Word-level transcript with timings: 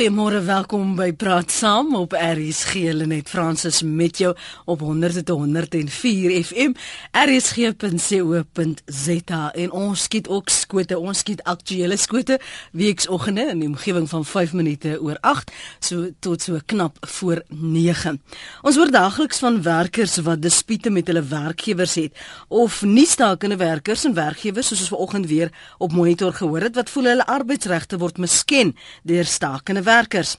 Goeiemôre, 0.00 0.40
welkom 0.40 0.94
by 0.96 1.12
Praat 1.12 1.52
Saam 1.52 1.90
op 1.98 2.14
RSG 2.16 2.88
Lenet 2.96 3.28
Fransis 3.28 3.82
met 3.84 4.16
jou 4.16 4.32
op 4.64 4.80
100.104 4.80 6.40
FM 6.40 6.72
rsg.co.za 7.12 8.62
en 9.52 9.70
ons 9.76 10.02
skiet 10.08 10.24
ook 10.32 10.48
skote, 10.48 10.96
ons 10.96 11.18
skiet 11.20 11.42
aktuelle 11.44 11.98
skote 12.00 12.40
weeksoggende 12.72 13.44
in 13.52 13.60
die 13.60 13.68
omgewing 13.68 14.08
van 14.08 14.24
5 14.24 14.56
minute 14.56 14.96
oor 15.04 15.20
8 15.20 15.52
so 15.84 16.08
tot 16.24 16.48
so 16.48 16.56
knap 16.64 16.96
voor 17.18 17.44
9. 17.52 18.16
Ons 18.64 18.80
hoor 18.80 18.88
daagliks 18.96 19.44
van 19.44 19.60
werkers 19.68 20.16
wat 20.24 20.40
dispute 20.40 20.88
met 20.88 21.12
hulle 21.12 21.28
werkgewers 21.28 22.00
het 22.00 22.16
of 22.48 22.80
nie 22.88 23.04
stakende 23.04 23.60
werkers 23.60 24.08
en 24.08 24.16
werkgewers 24.16 24.72
soos 24.72 24.80
ons 24.80 24.94
vanoggend 24.96 25.28
weer 25.28 25.52
op 25.76 25.92
monitor 25.92 26.32
gehoor 26.40 26.70
het 26.70 26.80
wat 26.80 26.88
voel 26.88 27.12
hulle 27.12 27.28
arbeidsregte 27.36 28.00
word 28.00 28.16
misken 28.16 28.72
deur 29.04 29.28
stakende 29.28 29.88
werkers. 29.90 30.36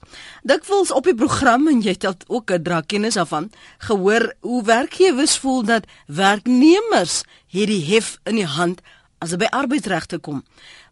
Dikwels 0.48 0.94
op 0.96 1.10
die 1.10 1.18
program 1.18 1.68
en 1.72 1.84
jy 1.84 1.96
het 1.98 2.26
ook 2.28 2.52
'n 2.52 2.64
drakennis 2.64 3.20
daarvan 3.20 3.52
gehoor 3.88 4.34
hoe 4.40 4.64
werkgewers 4.64 5.38
voel 5.38 5.64
dat 5.64 5.88
werknemers 6.08 7.24
hierdie 7.48 7.86
hef 7.92 8.18
in 8.24 8.36
die 8.36 8.52
hand 8.58 8.82
as 9.20 9.36
by 9.36 9.48
arbeidsregte 9.50 10.18
kom. 10.18 10.44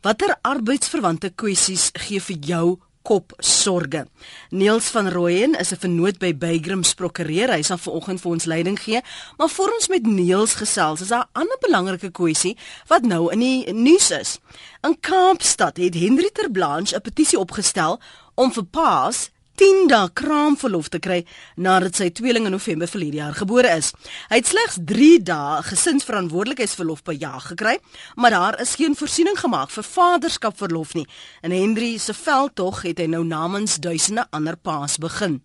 Watter 0.02 0.36
arbeidsverwante 0.42 1.30
kwessies 1.36 1.90
gee 1.94 2.22
vir 2.22 2.38
jou 2.42 2.78
kop 3.10 3.34
sorge. 3.42 4.06
Niels 4.52 4.90
van 4.94 5.10
Rooyen 5.10 5.56
is 5.60 5.72
'n 5.72 5.82
vernoot 5.84 6.18
by 6.20 6.32
Bygrams 6.36 6.94
Prokureur. 6.94 7.50
Hy 7.50 7.62
sal 7.62 7.78
vanoggend 7.78 8.22
vir 8.22 8.32
ons 8.32 8.46
leiding 8.46 8.80
gee, 8.80 9.02
maar 9.38 9.50
voor 9.50 9.72
ons 9.74 9.88
met 9.88 10.06
Niels 10.06 10.54
gesels, 10.54 11.02
is 11.02 11.08
daar 11.08 11.26
'n 11.26 11.40
ander 11.40 11.58
belangrike 11.60 12.12
kwessie 12.12 12.58
wat 12.88 13.02
nou 13.02 13.32
in 13.32 13.40
die 13.40 13.74
nuus 13.74 14.12
is. 14.12 14.40
In 14.82 15.00
Kaapstad 15.00 15.78
het 15.78 15.94
Hendrik 15.94 16.34
Ter 16.34 16.52
Blanche 16.52 16.96
'n 16.96 17.02
petisie 17.02 17.40
opgestel 17.40 18.00
om 18.40 18.54
vir 18.56 18.66
paas 18.72 19.28
10 19.60 19.90
dae 19.92 20.08
kraamverlof 20.16 20.88
te 20.94 21.02
kry 21.04 21.18
nadat 21.60 21.98
sy 22.00 22.06
tweeling 22.16 22.46
in 22.48 22.54
November 22.56 22.88
verlede 22.88 23.20
jaar 23.20 23.36
gebore 23.36 23.74
is. 23.76 23.90
Hy 24.32 24.38
het 24.40 24.48
slegs 24.48 24.78
3 24.88 25.10
dae 25.28 25.58
gesinsverantwoordelikheidsverlof 25.68 27.02
per 27.04 27.18
jaar 27.20 27.44
gekry, 27.44 27.76
maar 28.16 28.32
daar 28.32 28.60
is 28.64 28.78
geen 28.80 28.96
voorsiening 28.96 29.36
gemaak 29.42 29.74
vir 29.76 29.84
vaderskapverlof 29.84 30.96
nie. 30.96 31.04
En 31.44 31.52
Henry 31.52 31.98
se 32.00 32.16
veldtog 32.16 32.86
het 32.88 33.04
hy 33.04 33.10
nou 33.12 33.26
namens 33.28 33.76
duisende 33.84 34.24
ander 34.32 34.56
paas 34.56 34.96
begin. 35.04 35.42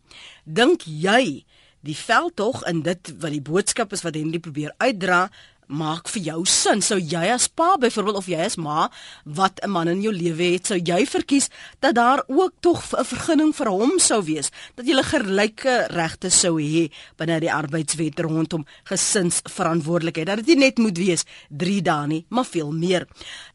Dink 0.46 0.86
jy 0.86 1.42
die 1.84 1.98
veldtog 1.98 2.62
in 2.70 2.84
dit 2.86 3.10
wat 3.18 3.34
die 3.34 3.42
boodskap 3.44 3.92
is 3.92 4.06
wat 4.06 4.14
Henry 4.14 4.38
probeer 4.38 4.72
uitdra 4.78 5.26
maak 5.68 6.08
vir 6.08 6.22
jou 6.22 6.44
sin. 6.46 6.82
Sou 6.82 6.98
jy 6.98 7.28
as 7.32 7.48
pa 7.48 7.76
byvoorbeeld 7.80 8.16
of 8.16 8.28
jy 8.28 8.40
as 8.44 8.56
ma 8.56 8.90
wat 9.24 9.60
'n 9.62 9.70
man 9.70 9.88
in 9.88 10.02
jou 10.02 10.12
lewe 10.12 10.52
het, 10.52 10.66
sou 10.66 10.78
jy 10.78 11.06
verkies 11.06 11.48
dat 11.80 11.94
daar 11.94 12.22
ook 12.28 12.52
tog 12.60 12.82
'n 12.92 13.04
vergunning 13.04 13.54
vir 13.54 13.68
hom 13.68 13.98
sou 13.98 14.22
wees, 14.22 14.50
dat 14.76 14.86
jy 14.86 15.02
gelyke 15.02 15.86
regte 15.90 16.30
sou 16.30 16.60
hê 16.60 16.90
binne 17.16 17.40
die 17.40 17.52
arbeidswet 17.52 18.20
rondom 18.20 18.64
gesinsverantwoordelikheid. 18.84 20.26
Dat 20.26 20.36
dit 20.36 20.46
nie 20.46 20.64
net 20.64 20.78
moet 20.78 20.98
wees 20.98 21.24
3 21.48 21.82
dae 21.82 22.06
nie, 22.06 22.26
maar 22.28 22.44
veel 22.44 22.72
meer. 22.72 23.06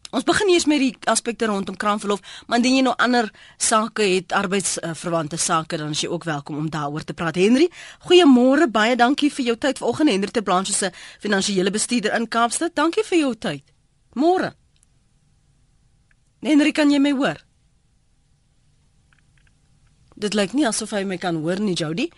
Ons 0.10 0.26
begin 0.26 0.50
eers 0.50 0.66
met 0.66 0.82
die 0.82 0.94
aspekte 1.12 1.46
rondom 1.46 1.76
kraamverlof, 1.78 2.22
maar 2.48 2.58
indien 2.58 2.80
jy 2.80 2.86
nou 2.88 2.96
ander 2.98 3.28
sake 3.62 4.08
het, 4.10 4.34
arbeidsverwante 4.34 5.38
sake, 5.38 5.78
dan 5.78 5.94
is 5.94 6.02
jy 6.02 6.10
ook 6.10 6.26
welkom 6.26 6.58
om 6.58 6.70
daaroor 6.74 7.06
te 7.06 7.14
praat. 7.14 7.38
Henry, 7.38 7.68
goeiemôre, 8.08 8.70
baie 8.74 8.96
dankie 8.98 9.30
vir 9.34 9.52
jou 9.52 9.58
tyd 9.58 9.78
vanoggend. 9.78 10.10
Henry 10.10 10.34
te 10.34 10.42
Blanche 10.42 10.74
se 10.74 10.90
finansiële 11.22 11.70
bestuurder 11.72 12.18
in 12.18 12.26
Kaapstad. 12.28 12.74
Dankie 12.74 13.06
vir 13.06 13.22
jou 13.22 13.36
tyd. 13.36 13.64
Môre. 14.18 14.56
Henry, 16.42 16.72
kan 16.74 16.90
jy 16.90 16.98
my 17.04 17.14
hoor? 17.14 17.49
Dit 20.20 20.36
lyk 20.36 20.52
nie 20.52 20.66
asof 20.68 20.92
hy 20.92 21.06
my 21.08 21.16
kan 21.16 21.38
hoor 21.40 21.62
nie, 21.64 21.78
Jody. 21.80 22.10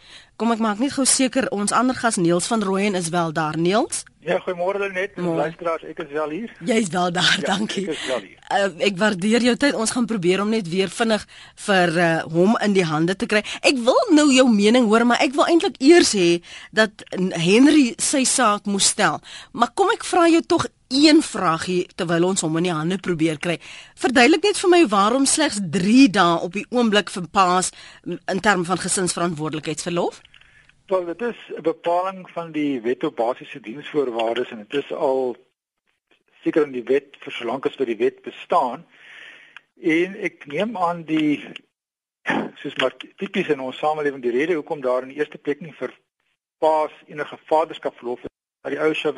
Kom 0.41 0.49
ek 0.49 0.61
maak 0.63 0.79
net 0.81 0.95
gou 0.95 1.03
seker 1.05 1.45
ons 1.53 1.69
ander 1.69 1.93
gas 1.93 2.17
Neels 2.17 2.47
van 2.49 2.63
Rooyen 2.65 2.97
is 2.97 3.11
wel 3.13 3.29
daar, 3.37 3.59
Neels. 3.61 4.01
Ja, 4.25 4.39
goeiemôre 4.41 4.89
net. 4.93 5.13
Luisteraars, 5.21 5.85
ek 5.85 6.01
is 6.01 6.09
wel 6.13 6.33
hier. 6.33 6.55
Jy's 6.65 6.89
wel 6.93 7.13
daar, 7.13 7.37
ja, 7.37 7.45
dankie. 7.45 7.85
Ek 7.85 7.93
is 7.93 8.07
wel 8.09 8.25
hier. 8.25 8.41
Uh, 8.49 8.71
ek 8.89 8.97
waardeer 8.97 9.45
jou 9.45 9.53
tyd. 9.53 9.77
Ons 9.77 9.93
gaan 9.93 10.09
probeer 10.09 10.41
om 10.41 10.49
net 10.49 10.65
weer 10.73 10.89
vinnig 10.89 11.27
vir 11.67 11.93
uh, 11.93 12.09
hom 12.33 12.57
in 12.65 12.73
die 12.73 12.85
hande 12.89 13.13
te 13.13 13.29
kry. 13.29 13.43
Ek 13.61 13.77
wil 13.85 14.01
nou 14.17 14.27
jou 14.33 14.47
mening 14.49 14.89
hoor, 14.89 15.05
maar 15.05 15.21
ek 15.21 15.37
wil 15.37 15.45
eintlik 15.53 15.77
eers 15.77 16.15
hê 16.17 16.29
dat 16.73 17.05
Henry 17.37 17.91
sy 18.01 18.25
saak 18.25 18.65
moes 18.65 18.89
stel. 18.95 19.21
Maar 19.53 19.77
kom 19.77 19.93
ek 19.93 20.09
vra 20.09 20.25
jou 20.29 20.41
tog 20.41 20.65
een 20.91 21.21
vragie 21.25 21.87
terwyl 21.95 22.27
ons 22.27 22.43
hom 22.45 22.57
in 22.59 22.67
die 22.67 22.73
hande 22.75 22.97
probeer 22.97 23.39
kry. 23.39 23.57
Verduidelik 23.95 24.43
net 24.43 24.59
vir 24.59 24.69
my 24.69 24.81
waarom 24.91 25.25
slegs 25.25 25.61
3 25.71 26.09
dae 26.17 26.39
op 26.47 26.53
die 26.53 26.65
oomblik 26.69 27.09
vir 27.09 27.27
paas 27.31 27.71
in 28.05 28.43
terme 28.43 28.67
van 28.67 28.77
gesinsverantwoordelikheidsverlof? 28.77 30.21
Wel, 30.91 31.05
dit 31.05 31.21
is 31.21 31.39
'n 31.57 31.61
bepaling 31.61 32.29
van 32.29 32.51
die 32.51 32.81
Wet 32.81 33.03
op 33.03 33.15
Basiese 33.15 33.59
Diensvoorwaardes 33.59 34.51
en 34.51 34.67
dit 34.67 34.83
is 34.83 34.91
al 34.91 35.35
seker 36.43 36.65
in 36.65 36.71
die 36.71 36.83
wet 36.83 37.17
vir 37.19 37.31
solank 37.31 37.65
as 37.65 37.75
vir 37.75 37.85
die 37.85 37.97
wet 37.97 38.21
bestaan. 38.21 38.85
En 39.81 40.15
ek 40.15 40.45
neem 40.45 40.77
aan 40.77 41.03
die 41.03 41.41
soos 42.61 42.75
maar 42.81 42.93
tipies 43.17 43.49
in 43.49 43.59
ons 43.59 43.77
samelewing 43.77 44.21
die 44.23 44.33
rede 44.33 44.57
hoekom 44.59 44.81
daar 44.81 45.05
in 45.05 45.13
die 45.13 45.17
eerste 45.21 45.37
plek 45.37 45.61
nie 45.61 45.73
vir 45.79 45.93
paas 46.61 46.93
enige 47.07 47.37
vaderskapverlof 47.49 48.23
is, 48.27 48.33
maar 48.61 48.75
die 48.75 48.81
ou 48.81 48.93
se 48.93 49.13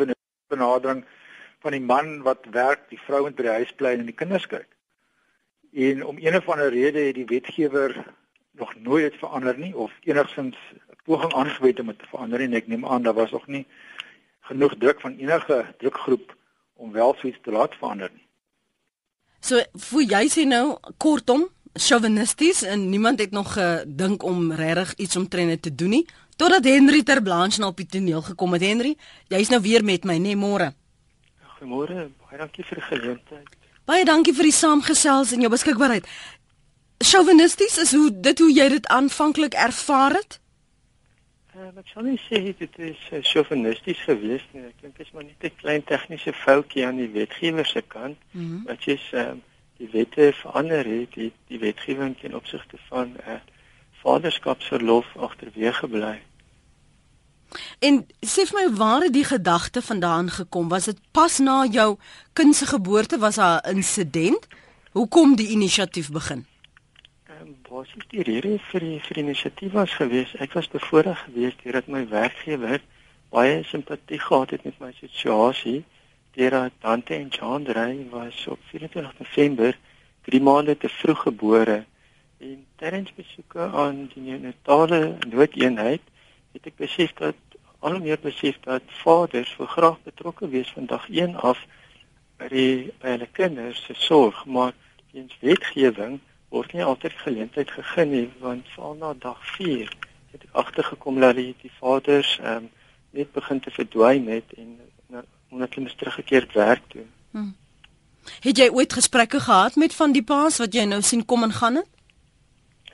benadering 0.48 1.04
van 1.64 1.76
die 1.76 1.82
man 1.82 2.22
wat 2.28 2.46
werk, 2.52 2.90
die 2.92 3.00
vrou 3.08 3.24
moet 3.26 3.38
by 3.40 3.48
die 3.48 3.58
huis 3.62 3.72
bly 3.80 3.96
en 3.96 4.10
die 4.10 4.20
kinders 4.20 4.48
kyk. 4.52 4.68
En 5.74 6.04
om 6.06 6.20
een 6.22 6.36
of 6.38 6.50
ander 6.50 6.70
rede 6.70 7.08
het 7.08 7.16
die 7.16 7.30
wetgewer 7.30 7.96
nog 8.60 8.76
nooit 8.76 9.16
verander 9.18 9.58
nie 9.58 9.72
of 9.76 9.92
enigsins 10.06 10.58
poging 11.08 11.34
aangewend 11.34 11.80
om 11.80 11.90
dit 11.92 12.00
te 12.00 12.10
verander 12.12 12.44
en 12.44 12.54
ek 12.60 12.68
neem 12.72 12.86
aan 12.86 13.04
daar 13.04 13.18
was 13.18 13.32
nog 13.32 13.48
nie 13.48 13.66
genoeg 14.50 14.76
druk 14.80 15.02
van 15.02 15.18
enige 15.18 15.64
drukgroep 15.80 16.36
om 16.74 16.92
wel 16.92 17.16
so 17.18 17.28
iets 17.28 17.42
te 17.44 17.52
laat 17.52 17.76
verander 17.80 18.12
nie. 18.14 18.28
So 19.44 19.60
voel 19.88 20.06
jy 20.08 20.28
sê 20.32 20.46
nou 20.48 20.78
kortom 20.98 21.48
chauvinisties 21.74 22.62
en 22.64 22.90
niemand 22.90 23.20
het 23.20 23.32
nog 23.32 23.56
gedink 23.58 24.24
om 24.24 24.52
regtig 24.54 24.94
iets 25.08 25.18
omtrent 25.20 25.62
te 25.62 25.76
doen 25.76 25.98
nie 25.98 26.06
totdat 26.38 26.66
Henry 26.66 27.04
ter 27.04 27.22
Blanche 27.22 27.60
nou 27.60 27.72
op 27.72 27.82
die 27.82 27.90
toneel 27.90 28.22
gekom 28.22 28.54
het 28.56 28.64
Henry 28.68 28.96
jy's 29.34 29.52
nou 29.52 29.62
weer 29.62 29.84
met 29.84 30.06
my 30.06 30.20
nê 30.22 30.38
môre. 30.38 30.74
Goeiemôre 31.64 32.10
baie 32.28 32.38
dankie 32.38 32.64
vir 32.68 32.80
die 32.80 32.88
geleentheid. 32.90 33.52
Baie 33.88 34.04
dankie 34.04 34.34
vir 34.36 34.50
die 34.50 34.56
saamgesels 34.56 35.30
en 35.32 35.44
jou 35.46 35.50
beskikbaarheid. 35.52 36.08
Chauvinisties 37.00 37.78
is 37.80 37.94
hoe 37.96 38.10
dit 38.12 38.42
hoe 38.44 38.50
jy 38.52 38.66
dit 38.74 38.90
aanvanklik 38.92 39.56
ervaar 39.56 40.18
het? 40.18 40.40
Uh, 41.56 41.70
ek 41.80 41.88
sal 41.94 42.04
nie 42.04 42.18
sê 42.26 42.42
dit 42.60 42.80
is 42.84 43.00
uh, 43.14 43.22
chauvinisties 43.30 44.02
geweest 44.04 44.52
nie. 44.52 44.66
Ek 44.68 44.84
dink 44.84 45.00
dit 45.00 45.08
is 45.08 45.14
maar 45.16 45.24
net 45.24 45.48
'n 45.48 45.56
klein 45.62 45.88
tegniese 45.88 46.34
foutjie 46.34 46.84
aan 46.86 47.00
die 47.00 47.12
wetgewer 47.16 47.66
se 47.66 47.82
kant. 47.82 48.20
Mm 48.34 48.44
-hmm. 48.44 48.64
Wat 48.68 48.84
jy 48.84 48.98
sê 49.08 49.24
uh, 49.24 49.40
die 49.80 49.90
wette 49.96 50.34
verander 50.44 50.84
het, 50.84 51.16
die, 51.16 51.32
die 51.48 51.60
wetgewing 51.64 52.18
ten 52.20 52.36
opsigte 52.36 52.78
van 52.90 53.16
'n 53.16 53.24
uh, 53.24 53.40
vaderskapsverlof 54.04 55.16
agterweeg 55.16 55.80
gebly. 55.80 56.20
En 57.80 58.06
sê 58.22 58.46
vir 58.50 58.60
my 58.60 58.76
waar 58.78 59.02
het 59.02 59.14
die 59.14 59.28
gedagte 59.28 59.82
vandaan 59.82 60.30
gekom? 60.30 60.70
Was 60.70 60.86
dit 60.86 61.00
pas 61.12 61.38
na 61.40 61.66
jou 61.66 61.98
kind 62.34 62.56
se 62.56 62.66
geboorte 62.66 63.18
was 63.18 63.36
daar 63.36 63.62
'n 63.66 63.76
insident? 63.76 64.48
Hoekom 64.92 65.36
die 65.36 65.48
inisiatief 65.48 66.12
begin? 66.12 66.46
basies 67.74 68.06
die 68.12 68.24
rede 68.28 68.58
vir 68.70 68.84
die 68.86 69.00
vir 69.06 69.18
die 69.18 69.24
inisiatief 69.26 69.72
was 69.74 69.94
gewees. 70.00 70.34
Ek 70.46 70.54
was 70.58 70.70
bevoorreg 70.70 71.24
geweest 71.28 71.64
deurdat 71.64 71.90
my 71.96 72.04
werkgewer 72.12 72.84
baie 73.34 73.64
simpatie 73.66 74.20
gehad 74.22 74.54
het 74.54 74.68
met 74.68 74.78
my 74.84 74.92
situasie. 75.00 75.80
Deurdat 76.38 76.76
Dante 76.86 77.16
en 77.18 77.32
Chandra 77.34 77.88
was 78.12 78.46
op 78.48 78.62
24 78.70 79.20
November 79.20 79.78
3 80.30 80.42
maande 80.42 80.78
te 80.78 80.90
vroeg 80.90 81.26
gebore 81.28 81.80
en 82.44 82.66
tydens 82.82 83.14
besoeke 83.18 83.70
aan 83.84 84.06
die 84.14 84.24
neonatale 84.28 85.02
noodeenheid 85.30 86.06
het 86.54 86.70
ek 86.70 86.78
besef 86.78 87.14
dat 87.18 87.53
al 87.84 88.00
meer 88.00 88.20
besef 88.22 88.60
dat 88.66 88.84
vaders 89.04 89.52
vir 89.60 89.70
graag 89.76 89.98
betrokke 90.08 90.50
wees 90.50 90.72
van 90.76 90.86
dag 90.92 91.10
1 91.10 91.36
af 91.36 91.60
by 92.40 92.48
die 92.52 92.76
by 93.02 93.16
hulle 93.16 93.30
kinders 93.40 93.82
se 93.88 93.96
sorg, 94.00 94.46
maar 94.46 94.72
weens 95.12 95.36
wetgewing 95.42 96.20
word 96.54 96.74
nie 96.74 96.86
altyd 96.86 97.16
geleentheid 97.26 97.72
gegee 97.72 98.06
nie 98.06 98.28
want 98.40 98.70
veral 98.76 98.96
na 99.02 99.14
dag 99.28 99.40
4 99.58 99.92
het 100.34 100.46
ek 100.48 100.62
agtergekom 100.64 101.20
dat 101.22 101.36
die, 101.40 101.52
die 101.62 101.74
vaders 101.80 102.38
ehm 102.42 102.64
um, 102.64 102.72
net 103.14 103.30
begin 103.34 103.60
te 103.62 103.70
verdwyn 103.70 104.26
het 104.32 104.54
en 104.58 104.72
omdat 105.54 105.76
hulle 105.76 105.86
mis 105.86 105.96
teruggekeer 105.96 106.48
werk 106.54 106.82
toe. 106.90 107.04
Hmm. 107.32 107.52
Het 108.42 108.58
jy 108.58 108.70
ooit 108.74 108.94
gesprekke 108.94 109.40
gehad 109.40 109.76
met 109.76 109.94
van 109.96 110.16
die 110.16 110.24
paas 110.24 110.58
wat 110.58 110.74
jy 110.74 110.86
nou 110.90 111.02
sien 111.06 111.26
kom 111.26 111.44
en 111.46 111.54
gaan 111.60 111.76
het? 111.82 111.92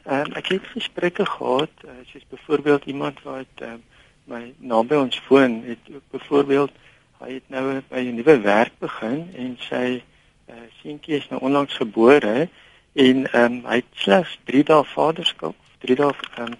Ehm 0.03 0.25
um, 0.27 0.33
ek 0.41 0.51
het 0.55 0.67
gesprekke 0.73 1.25
gehad, 1.25 1.85
uh, 1.85 1.95
soos 2.11 2.25
byvoorbeeld 2.33 2.85
iemand 2.85 3.23
wat 3.23 3.63
ehm 3.63 3.79
um, 3.79 3.87
my 4.29 4.53
naby 4.57 4.95
ons 4.95 5.19
woon 5.27 5.61
het 5.65 5.91
ook 5.93 6.05
byvoorbeeld 6.15 6.71
hy 7.19 7.33
het 7.33 7.49
nou 7.51 7.81
by 7.89 8.01
'n 8.05 8.15
nuwe 8.15 8.39
werk 8.45 8.73
begin 8.79 9.27
en 9.35 9.57
sy 9.59 10.01
uh, 10.49 10.55
seentjie 10.81 11.17
is 11.17 11.27
nou 11.29 11.41
onlangs 11.41 11.75
gebore 11.81 12.49
en 12.93 13.31
ehm 13.31 13.53
um, 13.53 13.65
hy 13.65 13.75
het 13.81 13.91
slegs 13.93 14.39
3 14.43 14.63
dae 14.63 14.83
vaderskap, 14.95 15.55
3 15.85 15.95
dae 15.95 16.13
ehm 16.13 16.53
um, 16.53 16.57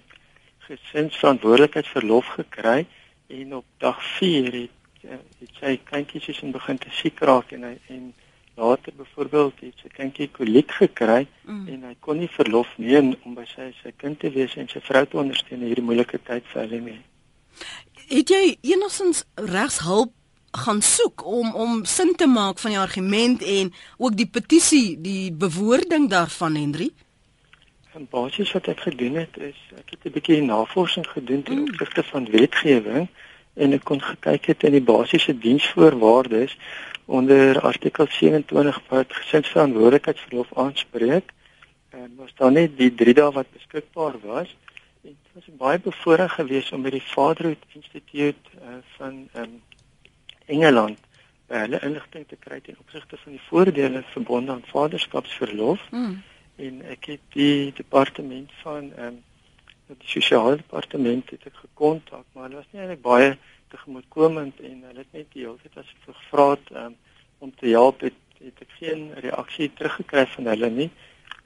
gesinsverantwoordelikheidsverlof 0.70 2.26
gekry 2.26 2.86
en 3.26 3.54
op 3.54 3.64
dag 3.78 4.02
4 4.18 4.52
het, 4.52 4.70
eh, 5.02 5.18
het 5.38 5.50
sy 5.60 5.78
kindjies 5.84 6.28
is 6.28 6.42
in 6.42 6.52
begin 6.54 6.78
te 6.78 6.90
siek 6.90 7.18
raak 7.20 7.52
en 7.52 7.62
hy 7.62 7.76
en 7.86 8.12
later 8.54 8.92
byvoorbeeld 8.96 9.60
het 9.60 9.82
sy 9.82 9.88
kindjie 9.88 10.28
koliek 10.30 10.70
gekry 10.70 11.26
mm. 11.42 11.68
en 11.68 11.84
hy 11.88 11.94
kon 12.00 12.18
nie 12.18 12.30
verlof 12.30 12.72
neem 12.76 13.14
om 13.24 13.34
by 13.34 13.46
sy 13.54 13.70
sy 13.82 13.92
kind 13.96 14.20
te 14.20 14.30
wees 14.34 14.56
en 14.60 14.68
sy 14.68 14.82
vrou 14.84 15.04
te 15.06 15.18
ondersteun 15.22 15.60
in 15.60 15.70
hierdie 15.70 15.86
moeilike 15.86 16.20
tyd 16.26 16.46
vir 16.52 16.62
hulle 16.66 16.80
nie. 16.90 16.98
Het 18.10 18.26
jy 18.28 18.56
enigstens 18.72 19.20
regshulp 19.38 20.10
gaan 20.50 20.80
soek 20.82 21.22
om 21.26 21.52
om 21.54 21.84
sin 21.86 22.16
te 22.18 22.26
maak 22.26 22.58
van 22.58 22.72
die 22.74 22.78
argument 22.78 23.42
en 23.42 23.68
ook 24.02 24.16
die 24.18 24.26
petisie, 24.26 24.96
die 24.98 25.30
bewoording 25.32 26.08
daarvan 26.10 26.56
Henry? 26.58 26.88
En 27.94 28.08
basies 28.10 28.50
wat 28.52 28.66
ek 28.72 28.82
gedoen 28.88 29.20
het 29.20 29.38
is 29.38 29.60
ek 29.78 29.94
het 29.94 30.08
'n 30.10 30.14
bietjie 30.16 30.42
navorsing 30.42 31.06
gedoen 31.06 31.42
ten 31.42 31.58
mm. 31.58 31.68
opsigte 31.68 32.02
van 32.02 32.26
wetgewing 32.30 33.06
en 33.54 33.72
ek 33.78 33.84
kon 33.84 34.02
gekyk 34.02 34.46
het 34.46 34.62
in 34.66 34.72
die 34.72 34.88
basiese 34.90 35.38
diensvoorwaardes 35.38 36.56
onder 37.06 37.60
artikel 37.60 38.06
27 38.10 38.80
wat 38.88 39.12
gesinsverantwoordelikheidsverlof 39.20 40.50
aanspreek. 40.54 41.30
En 41.90 42.10
was 42.16 42.34
daar 42.34 42.52
net 42.52 42.76
die 42.78 42.94
3 42.94 43.14
dae 43.14 43.30
wat 43.32 43.46
beskikbaar 43.52 44.18
was. 44.22 44.50
Was 45.40 45.56
baie 45.56 45.78
bevoorreg 45.80 46.34
geweest 46.36 46.72
om 46.76 46.82
by 46.84 46.90
die 46.92 47.00
Fatherhood 47.00 47.62
Institute 47.72 48.50
uh, 48.60 48.74
van 48.98 49.14
um, 49.40 49.54
Engeland 50.52 50.98
by 51.48 51.62
hulle 51.62 51.80
inligting 51.86 52.26
te 52.28 52.36
kry 52.36 52.58
ten 52.60 52.76
opsigte 52.82 53.16
van 53.22 53.38
die 53.38 53.40
voordele 53.46 54.02
verbonde 54.10 54.52
aan 54.52 54.66
vaderskapsverlof. 54.68 55.86
Mm. 55.96 56.18
En 56.66 56.82
ek 56.92 57.08
het 57.14 57.24
die 57.38 57.72
departement 57.78 58.52
van 58.60 58.92
ehm 58.98 59.16
um, 59.16 59.18
die 59.88 60.12
sosiale 60.12 60.60
departement 60.60 61.32
het 61.32 61.48
ek 61.48 61.56
gekontak, 61.62 62.28
maar 62.34 62.50
hulle 62.50 62.60
was 62.60 62.68
nie 62.70 62.84
eintlik 62.84 63.00
baie 63.08 63.32
tegemoetkomend 63.72 64.60
en 64.60 64.76
hulle 64.90 65.02
het 65.06 65.16
net 65.16 65.32
die 65.32 65.46
hele 65.46 65.56
tyd 65.64 65.80
as 65.80 65.96
ek 65.96 66.04
gevra 66.10 66.50
het 66.52 66.72
um, 66.84 67.00
om 67.40 67.56
te 67.56 67.72
help 67.72 68.04
het, 68.04 68.20
het 68.44 68.60
ek 68.68 68.76
geen 68.76 69.08
reaksie 69.24 69.72
teruggekry 69.72 70.28
van 70.36 70.52
hulle 70.52 70.70
nie. 70.76 70.92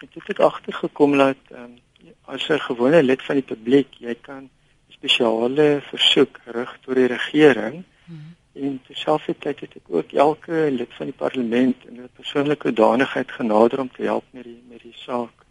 En 0.03 0.11
toe 0.11 0.19
het 0.19 0.35
ek 0.35 0.47
agtergekom 0.51 1.21
dat 1.23 1.55
um, 1.55 1.79
as 2.25 2.49
'n 2.49 2.59
gewone 2.59 3.03
lid 3.03 3.23
van 3.23 3.35
die 3.35 3.45
publiek, 3.45 3.89
jy 3.99 4.15
kan 4.21 4.51
spesiale 4.89 5.83
versoek 5.91 6.41
rig 6.45 6.79
tot 6.85 6.95
die 6.95 7.07
regering. 7.07 7.75
Mm 7.75 7.85
-hmm. 8.17 8.35
En 8.55 8.81
terselfdertyd 8.87 9.61
het 9.61 9.75
ek 9.75 9.87
ook 9.89 10.13
elke 10.13 10.69
lid 10.71 10.93
van 10.95 11.07
die 11.07 11.15
parlement 11.15 11.77
in 11.87 12.01
'n 12.01 12.09
persoonlike 12.15 12.73
danigheid 12.73 13.33
genader 13.33 13.81
om 13.81 13.91
te 13.91 14.03
help 14.03 14.25
met 14.31 14.45
die 14.45 14.63
met 14.69 14.83
die 14.83 14.97
saak. 14.97 15.45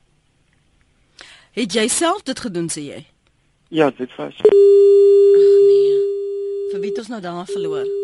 Het 1.51 1.73
jy 1.73 1.87
self 1.87 2.21
dit 2.23 2.39
gedoen 2.39 2.69
sê 2.69 2.81
jy? 2.81 3.05
Ja, 3.67 3.91
dit 3.97 4.15
was. 4.15 4.33
Ag 4.39 4.51
nee. 5.69 5.97
Vir 6.71 6.79
wie 6.79 6.89
het 6.89 6.97
ons 6.97 7.07
nou 7.07 7.21
daar 7.21 7.45
verloor? 7.45 8.02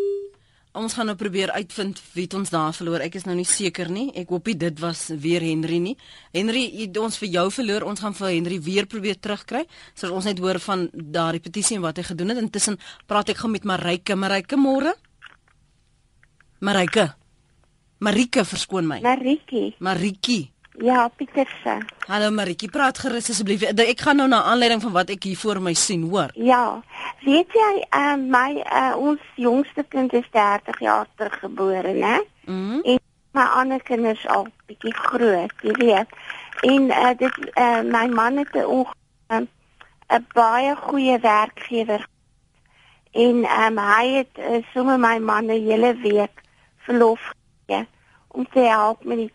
Ons 0.79 0.95
gaan 0.95 1.09
nou 1.11 1.15
probeer 1.19 1.51
uitvind 1.51 1.97
wie 2.13 2.23
het 2.23 2.33
ons 2.37 2.51
daar 2.53 2.71
verloor. 2.75 3.03
Ek 3.03 3.17
is 3.19 3.25
nou 3.27 3.35
nie 3.35 3.47
seker 3.47 3.89
nie. 3.91 4.05
Ek 4.15 4.29
hoop 4.31 4.47
dit 4.47 4.79
was 4.79 5.09
weer 5.19 5.43
Henry 5.43 5.79
nie. 5.83 5.95
Henry, 6.31 6.63
het 6.77 6.97
ons 7.01 7.17
vir 7.19 7.33
jou 7.33 7.45
verloor. 7.51 7.83
Ons 7.89 7.99
gaan 7.99 8.15
vir 8.15 8.31
Henry 8.31 8.59
weer 8.63 8.87
probeer 8.87 9.19
terugkry 9.19 9.65
sodat 9.93 10.15
ons 10.15 10.29
net 10.29 10.39
hoor 10.39 10.59
van 10.63 10.87
daardie 10.93 11.43
petisie 11.43 11.75
en 11.75 11.83
wat 11.83 11.99
hy 11.99 12.05
gedoen 12.07 12.31
het. 12.31 12.39
Intussen 12.45 12.79
praat 13.11 13.33
ek 13.33 13.43
gou 13.43 13.51
met 13.51 13.67
Marike. 13.67 14.15
Marike, 14.15 14.55
môre? 14.55 14.95
Marike. 16.63 17.09
Marike, 17.99 18.45
verskoon 18.47 18.87
my. 18.87 19.01
Marikie. 19.03 19.73
Marikie. 19.83 20.45
Ja, 20.81 21.07
Pieterse. 21.07 21.81
Hallo 22.07 22.29
Maritjie, 22.31 22.69
praat 22.71 23.01
gerus 23.03 23.27
asseblief. 23.29 23.65
Ek 23.67 23.99
gaan 23.99 24.15
nou 24.21 24.29
na 24.31 24.45
aanleiding 24.47 24.79
van 24.79 24.93
wat 24.95 25.09
ek 25.11 25.25
hier 25.27 25.37
voor 25.37 25.59
my 25.59 25.73
sien, 25.75 26.05
hoor. 26.07 26.31
Ja. 26.39 26.79
Weet 27.25 27.51
jy, 27.51 27.71
uh, 27.97 28.15
my 28.15 28.61
uh, 28.63 28.93
ons 28.95 29.25
jongste 29.35 29.83
kind 29.91 30.13
is 30.15 30.29
30 30.31 30.79
jaar 30.79 31.09
terug 31.19 31.35
gebore, 31.41 31.91
né? 31.91 32.21
Mhm. 32.45 32.79
En 32.93 33.01
my 33.35 33.47
ander 33.59 33.83
kinders 33.83 34.23
al 34.27 34.47
bietjie 34.71 34.93
groot, 34.95 35.51
jy 35.67 35.75
weet. 35.81 36.15
En 36.63 36.87
uh, 36.95 37.11
dit 37.17 37.51
uh, 37.51 37.81
my 37.83 38.07
man 38.07 38.39
het 38.39 38.55
'n 38.55 38.87
'n 39.35 39.47
uh, 40.07 40.23
baie 40.33 40.75
goeie 40.75 41.19
werkgewer. 41.19 42.07
En 43.11 43.43
um, 43.43 43.77
hy 43.77 44.07
het 44.23 44.33
uh, 44.39 44.63
sommer 44.73 44.99
my 44.99 45.17
man 45.19 45.51
'n 45.51 45.59
hele 45.67 45.95
week 45.95 46.41
verlof 46.87 47.19
gegee 47.67 47.87
om 48.27 48.47
te 48.47 48.59
help 48.59 49.03
met 49.03 49.17
die 49.17 49.33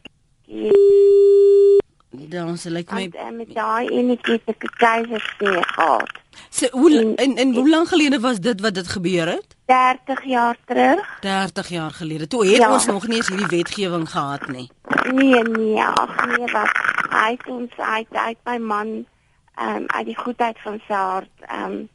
Dan 2.35 2.59
sal 2.59 2.77
ek 2.79 2.93
my 2.95 3.09
en 3.19 3.37
met 3.37 3.51
daai 3.55 3.89
enetjie 3.89 4.41
te 4.45 4.69
keisersnee 4.79 5.63
gehad. 5.75 6.11
So 6.51 6.69
hoe 6.71 6.91
en 6.99 7.15
en, 7.15 7.37
en 7.37 7.55
hoe 7.55 7.69
lank 7.69 7.89
gelede 7.89 8.21
was 8.21 8.39
dit 8.41 8.61
wat 8.61 8.75
dit 8.75 8.89
gebeur 8.89 9.27
het? 9.27 9.57
30 9.67 10.25
jaar 10.25 10.57
terug. 10.67 11.19
30 11.21 11.69
jaar 11.69 11.91
gelede. 11.91 12.27
Toe 12.27 12.47
het 12.47 12.57
ja. 12.57 12.73
ons 12.73 12.87
nog 12.87 13.07
nie 13.07 13.17
eens 13.17 13.29
hierdie 13.29 13.57
wetgewing 13.57 14.11
gehad 14.11 14.47
nie. 14.49 14.71
Nee 15.13 15.43
nee, 15.43 15.83
ag 15.83 16.27
nee 16.27 16.53
wat. 16.53 16.71
Hy 17.11 17.31
het 17.31 17.49
ons 17.49 17.77
uit 17.77 18.09
uit 18.11 18.39
my 18.45 18.59
man 18.59 19.07
ehm 19.55 19.77
um, 19.77 19.85
uit 19.87 20.07
die 20.07 20.19
goedheid 20.19 20.59
van 20.63 20.81
sy 20.87 20.95
hart 20.95 21.47
ehm 21.47 21.71
um, 21.71 21.89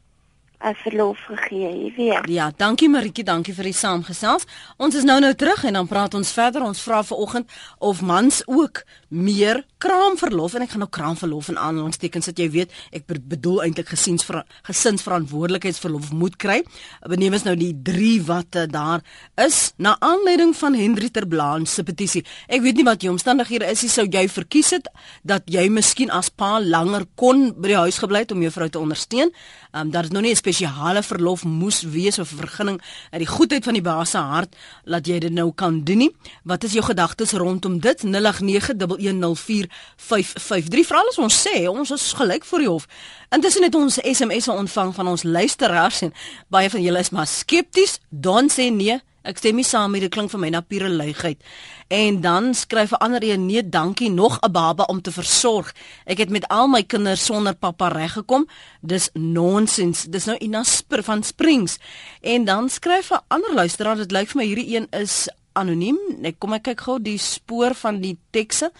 'n 0.59 0.75
verlof 0.75 1.19
gegee, 1.27 1.69
jy 1.71 1.93
weet. 1.95 2.27
Ja, 2.27 2.51
dankie 2.57 2.89
Maritjie, 2.89 3.23
dankie 3.23 3.53
vir 3.55 3.69
die 3.69 3.75
saamgesels. 3.75 4.43
Ons 4.77 4.95
is 4.99 5.05
nou 5.07 5.19
nou 5.23 5.31
terug 5.33 5.63
en 5.63 5.73
dan 5.73 5.87
praat 5.87 6.13
ons 6.13 6.31
verder. 6.35 6.65
Ons 6.67 6.81
vra 6.83 6.99
vanoggend 7.03 7.47
of 7.77 8.01
mans 8.01 8.41
ook 8.45 8.83
meer 9.07 9.63
kraamverlof 9.77 10.57
en 10.57 10.65
ek 10.65 10.73
gaan 10.73 10.83
nou 10.83 10.89
kraamverlof 10.91 11.47
en 11.49 11.57
aanhalingstekens 11.57 12.27
dat 12.29 12.41
jy 12.41 12.49
weet, 12.51 12.73
ek 12.91 13.07
bedoel 13.07 13.63
eintlik 13.63 13.93
gesiens 13.93 14.25
gesinsverantwoordelikheidsverlof 14.67 16.11
moet 16.11 16.35
kry. 16.35 16.59
Benemens 17.07 17.47
nou 17.47 17.55
die 17.55 17.71
3 17.73 18.11
wat 18.27 18.59
uh, 18.59 18.65
daar 18.67 19.05
is 19.39 19.71
na 19.77 19.95
aanleiding 20.03 20.51
van 20.59 20.75
Henry 20.75 21.09
Terblaan 21.09 21.65
se 21.65 21.83
petisie. 21.87 22.25
Ek 22.51 22.61
weet 22.65 22.81
nie 22.81 22.87
wat 22.87 22.99
die 22.99 23.11
omstandighede 23.11 23.71
is 23.71 23.85
nie, 23.85 23.93
sou 23.93 24.05
jy 24.05 24.27
verkies 24.27 24.73
het 24.75 24.91
dat 25.23 25.47
jy 25.47 25.69
miskien 25.71 26.11
as 26.11 26.29
pa 26.29 26.59
langer 26.59 27.07
kon 27.15 27.53
by 27.55 27.71
die 27.71 27.81
huis 27.87 28.03
gebly 28.03 28.25
het 28.25 28.35
om 28.35 28.43
jou 28.43 28.51
vrou 28.51 28.67
te 28.69 28.83
ondersteun? 28.83 29.31
Ehm 29.71 29.85
um, 29.85 29.91
dat 29.91 30.01
dit 30.01 30.11
nou 30.11 30.23
nie 30.23 30.31
'n 30.31 30.35
spesiale 30.35 31.03
verlof 31.03 31.43
moes 31.43 31.81
wees 31.81 32.19
of 32.19 32.27
vergunning 32.27 32.81
uit 33.11 33.19
die 33.19 33.27
goedheid 33.27 33.63
van 33.63 33.73
die 33.73 33.81
baas 33.81 34.09
se 34.09 34.17
hart 34.17 34.55
laat 34.83 35.07
jy 35.07 35.19
dit 35.19 35.31
nou 35.31 35.51
kan 35.55 35.83
doen 35.83 35.97
nie. 35.97 36.15
Wat 36.43 36.63
is 36.63 36.71
jou 36.73 36.85
gedagtes 36.85 37.31
rondom 37.31 37.79
dit? 37.79 38.03
0891104553. 38.03 38.07
Vra 40.85 40.97
alles 40.97 41.17
ons 41.17 41.47
sê, 41.47 41.67
ons 41.67 41.91
is 41.91 42.13
gelyk 42.13 42.45
voor 42.45 42.59
die 42.59 42.67
hof. 42.67 42.87
Intussen 43.29 43.63
het 43.63 43.75
ons 43.75 43.99
SMS'e 44.01 44.51
ontvang 44.51 44.95
van 44.95 45.07
ons 45.07 45.23
luisteraars 45.23 46.01
en 46.01 46.13
baie 46.47 46.69
van 46.69 46.81
julle 46.81 46.99
is 46.99 47.09
maar 47.09 47.27
skepties. 47.27 47.99
Don 48.09 48.49
sê 48.49 48.71
nee, 48.71 49.01
Ek 49.23 49.37
stem 49.37 49.55
nie 49.59 49.67
saam 49.67 49.91
met 49.91 50.01
dit 50.01 50.11
klink 50.11 50.31
vir 50.31 50.39
my 50.39 50.49
na 50.49 50.61
pure 50.61 50.89
luigheid. 50.89 51.41
En 51.87 52.21
dan 52.21 52.53
skryf 52.53 52.91
'n 52.91 53.03
ander 53.03 53.23
een 53.23 53.45
nee, 53.45 53.69
dankie, 53.69 54.09
nog 54.09 54.39
'n 54.41 54.51
baba 54.51 54.83
om 54.83 55.01
te 55.01 55.11
versorg. 55.11 55.73
Ek 56.05 56.17
het 56.17 56.29
met 56.29 56.47
al 56.47 56.67
my 56.67 56.83
kinders 56.83 57.25
sonder 57.25 57.55
pappa 57.55 57.87
reggekom. 57.87 58.47
Dis 58.81 59.09
nonsens. 59.13 60.03
Dis 60.03 60.25
nou 60.25 60.37
Ina 60.37 60.63
Spur 60.63 61.03
van 61.03 61.23
Springs. 61.23 61.77
En 62.21 62.45
dan 62.45 62.69
skryf 62.69 63.11
'n 63.11 63.23
ander 63.27 63.53
luisteraar, 63.53 63.95
dit 63.95 64.11
lyk 64.11 64.27
vir 64.27 64.41
my 64.41 64.45
hierdie 64.45 64.75
een 64.75 64.87
is 64.89 65.27
anoniem. 65.53 65.97
Ek 66.23 66.39
kom 66.39 66.53
ek 66.53 66.63
kyk 66.63 66.81
gou 66.81 67.01
die 67.01 67.17
spoor 67.17 67.75
van 67.75 67.99
die 68.01 68.17
tekste. 68.31 68.71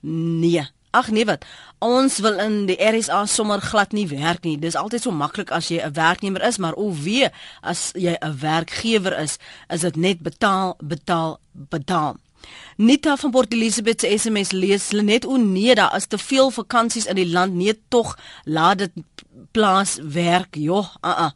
Nee, 0.00 0.62
Ag 0.90 1.10
nee 1.10 1.24
wat. 1.24 1.44
Ons 1.78 2.18
wil 2.24 2.38
in 2.40 2.66
die 2.66 2.78
RSA 2.80 3.26
sommer 3.26 3.60
glad 3.60 3.92
nie 3.92 4.06
werk 4.08 4.44
nie. 4.44 4.56
Dis 4.58 4.76
altyd 4.76 5.02
so 5.04 5.12
maklik 5.12 5.50
as 5.50 5.68
jy 5.68 5.82
'n 5.84 5.92
werknemer 5.92 6.42
is, 6.42 6.58
maar 6.58 6.74
o 6.74 6.92
wee, 6.92 7.28
as 7.62 7.92
jy 7.94 8.16
'n 8.20 8.38
werkgewer 8.40 9.18
is, 9.18 9.38
is 9.68 9.80
dit 9.80 9.96
net 9.96 10.20
betaal, 10.20 10.76
betaal, 10.80 11.40
betaal. 11.52 12.16
Nita 12.76 13.16
van 13.16 13.30
Port 13.30 13.52
Elizabeth 13.52 14.00
se 14.00 14.18
SMS 14.18 14.50
lees 14.50 14.90
net 14.90 15.26
o 15.26 15.36
nee, 15.36 15.74
daar 15.74 15.96
is 15.96 16.06
te 16.06 16.18
veel 16.18 16.50
vakansies 16.50 17.06
in 17.06 17.14
die 17.14 17.28
land, 17.28 17.54
nee 17.54 17.80
tog, 17.88 18.18
laat 18.44 18.78
dit 18.78 18.92
plaas 19.50 19.98
werk. 20.02 20.54
Jo, 20.54 20.78
a 21.04 21.08
uh 21.08 21.18
a. 21.18 21.26
-uh. 21.26 21.30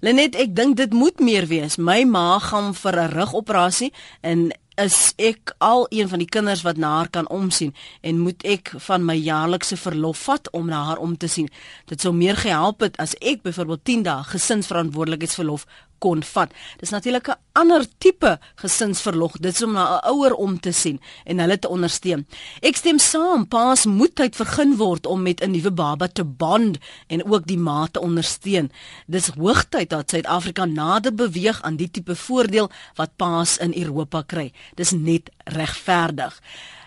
Lenet, 0.00 0.34
ek 0.34 0.56
dink 0.56 0.76
dit 0.76 0.92
moet 0.92 1.20
meer 1.20 1.46
wees. 1.46 1.76
My 1.76 2.02
ma 2.04 2.38
gaan 2.38 2.74
vir 2.74 2.96
'n 3.00 3.12
rugoperasie 3.12 3.92
en 4.20 4.50
is 4.82 5.12
ek 5.16 5.54
al 5.58 5.86
een 5.90 6.08
van 6.08 6.18
die 6.18 6.28
kinders 6.28 6.62
wat 6.66 6.76
na 6.76 6.90
haar 6.96 7.10
kan 7.10 7.28
omsien 7.28 7.74
en 8.00 8.18
moet 8.18 8.42
ek 8.44 8.72
van 8.86 9.04
my 9.06 9.14
jaarlikse 9.14 9.76
verlof 9.76 10.24
vat 10.28 10.50
om 10.50 10.66
na 10.70 10.82
haar 10.90 10.98
om 11.02 11.16
te 11.16 11.30
sien. 11.30 11.48
Dit 11.86 12.00
sou 12.00 12.14
meer 12.14 12.36
gehelp 12.36 12.80
het 12.80 12.98
as 13.02 13.14
ek 13.20 13.42
byvoorbeeld 13.46 13.84
10 13.84 14.02
dae 14.08 14.28
gesinsverantwoordelikheidsverlof 14.32 15.66
kon 16.02 16.22
vat. 16.34 16.50
Dis 16.80 16.90
natuurlik 16.90 17.28
'n 17.28 17.38
ander 17.52 17.86
tipe 17.98 18.38
gesinsverlof. 18.62 19.32
Dit 19.40 19.54
is 19.54 19.62
om 19.62 19.72
na 19.72 19.84
'n 20.00 20.08
ouer 20.12 20.34
om 20.34 20.60
te 20.60 20.72
sien 20.72 21.00
en 21.24 21.38
hulle 21.38 21.58
te 21.58 21.68
ondersteun. 21.68 22.26
Ek 22.60 22.76
stem 22.76 22.98
saam, 22.98 23.48
paas 23.48 23.84
moet 23.84 24.14
tyd 24.14 24.36
vergun 24.36 24.76
word 24.76 25.06
om 25.06 25.22
met 25.22 25.40
'n 25.40 25.50
nuwe 25.50 25.70
baba 25.70 26.08
te 26.08 26.24
bond 26.24 26.78
en 27.06 27.24
ook 27.24 27.46
die 27.46 27.58
ma 27.58 27.86
te 27.90 28.00
ondersteun. 28.00 28.70
Dis 29.06 29.28
hoogtyd 29.28 29.90
dat 29.90 30.10
Suid-Afrika 30.10 30.64
nader 30.64 31.14
beweeg 31.14 31.62
aan 31.62 31.76
die 31.76 31.90
tipe 31.90 32.16
voordeel 32.16 32.70
wat 32.94 33.16
paas 33.16 33.58
in 33.58 33.72
Europa 33.74 34.22
kry. 34.22 34.52
Dis 34.74 34.90
net 34.90 35.30
regverdig. 35.44 36.40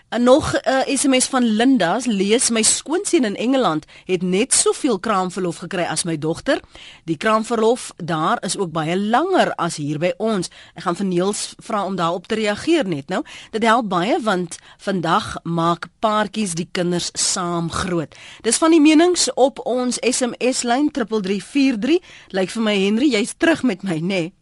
En 0.08 0.22
nog 0.22 0.52
'n 0.52 0.68
uh, 0.68 0.96
SMS 0.96 1.26
van 1.26 1.44
Linda, 1.44 2.00
lees 2.04 2.50
my 2.50 2.62
skoonseun 2.62 3.24
in 3.24 3.36
Engeland 3.36 3.84
het 4.04 4.22
net 4.22 4.54
soveel 4.54 4.98
kraamverlof 4.98 5.56
gekry 5.56 5.82
as 5.82 6.02
my 6.02 6.18
dogter. 6.18 6.60
Die 7.04 7.16
kraamverlof 7.16 7.92
daar 7.96 8.44
is 8.44 8.56
ook 8.56 8.70
baie 8.70 8.98
langer 8.98 9.54
as 9.54 9.76
hier 9.76 9.98
by 9.98 10.12
ons. 10.16 10.48
Ek 10.74 10.82
gaan 10.82 10.96
vir 10.96 11.06
Niels 11.06 11.54
vra 11.58 11.84
om 11.84 11.96
daarop 11.96 12.26
te 12.26 12.34
reageer 12.34 12.88
net 12.88 13.08
nou. 13.08 13.22
Dit 13.50 13.62
help 13.62 13.88
baie 13.88 14.20
want 14.20 14.58
vandag 14.78 15.36
maak 15.42 15.88
paartjies 15.98 16.54
die 16.54 16.68
kinders 16.72 17.10
saam 17.12 17.70
groot. 17.70 18.14
Dis 18.40 18.56
van 18.56 18.70
die 18.70 18.80
menings 18.80 19.34
op 19.34 19.58
ons 19.66 19.98
SMS 19.98 20.62
lyn 20.62 20.90
3343. 20.90 21.98
Lyk 22.28 22.50
vir 22.50 22.62
my 22.62 22.78
Henry, 22.78 23.10
jy's 23.10 23.34
terug 23.36 23.62
met 23.62 23.82
my, 23.82 23.98
nê? 23.98 24.06
Nee? 24.06 24.32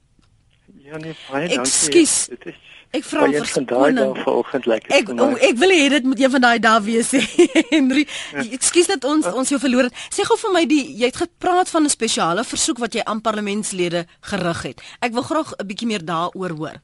Ja 0.84 0.96
nee, 0.96 1.16
baie 1.30 1.48
dankie. 1.48 1.58
Ekskuus. 1.58 2.26
Dit 2.28 2.46
is 2.46 2.73
Ek 2.94 3.02
vra 3.08 3.26
vir 3.26 3.42
verskoning. 3.42 4.14
Vanoggend 4.22 4.66
lekker. 4.70 4.92
Ek 4.94 5.10
oh, 5.10 5.34
ek 5.42 5.58
wil 5.58 5.72
hê 5.74 5.88
dit 5.96 6.04
moet 6.06 6.20
een 6.22 6.32
van 6.34 6.44
daai 6.44 6.58
dae 6.62 6.80
wees, 6.86 7.10
Henry. 7.74 8.04
Ja. 8.30 8.44
Ekskuus 8.54 8.90
dat 8.92 9.06
ons 9.08 9.26
ons 9.32 9.50
jou 9.50 9.58
verloor 9.62 9.88
het. 9.88 10.02
Sê 10.14 10.26
gou 10.28 10.36
vir 10.38 10.54
my 10.54 10.64
die 10.70 10.82
jy 11.00 11.10
het 11.10 11.18
gepraat 11.24 11.72
van 11.74 11.88
'n 11.88 11.94
spesiale 11.94 12.44
versoek 12.46 12.78
wat 12.84 12.94
jy 12.94 13.02
aan 13.02 13.22
parlementslede 13.24 14.06
gerig 14.30 14.62
het. 14.62 14.84
Ek 15.00 15.12
wil 15.12 15.26
graag 15.26 15.54
'n 15.58 15.66
bietjie 15.66 15.90
meer 15.90 16.04
daaroor 16.04 16.54
hoor. 16.60 16.78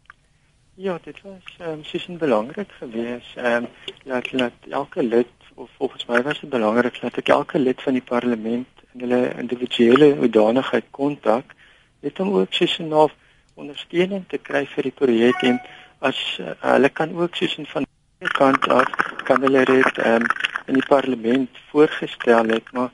Ja, 0.75 0.99
dit 1.05 1.19
was 1.23 1.47
ehm 1.59 1.71
um, 1.71 1.85
sies 1.85 2.07
belangrik 2.07 2.71
geweest. 2.79 3.37
Ehm 3.37 3.65
um, 3.65 3.69
dat 4.05 4.27
dat 4.33 4.57
elke 4.71 5.03
lid 5.03 5.35
of 5.55 5.71
volgens 5.79 6.07
my 6.07 6.23
was 6.23 6.41
dit 6.41 6.51
belangrik 6.51 7.01
dat 7.01 7.17
ek 7.17 7.29
elke 7.29 7.59
lid 7.59 7.83
van 7.83 7.93
die 7.93 8.09
parlement 8.15 8.67
in 8.95 9.01
hulle 9.01 9.35
individuele 9.39 10.15
hoedanigheid 10.17 10.85
kontak, 10.91 11.55
net 12.01 12.21
om 12.21 12.35
ook 12.35 12.53
sies 12.53 12.79
'n 12.79 13.11
ondersteuning 13.55 14.25
te 14.29 14.39
kry 14.39 14.67
vir 14.67 14.89
die 14.89 14.99
projek 15.03 15.43
en 15.43 15.61
as 16.01 16.19
uh, 16.41 16.53
hulle 16.65 16.89
kan 16.89 17.13
ook 17.17 17.37
soos 17.37 17.57
in 17.61 17.67
van 17.67 17.87
die 18.19 18.33
kant 18.37 18.69
af 18.69 18.89
kan 19.29 19.43
hulle 19.45 19.65
dit 19.69 19.99
um, 20.07 20.27
in 20.67 20.79
die 20.79 20.87
parlement 20.89 21.63
voorgestel 21.71 22.53
het 22.55 22.73
maar 22.77 22.91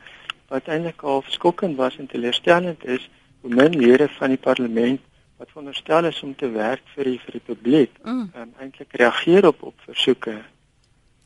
wat 0.52 0.68
eintlik 0.70 1.02
al 1.02 1.22
skokkend 1.26 1.76
was 1.76 1.98
en 1.98 2.10
teleurstellend 2.10 2.84
is 2.84 3.08
hoe 3.40 3.54
min 3.54 3.78
lede 3.78 4.08
van 4.18 4.34
die 4.34 4.42
parlement 4.48 5.00
wat 5.36 5.50
veronderstel 5.52 6.10
is 6.10 6.22
om 6.22 6.34
te 6.34 6.50
werk 6.50 6.82
vir 6.94 7.10
die 7.12 7.18
vir 7.24 7.38
die 7.38 7.46
publiek 7.52 7.96
mm. 8.02 8.28
um, 8.34 8.52
eintlik 8.58 9.00
reageer 9.02 9.46
op 9.52 9.62
op 9.72 9.88
versoeke 9.88 10.38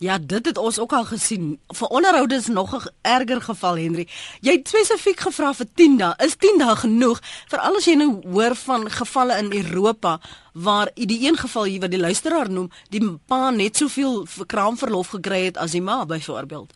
Ja, 0.01 0.19
dit 0.19 0.47
het 0.47 0.59
ons 0.59 0.79
ook 0.81 0.93
al 0.93 1.05
gesien. 1.05 1.59
Vir 1.77 1.89
onderhoude 1.89 2.35
is 2.35 2.47
nog 2.47 2.73
'n 2.75 2.89
erger 3.03 3.43
geval, 3.43 3.77
Henry. 3.77 4.09
Jy 4.41 4.53
het 4.53 4.69
spesifiek 4.69 5.21
gevra 5.21 5.53
vir 5.55 5.67
10 5.75 5.97
dae. 5.97 6.15
Is 6.17 6.37
10 6.37 6.59
dae 6.59 6.77
genoeg? 6.77 7.21
Veral 7.49 7.77
as 7.77 7.85
jy 7.85 7.95
nou 7.95 8.21
hoor 8.33 8.55
van 8.57 8.91
gevalle 8.91 9.37
in 9.39 9.53
Europa 9.53 10.21
waar 10.53 10.91
die 10.95 11.27
een 11.29 11.37
geval 11.37 11.65
hier 11.65 11.81
wat 11.81 11.91
die 11.91 12.01
luisteraar 12.01 12.51
noem, 12.51 12.71
die 12.89 13.19
pa 13.27 13.51
net 13.51 13.77
soveel 13.77 14.27
kraamverlof 14.47 15.09
gekry 15.09 15.45
het 15.45 15.57
as 15.57 15.71
die 15.71 15.83
ma 15.83 16.07
byvoorbeeld. 16.07 16.73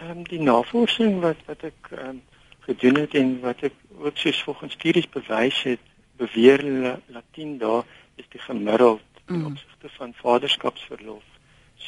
Ehm 0.00 0.10
um, 0.10 0.22
die 0.22 0.40
navorsing 0.40 1.20
wat 1.20 1.36
wat 1.46 1.62
ek 1.62 1.88
ehm 1.90 2.08
um, 2.08 2.22
gedoen 2.60 2.94
het 2.94 3.14
en 3.14 3.40
wat 3.40 3.60
ek 3.60 3.74
ook 3.98 4.16
soos 4.16 4.42
volgens 4.42 4.72
studies 4.72 5.08
bewys 5.08 5.62
het, 5.62 5.80
beweer 6.16 6.62
dat 7.06 7.24
10 7.30 7.58
dae 7.58 7.82
is 8.14 8.24
die 8.28 8.40
gemiddeld 8.40 9.00
in 9.28 9.34
mm. 9.34 9.46
opsigte 9.46 9.88
van 9.88 10.14
vaderskapsverlof. 10.14 11.31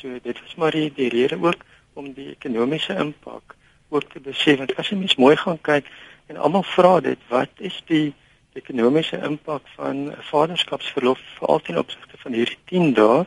So 0.00 0.18
dit 0.22 0.40
was 0.40 0.54
maar 0.54 0.70
die, 0.70 0.92
die 0.94 1.08
rede 1.08 1.38
ook 1.40 1.60
om 1.92 2.12
die 2.12 2.30
ekonomiese 2.30 2.96
impak 2.98 3.54
ook 3.88 4.12
te 4.12 4.20
besef. 4.20 4.58
Want 4.58 4.76
as 4.76 4.88
jy 4.90 4.98
mens 4.98 5.16
mooi 5.20 5.36
gaan 5.36 5.60
kyk 5.60 5.86
en 6.26 6.36
almal 6.36 6.64
vra 6.74 7.00
dit 7.04 7.18
wat 7.30 7.50
is 7.70 7.82
die 7.90 8.14
ekonomiese 8.58 9.18
impak 9.26 9.62
van 9.76 9.96
vaderskapsverlof 10.30 11.20
veral 11.38 11.60
ten 11.60 11.78
opsigte 11.78 12.16
van 12.22 12.32
hierdie 12.32 12.58
10 12.70 12.94
dae? 12.98 13.24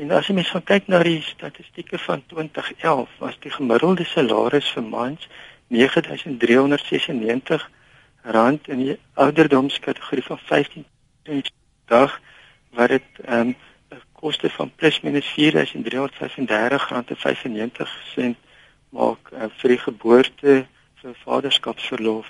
En 0.00 0.06
as 0.16 0.26
jy 0.30 0.34
mens 0.38 0.52
gaan 0.54 0.64
kyk 0.64 0.84
na 0.88 0.98
die 1.04 1.22
statistieke 1.26 1.98
van 2.06 2.24
2011 2.32 3.10
was 3.20 3.36
die 3.44 3.52
gemiddelde 3.52 4.06
salaris 4.08 4.72
vir 4.76 4.86
mans 4.86 5.28
9396 5.68 7.68
rand 8.22 8.68
in 8.68 8.84
die 8.84 8.98
ouderdomskategorie 9.14 10.24
van 10.24 10.38
15 10.38 10.84
dag 11.86 12.20
wat 12.76 12.88
dit 12.88 13.02
ehm 13.24 13.52
um, 13.52 13.56
koste 14.20 14.50
van 14.56 14.70
plus 14.76 15.00
minus 15.00 15.26
4335 15.36 16.88
rand 16.88 17.10
en 17.10 17.16
95 17.16 17.96
sent 18.14 18.36
maak 18.90 19.30
uh, 19.32 19.48
vir 19.60 19.74
die 19.74 19.82
geboorte 19.84 20.54
vir 21.00 21.14
vaderskapsverlof. 21.24 22.28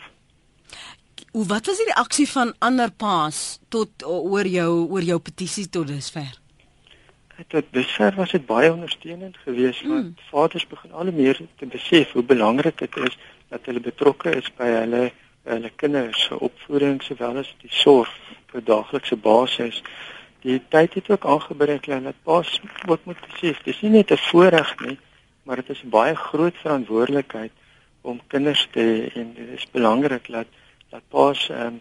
Hoe 1.31 1.47
wat 1.47 1.67
was 1.67 1.79
die 1.79 1.89
reaksie 1.93 2.27
van 2.29 2.53
ander 2.59 2.91
paas 2.91 3.59
tot 3.69 4.05
oor 4.07 4.47
jou 4.47 4.71
oor 4.91 5.07
jou 5.07 5.19
petisie 5.23 5.67
tot 5.69 5.89
dusver? 5.91 6.31
Tot 7.49 7.67
dusver 7.73 8.15
was 8.19 8.35
dit 8.37 8.47
baie 8.47 8.73
ondersteunend 8.73 9.39
geweest 9.45 9.85
mm. 9.85 9.95
want 9.95 10.25
vaders 10.31 10.67
begin 10.69 10.93
al 10.93 11.13
meer 11.15 11.41
te 11.57 11.67
besef 11.67 12.13
hoe 12.13 12.27
belangrik 12.27 12.79
dit 12.79 12.97
is 13.09 13.19
dat 13.49 13.67
hulle 13.71 13.83
betrokke 13.83 14.35
is 14.37 14.51
by 14.59 14.69
hulle 14.77 15.05
hulle 15.49 15.71
kinders 15.81 16.27
se 16.27 16.37
opvoeding 16.39 17.01
sowel 17.03 17.41
as 17.41 17.55
die 17.63 17.73
sorg 17.73 18.11
op 18.35 18.59
'n 18.61 18.65
daaglikse 18.65 19.17
basis 19.17 19.83
die 20.43 20.63
tyd 20.69 20.95
het 20.95 21.11
ook 21.11 21.27
aangebreek 21.27 21.87
en 21.87 22.09
dat 22.09 22.23
pas 22.23 22.61
wat 22.87 23.05
moet 23.05 23.21
besef 23.29 23.63
dis 23.63 23.81
nie 23.81 23.91
net 23.91 24.11
'n 24.11 24.17
voorreg 24.31 24.79
nie 24.81 24.99
maar 25.43 25.57
dit 25.57 25.69
is 25.69 25.83
'n 25.83 25.89
baie 25.89 26.15
groot 26.15 26.57
verantwoordelikheid 26.63 27.53
om 28.01 28.21
kinders 28.27 28.69
te 28.71 29.11
en 29.15 29.35
dit 29.35 29.49
is 29.59 29.71
belangrik 29.71 30.31
dat 30.31 30.47
dat 30.91 31.03
pas 31.09 31.49
ehm 31.49 31.67
um, 31.67 31.81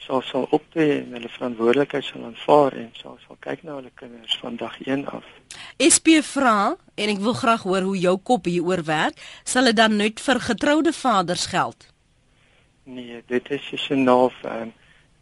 sal 0.00 0.22
sal 0.22 0.46
optree 0.50 1.00
en 1.00 1.12
hulle 1.12 1.28
verantwoordelikheid 1.28 2.04
sal 2.04 2.24
aanvaar 2.24 2.72
en 2.72 2.88
sal 2.92 3.18
sal 3.26 3.36
kyk 3.46 3.62
na 3.62 3.74
hulle 3.74 3.90
kinders 3.94 4.38
van 4.40 4.56
dag 4.56 4.80
1 4.80 5.06
af. 5.06 5.24
SP 5.94 6.08
vra 6.24 6.76
en 6.94 7.12
ek 7.12 7.20
wil 7.26 7.36
graag 7.36 7.62
hoor 7.62 7.86
hoe 7.88 7.98
jou 7.98 8.16
kop 8.18 8.48
hieroor 8.48 8.82
werk, 8.84 9.20
sal 9.44 9.68
dit 9.68 9.76
dan 9.76 9.96
net 9.96 10.20
vir 10.20 10.40
getroude 10.40 10.92
vaders 10.92 11.46
geld? 11.46 11.86
Nee, 12.84 13.22
dit 13.26 13.50
is 13.50 13.72
se 13.74 13.94
naaf 13.94 14.34
ehm 14.42 14.62
um, 14.62 14.72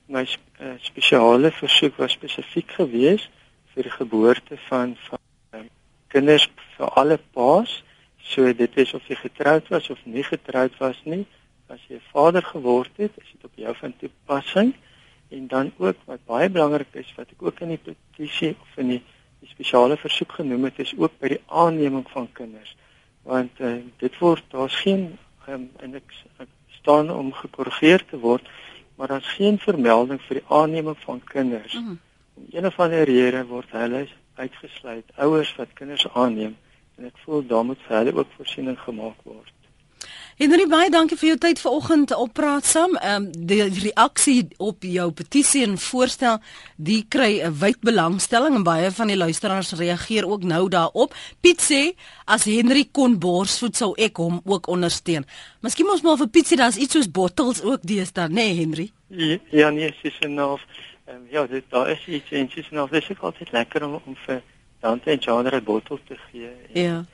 my 0.08 0.24
uh, 0.60 0.74
spesiale 0.82 1.50
versoek 1.50 1.96
was 1.96 2.12
spesifiek 2.16 2.70
gewees 2.78 3.28
vir 3.74 3.86
die 3.86 3.94
geboorte 3.94 4.58
van 4.68 4.96
van 5.08 5.20
um, 5.54 5.68
kinders 6.14 6.48
vir 6.76 6.94
alle 7.00 7.18
paas. 7.36 7.82
So 8.28 8.52
dit 8.52 8.76
is 8.76 8.94
of 8.94 9.06
jy 9.08 9.16
getroud 9.20 9.68
was 9.72 9.90
of 9.90 10.00
nie 10.04 10.24
getroud 10.26 10.74
was 10.80 10.98
nie, 11.04 11.24
as 11.68 11.80
jy 11.88 11.96
'n 11.96 12.10
vader 12.12 12.42
geword 12.42 12.90
het, 12.96 13.12
is 13.16 13.30
dit 13.32 13.44
op 13.44 13.54
jou 13.54 13.74
van 13.76 13.94
toepassing. 14.00 14.74
En 15.28 15.46
dan 15.46 15.72
ook 15.76 15.96
wat 16.04 16.24
baie 16.26 16.48
belangrik 16.48 16.92
is 16.92 17.14
wat 17.16 17.30
ek 17.30 17.42
ook 17.42 17.60
in 17.60 17.68
die 17.68 17.82
petisie 17.84 18.56
of 18.60 18.76
in 18.76 18.88
die, 18.88 19.02
die 19.40 19.48
spesiale 19.48 19.96
versoek 19.96 20.32
genoem 20.32 20.64
het, 20.64 20.78
is 20.78 20.94
ook 20.96 21.18
by 21.20 21.28
die 21.28 21.42
aanneming 21.46 22.06
van 22.10 22.32
kinders. 22.32 22.76
Want 23.22 23.60
uh, 23.60 23.76
dit 23.98 24.18
word 24.18 24.44
daar's 24.50 24.76
geen 24.80 25.18
um, 25.48 25.70
en 25.80 25.94
ek, 25.94 26.14
ek 26.38 26.48
staan 26.80 27.10
om 27.10 27.32
gekorrigeer 27.32 28.04
te 28.04 28.18
word 28.18 28.48
maar 28.98 29.08
daar's 29.14 29.32
geen 29.38 29.58
vermelding 29.62 30.20
vir 30.26 30.40
die 30.40 30.48
aanneming 30.48 30.96
van 30.98 31.20
kinders. 31.24 31.74
Mm. 31.74 31.98
Om 32.34 32.46
een 32.50 32.66
of 32.66 32.78
ander 32.78 33.04
rede 33.06 33.44
word 33.46 33.70
hulle 33.70 34.06
uitgesluit, 34.34 35.12
ouers 35.16 35.52
wat 35.56 35.72
kinders 35.78 36.06
aanneem 36.12 36.56
en 36.98 37.06
ek 37.06 37.20
voel 37.22 37.44
daar 37.46 37.64
moet 37.64 37.82
vir 37.86 37.96
hulle 37.96 38.14
ook 38.18 38.32
voorsiening 38.36 38.78
gemaak 38.82 39.22
word. 39.22 39.52
Henry 40.38 40.68
baie 40.70 40.86
dankie 40.86 41.16
vir 41.18 41.32
jou 41.32 41.36
tyd 41.42 41.58
vanoggend 41.58 42.12
op 42.14 42.30
praat 42.38 42.66
saam. 42.66 42.92
Ehm 43.00 43.24
um, 43.24 43.46
die 43.50 43.64
reaksie 43.66 44.44
op 44.62 44.84
jou 44.86 45.08
petisie 45.10 45.64
en 45.66 45.74
voorstel, 45.82 46.38
die 46.76 47.00
kry 47.10 47.40
'n 47.42 47.56
wyd 47.58 47.80
belangstelling 47.82 48.54
en 48.54 48.62
baie 48.62 48.90
van 48.90 49.10
die 49.10 49.16
luisteraars 49.16 49.72
reageer 49.72 50.28
ook 50.28 50.44
nou 50.44 50.68
daarop. 50.68 51.14
Piet 51.40 51.58
sê 51.58 51.98
as 52.24 52.44
Henry 52.44 52.86
kon 52.92 53.18
borsvoed 53.18 53.76
sou 53.76 53.94
ek 53.98 54.16
hom 54.16 54.40
ook 54.44 54.68
ondersteun. 54.68 55.26
Miskien 55.60 55.90
ons 55.90 56.02
maar 56.02 56.16
vir 56.16 56.28
Piet 56.28 56.46
sê 56.46 56.56
daar's 56.56 56.76
iets 56.78 56.92
soos 56.92 57.10
bottels 57.10 57.62
ook 57.62 57.82
deesdae, 57.82 58.28
nê 58.28 58.34
nee, 58.34 58.54
Henry? 58.54 58.90
Ja, 59.08 59.38
ja 59.50 59.70
nee, 59.70 59.94
dis 60.02 60.18
enough. 60.20 60.62
Ehm 61.08 61.16
um, 61.16 61.26
ja, 61.30 61.46
dit 61.46 61.64
daar 61.68 61.90
is 61.90 62.06
iets 62.06 62.30
en 62.30 62.46
dis 62.54 62.70
enough. 62.70 62.92
Dis 62.92 63.10
ook 63.10 63.18
altyd 63.18 63.52
lekker 63.52 63.84
om 63.84 64.00
om 64.04 64.16
vir 64.26 64.42
Dante 64.80 65.10
en 65.10 65.18
Jana 65.18 65.56
'n 65.56 65.64
bottel 65.64 65.98
te 66.06 66.16
gee. 66.30 66.46
En, 66.46 66.82
ja. 66.82 67.04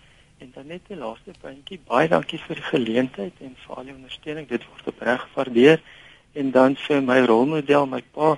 En 0.44 0.50
dan 0.54 0.66
net 0.66 0.82
die 0.88 0.96
laaste 1.00 1.32
puntjie, 1.40 1.78
baie 1.88 2.08
dankie 2.12 2.38
vir 2.42 2.58
die 2.58 2.66
geleentheid 2.66 3.38
en 3.46 3.54
vir 3.62 3.76
al 3.78 3.86
die 3.88 3.94
ondersteuning. 3.94 4.48
Dit 4.50 4.66
word 4.68 4.90
opreg 4.92 5.22
gewaardeer. 5.22 5.80
En 6.36 6.50
dan 6.52 6.76
vir 6.76 7.00
my 7.00 7.16
rolmodel, 7.24 7.86
my 7.88 8.02
pa, 8.12 8.34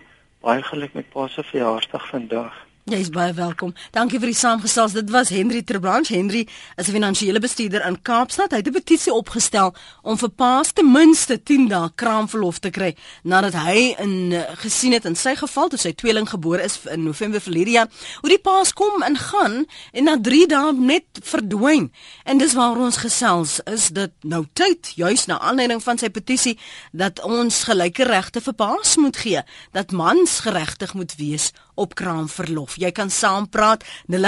baie 0.46 0.62
geluk 0.62 0.94
met 0.94 1.08
pa 1.10 1.26
se 1.26 1.42
verjaarsdag 1.42 2.06
vandag. 2.12 2.65
Jy 2.86 3.00
is 3.02 3.08
baie 3.10 3.32
welkom. 3.34 3.72
Dankie 3.90 4.20
vir 4.22 4.30
die 4.30 4.38
saamgesels. 4.38 4.92
Dit 4.94 5.08
was 5.10 5.32
Henry 5.34 5.58
Terbranch. 5.66 6.12
Henry 6.14 6.44
is 6.78 6.86
'n 6.86 6.94
finansiële 6.94 7.40
bestuurder 7.42 7.82
in 7.84 8.02
Kaapstad. 8.02 8.52
Hy 8.52 8.58
het 8.58 8.68
'n 8.68 8.72
petisie 8.72 9.12
opgestel 9.12 9.74
om 10.02 10.16
vir 10.16 10.28
paas 10.28 10.72
ten 10.72 10.92
minste 10.92 11.42
10 11.42 11.66
dae 11.68 11.90
kraamverlof 11.94 12.58
te 12.58 12.70
kry 12.70 12.94
nadat 13.24 13.54
hy 13.54 13.96
in 13.98 14.32
uh, 14.32 14.42
gesien 14.54 14.92
het 14.92 15.04
in 15.04 15.16
sy 15.16 15.34
geval 15.34 15.68
toe 15.68 15.78
sy 15.78 15.92
tweeling 15.92 16.28
gebore 16.28 16.62
is 16.62 16.78
in 16.86 17.02
November 17.02 17.40
verlede 17.40 17.70
jaar, 17.70 17.88
hoe 18.20 18.30
die 18.30 18.38
paas 18.38 18.72
kom 18.72 19.02
en 19.02 19.16
gaan 19.16 19.66
en 19.92 20.04
na 20.04 20.16
3 20.20 20.46
dae 20.46 20.72
net 20.72 21.06
verdwyn. 21.22 21.90
En 22.24 22.38
dis 22.38 22.54
waar 22.54 22.78
ons 22.78 22.96
gesels 22.96 23.60
is 23.64 23.88
dit 23.88 24.12
nou 24.22 24.46
tyd 24.52 24.92
juis 24.94 25.26
na 25.26 25.38
aanleiding 25.38 25.82
van 25.82 25.98
sy 25.98 26.08
petisie 26.08 26.58
dat 26.92 27.20
ons 27.20 27.64
gelyke 27.64 28.04
regte 28.04 28.40
vir 28.40 28.54
paas 28.54 28.96
moet 28.96 29.16
gee, 29.16 29.42
dat 29.72 29.90
mans 29.90 30.40
geregtig 30.40 30.94
moet 30.94 31.14
wees 31.16 31.52
op 31.76 31.94
kraamverlof. 31.94 32.76
Jy 32.80 32.90
kan 32.96 33.10
saampraat 33.10 33.84
0891104553. 34.10 34.18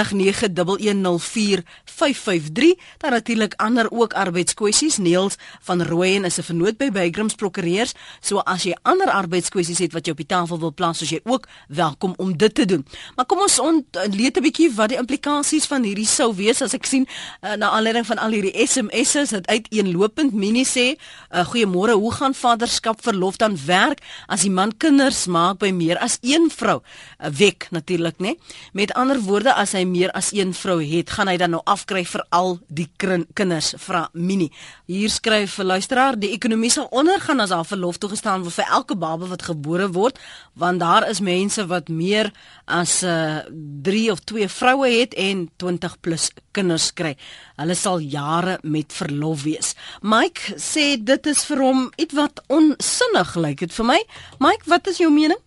Daar 2.97 3.11
natuurlik 3.11 3.53
ander 3.57 3.91
ook 3.91 4.13
arbeidskwessies. 4.13 4.97
Neels 4.97 5.35
van 5.61 5.83
Rooyen 5.83 6.23
is 6.23 6.37
'n 6.37 6.43
vernoot 6.43 6.77
by 6.77 6.91
Bygrams 6.91 7.35
Prokureurs. 7.35 7.93
So 8.21 8.37
as 8.37 8.63
jy 8.63 8.75
ander 8.81 9.09
arbeidskwessies 9.09 9.77
het 9.77 9.93
wat 9.93 10.05
jy 10.05 10.11
op 10.11 10.17
die 10.17 10.25
tafel 10.25 10.59
wil 10.59 10.73
plaas, 10.73 11.01
as 11.01 11.09
jy 11.09 11.19
ook 11.23 11.47
welkom 11.67 12.13
om 12.17 12.37
dit 12.37 12.55
te 12.55 12.65
doen. 12.65 12.85
Maar 13.15 13.25
kom 13.25 13.39
ons 13.39 13.59
ontleed 13.59 14.37
'n 14.37 14.41
bietjie 14.41 14.73
wat 14.75 14.89
die 14.89 14.97
implikasies 14.97 15.65
van 15.65 15.83
hierdie 15.83 16.05
sou 16.05 16.35
wees 16.35 16.61
as 16.61 16.73
ek 16.73 16.85
sien 16.85 17.07
uh, 17.41 17.53
na 17.53 17.69
aanleiding 17.69 18.05
van 18.05 18.17
al 18.17 18.31
hierdie 18.31 18.67
SMS'e 18.67 19.25
dat 19.29 19.47
uiteenlopend 19.47 20.33
Minnie 20.33 20.65
sê, 20.65 20.95
uh, 21.31 21.45
"Goeiemôre, 21.45 21.91
hoe 21.91 22.13
gaan 22.13 22.33
vaderskap 22.33 23.01
verlof 23.01 23.37
dan 23.37 23.57
werk 23.65 23.99
as 24.27 24.41
die 24.41 24.51
man 24.51 24.77
kinders 24.77 25.25
maak 25.25 25.57
by 25.57 25.71
meer 25.71 25.97
as 25.97 26.17
een 26.21 26.51
vrou?" 26.55 26.81
uh, 27.19 27.27
Wek 27.39 27.67
natuurlik, 27.71 28.17
né? 28.19 28.35
Met 28.73 28.93
ander 28.93 29.19
woorde, 29.23 29.53
as 29.53 29.71
hy 29.77 29.85
meer 29.87 30.11
as 30.17 30.31
een 30.35 30.51
vrou 30.53 30.77
het, 30.83 31.13
gaan 31.15 31.29
hy 31.31 31.37
dan 31.39 31.55
nou 31.55 31.61
afkry 31.69 32.03
vir 32.05 32.23
al 32.35 32.57
die 32.67 32.87
kinders, 32.97 33.73
vra 33.79 34.07
Minnie. 34.13 34.51
Hier 34.85 35.09
skryf 35.09 35.57
'n 35.59 35.65
luisteraar, 35.65 36.19
die 36.19 36.33
ekonomie 36.35 36.69
sal 36.69 36.87
ondergaan 36.91 37.39
as 37.39 37.49
daar 37.49 37.65
verlof 37.65 37.97
toegestaan 37.97 38.43
word 38.43 38.53
vir 38.53 38.65
elke 38.69 38.95
baba 38.95 39.25
wat 39.25 39.41
gebore 39.41 39.87
word, 39.91 40.19
want 40.53 40.79
daar 40.79 41.09
is 41.09 41.19
mense 41.19 41.65
wat 41.67 41.87
meer 41.89 42.31
as 42.65 43.03
'n 43.03 43.07
uh, 43.07 43.41
3 43.83 44.11
of 44.11 44.19
2 44.19 44.47
vroue 44.47 44.89
het 44.99 45.13
en 45.13 45.49
20 45.57 45.99
plus 45.99 46.31
kinders 46.51 46.93
kry. 46.93 47.15
Hulle 47.55 47.75
sal 47.75 47.99
jare 47.99 48.59
met 48.63 48.93
verlof 48.93 49.43
wees. 49.43 49.75
Mike 50.01 50.55
sê 50.55 50.97
dit 51.03 51.25
is 51.25 51.45
vir 51.45 51.61
hom 51.61 51.91
iets 51.95 52.13
wat 52.13 52.41
onsinnig 52.47 53.35
lyk 53.35 53.59
dit 53.59 53.73
vir 53.73 53.85
my. 53.85 53.99
Mike, 54.39 54.65
wat 54.65 54.87
is 54.87 54.97
jou 54.97 55.11
mening? 55.11 55.39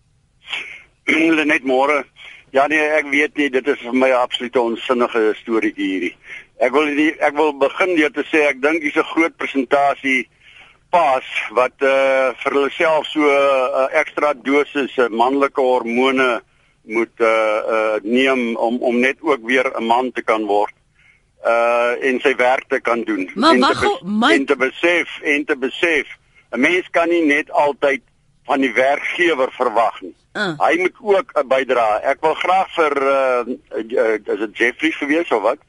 Net 1.53 1.63
môre. 1.63 2.03
Ja 2.53 2.67
nee, 2.67 2.79
ek 2.79 3.09
weet 3.09 3.37
nie, 3.37 3.49
dit 3.49 3.67
is 3.67 3.79
vir 3.81 3.95
my 3.97 4.09
'n 4.09 4.21
absolute 4.21 4.61
onsinnige 4.61 5.33
storieetjie 5.41 5.89
hierdie. 5.89 6.15
Ek 6.61 6.71
wil 6.71 6.85
die, 6.95 7.11
ek 7.19 7.33
wil 7.35 7.53
begin 7.57 7.95
deur 7.97 8.11
te 8.13 8.23
sê 8.29 8.45
ek 8.49 8.61
dink 8.61 8.81
dis 8.81 8.95
'n 8.95 9.11
groot 9.13 9.37
presentasie 9.37 10.27
pas 10.93 11.25
wat 11.57 11.73
uh 11.81 12.29
vir 12.41 12.55
hulle 12.55 12.71
self 12.77 13.07
so 13.09 13.21
'n 13.25 13.29
uh, 13.81 13.87
ekstra 14.01 14.33
dosis 14.33 14.93
uh, 14.97 15.09
manlike 15.09 15.61
hormone 15.61 16.41
moet 16.95 17.17
uh 17.19 17.59
uh 17.75 17.95
neem 18.03 18.55
om 18.55 18.77
om 18.89 18.99
net 18.99 19.17
ook 19.21 19.41
weer 19.49 19.65
'n 19.73 19.85
man 19.85 20.11
te 20.11 20.21
kan 20.21 20.45
word 20.45 20.75
uh 21.53 21.93
en 22.09 22.19
sy 22.21 22.35
werk 22.35 22.65
te 22.69 22.79
kan 22.79 23.03
doen 23.03 23.29
maar 23.35 23.55
en, 23.55 23.61
te 23.61 23.99
my... 24.03 24.33
en 24.33 24.45
te 24.45 24.55
besef 24.55 25.19
en 25.21 25.45
te 25.45 25.57
besef 25.57 26.07
'n 26.51 26.59
mens 26.59 26.89
kan 26.91 27.09
nie 27.09 27.25
net 27.25 27.51
altyd 27.51 28.01
van 28.45 28.61
die 28.61 28.73
werkgewer 28.73 29.51
verwag 29.51 30.01
nie. 30.01 30.15
Uh. 30.33 30.53
Hy 30.57 30.77
moet 30.81 30.95
ook 31.01 31.31
'n 31.39 31.47
bydra. 31.47 32.01
Ek 32.01 32.21
wil 32.21 32.33
graag 32.33 32.69
vir 32.73 32.93
uh, 33.01 33.43
uh 33.77 34.13
is 34.33 34.39
dit 34.39 34.57
Jeffrey 34.57 34.91
gewees 34.91 35.31
of 35.31 35.41
wat? 35.41 35.59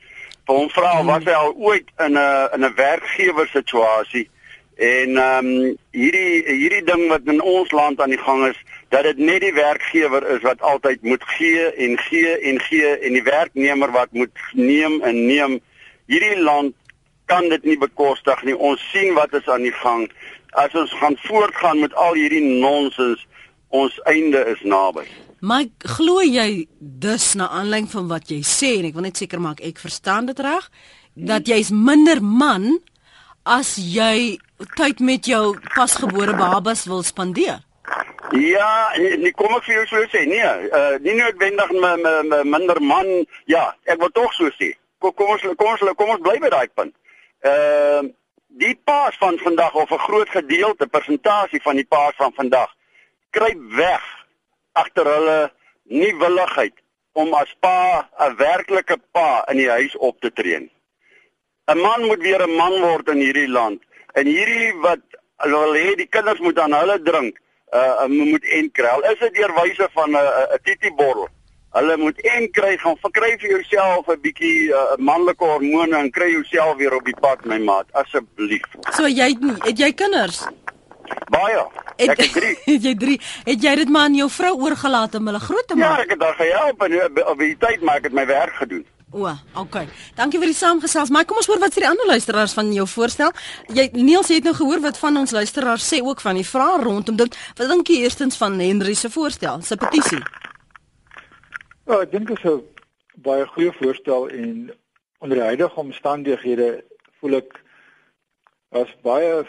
Vir 0.47 0.55
hom 0.55 0.71
vra 0.71 0.99
hmm. 0.99 1.07
was 1.07 1.25
hy 1.25 1.33
al 1.33 1.55
ooit 1.55 1.89
in 1.99 2.17
'n 2.19 2.49
in 2.55 2.65
'n 2.65 2.75
werkgewer 2.75 3.49
situasie 3.49 4.29
En 4.77 5.17
ehm 5.17 5.47
um, 5.47 5.77
hierdie 5.91 6.43
hierdie 6.47 6.83
ding 6.85 7.07
wat 7.09 7.21
in 7.25 7.43
ons 7.43 7.71
land 7.71 8.01
aan 8.01 8.11
die 8.11 8.19
gang 8.19 8.47
is, 8.47 8.59
dat 8.89 9.03
dit 9.07 9.19
net 9.19 9.41
die 9.41 9.55
werkgewer 9.55 10.27
is 10.35 10.43
wat 10.43 10.63
altyd 10.63 11.03
moet 11.03 11.23
gee 11.37 11.71
en 11.73 11.99
gee 11.99 12.39
en 12.39 12.61
gee 12.61 12.97
en 12.99 13.13
die 13.13 13.23
werknemer 13.23 13.91
wat 13.91 14.11
moet 14.11 14.35
neem 14.53 15.03
en 15.03 15.27
neem. 15.27 15.61
Hierdie 16.07 16.41
land 16.43 16.75
kan 17.31 17.49
dit 17.49 17.63
nie 17.65 17.79
bekostig 17.79 18.43
nie. 18.43 18.57
Ons 18.57 18.83
sien 18.91 19.15
wat 19.15 19.33
is 19.33 19.47
aan 19.49 19.63
die 19.63 19.77
gang. 19.79 20.11
As 20.55 20.75
ons 20.79 20.93
gaan 21.01 21.17
voortgaan 21.27 21.81
met 21.83 21.95
al 21.99 22.15
hierdie 22.15 22.43
nonsens, 22.61 23.27
ons 23.75 23.95
einde 24.11 24.45
is 24.53 24.63
naby. 24.63 25.07
Maar 25.45 25.67
glo 25.97 26.23
jy 26.23 26.67
dus 26.79 27.35
na 27.35 27.49
aanleiding 27.49 27.91
van 27.91 28.09
wat 28.09 28.31
jy 28.33 28.41
sê 28.47 28.79
en 28.79 28.89
ek 28.89 28.97
wil 28.97 29.05
net 29.09 29.19
seker 29.21 29.43
maak 29.43 29.61
ek 29.67 29.83
verstaan 29.83 30.31
dit 30.31 30.39
reg 30.41 30.71
dat 31.15 31.51
jy's 31.51 31.71
minder 31.75 32.23
man 32.23 32.79
as 33.45 33.75
jy 33.77 34.39
tyd 34.79 35.03
met 35.05 35.27
jou 35.29 35.59
pasgebore 35.75 36.33
babas 36.39 36.87
wil 36.89 37.03
spandeer? 37.05 37.61
Ja, 38.33 38.95
nie 38.97 39.35
kom 39.37 39.53
ek 39.59 39.67
vir 39.67 39.77
jou 39.77 39.85
so 39.91 40.07
sê 40.15 40.25
nie. 40.27 40.41
Uh 40.41 40.97
nie 41.05 41.19
noodwendig 41.19 41.71
minder 42.49 42.81
man. 42.81 43.11
Ja, 43.51 43.69
ek 43.85 44.01
wil 44.01 44.11
tog 44.17 44.33
so 44.39 44.49
sê. 44.57 44.73
Kom 45.03 45.13
kom 45.19 45.35
ons 45.37 45.45
kom 45.59 45.75
ons 45.75 45.85
kom 45.99 46.15
ons 46.17 46.25
bly 46.25 46.39
by 46.41 46.51
daai 46.55 46.71
punt. 46.73 46.95
Uh 47.45 48.09
die 48.59 48.75
paas 48.85 49.17
van 49.19 49.39
vandag 49.39 49.75
of 49.75 49.91
'n 49.91 50.07
groot 50.07 50.29
gedeelte 50.29 50.87
persentasie 50.87 51.63
van 51.63 51.77
die 51.77 51.87
paas 51.87 52.15
van 52.17 52.33
vandag 52.35 52.71
kruip 53.31 53.61
weg 53.75 54.05
agter 54.73 55.07
hulle 55.07 55.53
nie 55.83 56.15
willigheid 56.17 56.75
om 57.13 57.35
as 57.35 57.55
pa 57.61 58.09
'n 58.19 58.37
werklike 58.37 58.97
pa 59.13 59.45
in 59.51 59.57
die 59.57 59.71
huis 59.71 59.97
op 59.97 60.21
te 60.21 60.33
tree. 60.33 60.71
'n 61.67 61.79
Man 61.79 62.07
moet 62.07 62.23
weer 62.23 62.43
'n 62.47 62.57
man 62.57 62.81
word 62.81 63.09
in 63.09 63.21
hierdie 63.27 63.49
land. 63.49 63.83
En 64.13 64.27
hierdie 64.27 64.73
wat 64.87 65.05
wil 65.37 65.75
hê 65.75 65.95
die 65.95 66.07
kinders 66.07 66.39
moet 66.39 66.59
aan 66.59 66.73
hulle 66.73 67.03
drink, 67.03 67.39
uh 67.73 68.07
moet 68.07 68.45
en 68.45 68.71
kry. 68.71 68.87
Al 68.87 69.11
is 69.13 69.19
dit 69.19 69.35
deur 69.35 69.55
wyse 69.55 69.89
van 69.93 70.11
'n 70.11 70.15
uh, 70.15 70.55
'n 70.55 70.63
titi 70.63 70.91
bottel. 70.95 71.29
Hulle 71.75 71.97
moet 71.99 72.21
en 72.31 72.45
kry 72.55 72.77
gaan 72.79 72.99
verkry 73.03 73.33
vir 73.43 73.51
jouself 73.57 74.07
'n 74.07 74.21
bietjie 74.23 74.71
uh, 74.71 74.95
manlike 74.99 75.45
hormone 75.45 75.97
en 75.97 76.11
kry 76.11 76.31
jouself 76.31 76.77
weer 76.77 76.95
op 76.95 77.05
die 77.05 77.17
pad 77.21 77.45
my 77.45 77.59
maat 77.59 77.87
asseblief. 77.93 78.69
So 78.95 79.11
jy 79.11 79.35
het 79.65 79.79
jy 79.79 79.93
kinders? 79.93 80.45
Baie. 81.35 81.65
Ek 81.97 82.19
het 82.19 82.33
3. 82.33 82.55
het 82.71 82.83
jy 82.83 82.95
3? 82.95 83.21
Het 83.45 83.63
jy 83.63 83.75
dit 83.83 83.89
maar 83.89 84.07
aan 84.07 84.15
jou 84.15 84.31
vrou 84.31 84.55
oorgelaat 84.69 85.15
om 85.15 85.27
hulle 85.27 85.41
groot 85.41 85.67
te 85.67 85.75
ja, 85.75 85.81
maak? 85.81 85.99
Ja, 85.99 86.05
ek 86.05 86.11
het 86.11 86.21
daar 86.21 86.39
gehelp 86.39 86.83
en 86.83 87.27
op 87.27 87.39
die 87.39 87.57
tyd 87.59 87.83
maar 87.83 87.97
ek 87.97 88.11
het 88.11 88.13
my 88.13 88.27
werk 88.27 88.55
gedoen. 88.63 88.87
O, 89.15 89.31
okay. 89.55 89.87
Dankie 90.19 90.41
vir 90.43 90.51
die 90.51 90.57
saamgesels. 90.59 91.11
Maar 91.15 91.27
kom 91.27 91.39
ons 91.39 91.47
hoor 91.47 91.61
wat 91.63 91.75
sê 91.75 91.85
die 91.85 91.91
ander 91.91 92.07
luisteraars 92.07 92.55
van 92.55 92.73
jou 92.75 92.87
voorstel. 92.91 93.31
Jy 93.71 93.91
Niels 93.95 94.31
het 94.35 94.47
nou 94.47 94.55
gehoor 94.59 94.83
wat 94.83 94.99
van 94.99 95.21
ons 95.23 95.35
luisteraars 95.35 95.87
sê 95.87 96.03
ook 96.03 96.23
van 96.23 96.39
die 96.39 96.47
vrae 96.47 96.81
rondom 96.83 97.19
dit. 97.19 97.39
Wat 97.59 97.71
dink 97.71 97.91
jy 97.91 98.03
eerstens 98.03 98.39
van 98.39 98.59
Henry 98.59 98.95
se 98.99 99.11
voorstel, 99.11 99.63
se 99.63 99.79
petisie? 99.79 100.23
Ja, 101.85 101.99
ek 102.01 102.15
dink 102.15 102.31
dit 102.31 102.39
is 102.41 102.45
'n 102.49 102.63
baie 103.27 103.45
goeie 103.47 103.73
voorstel 103.79 104.29
en 104.33 104.71
onder 105.21 105.37
die 105.37 105.49
huidige 105.51 105.81
omstandighede 105.81 106.69
voel 107.21 107.37
ek 107.37 107.61
as 108.81 108.95
baie 109.03 109.45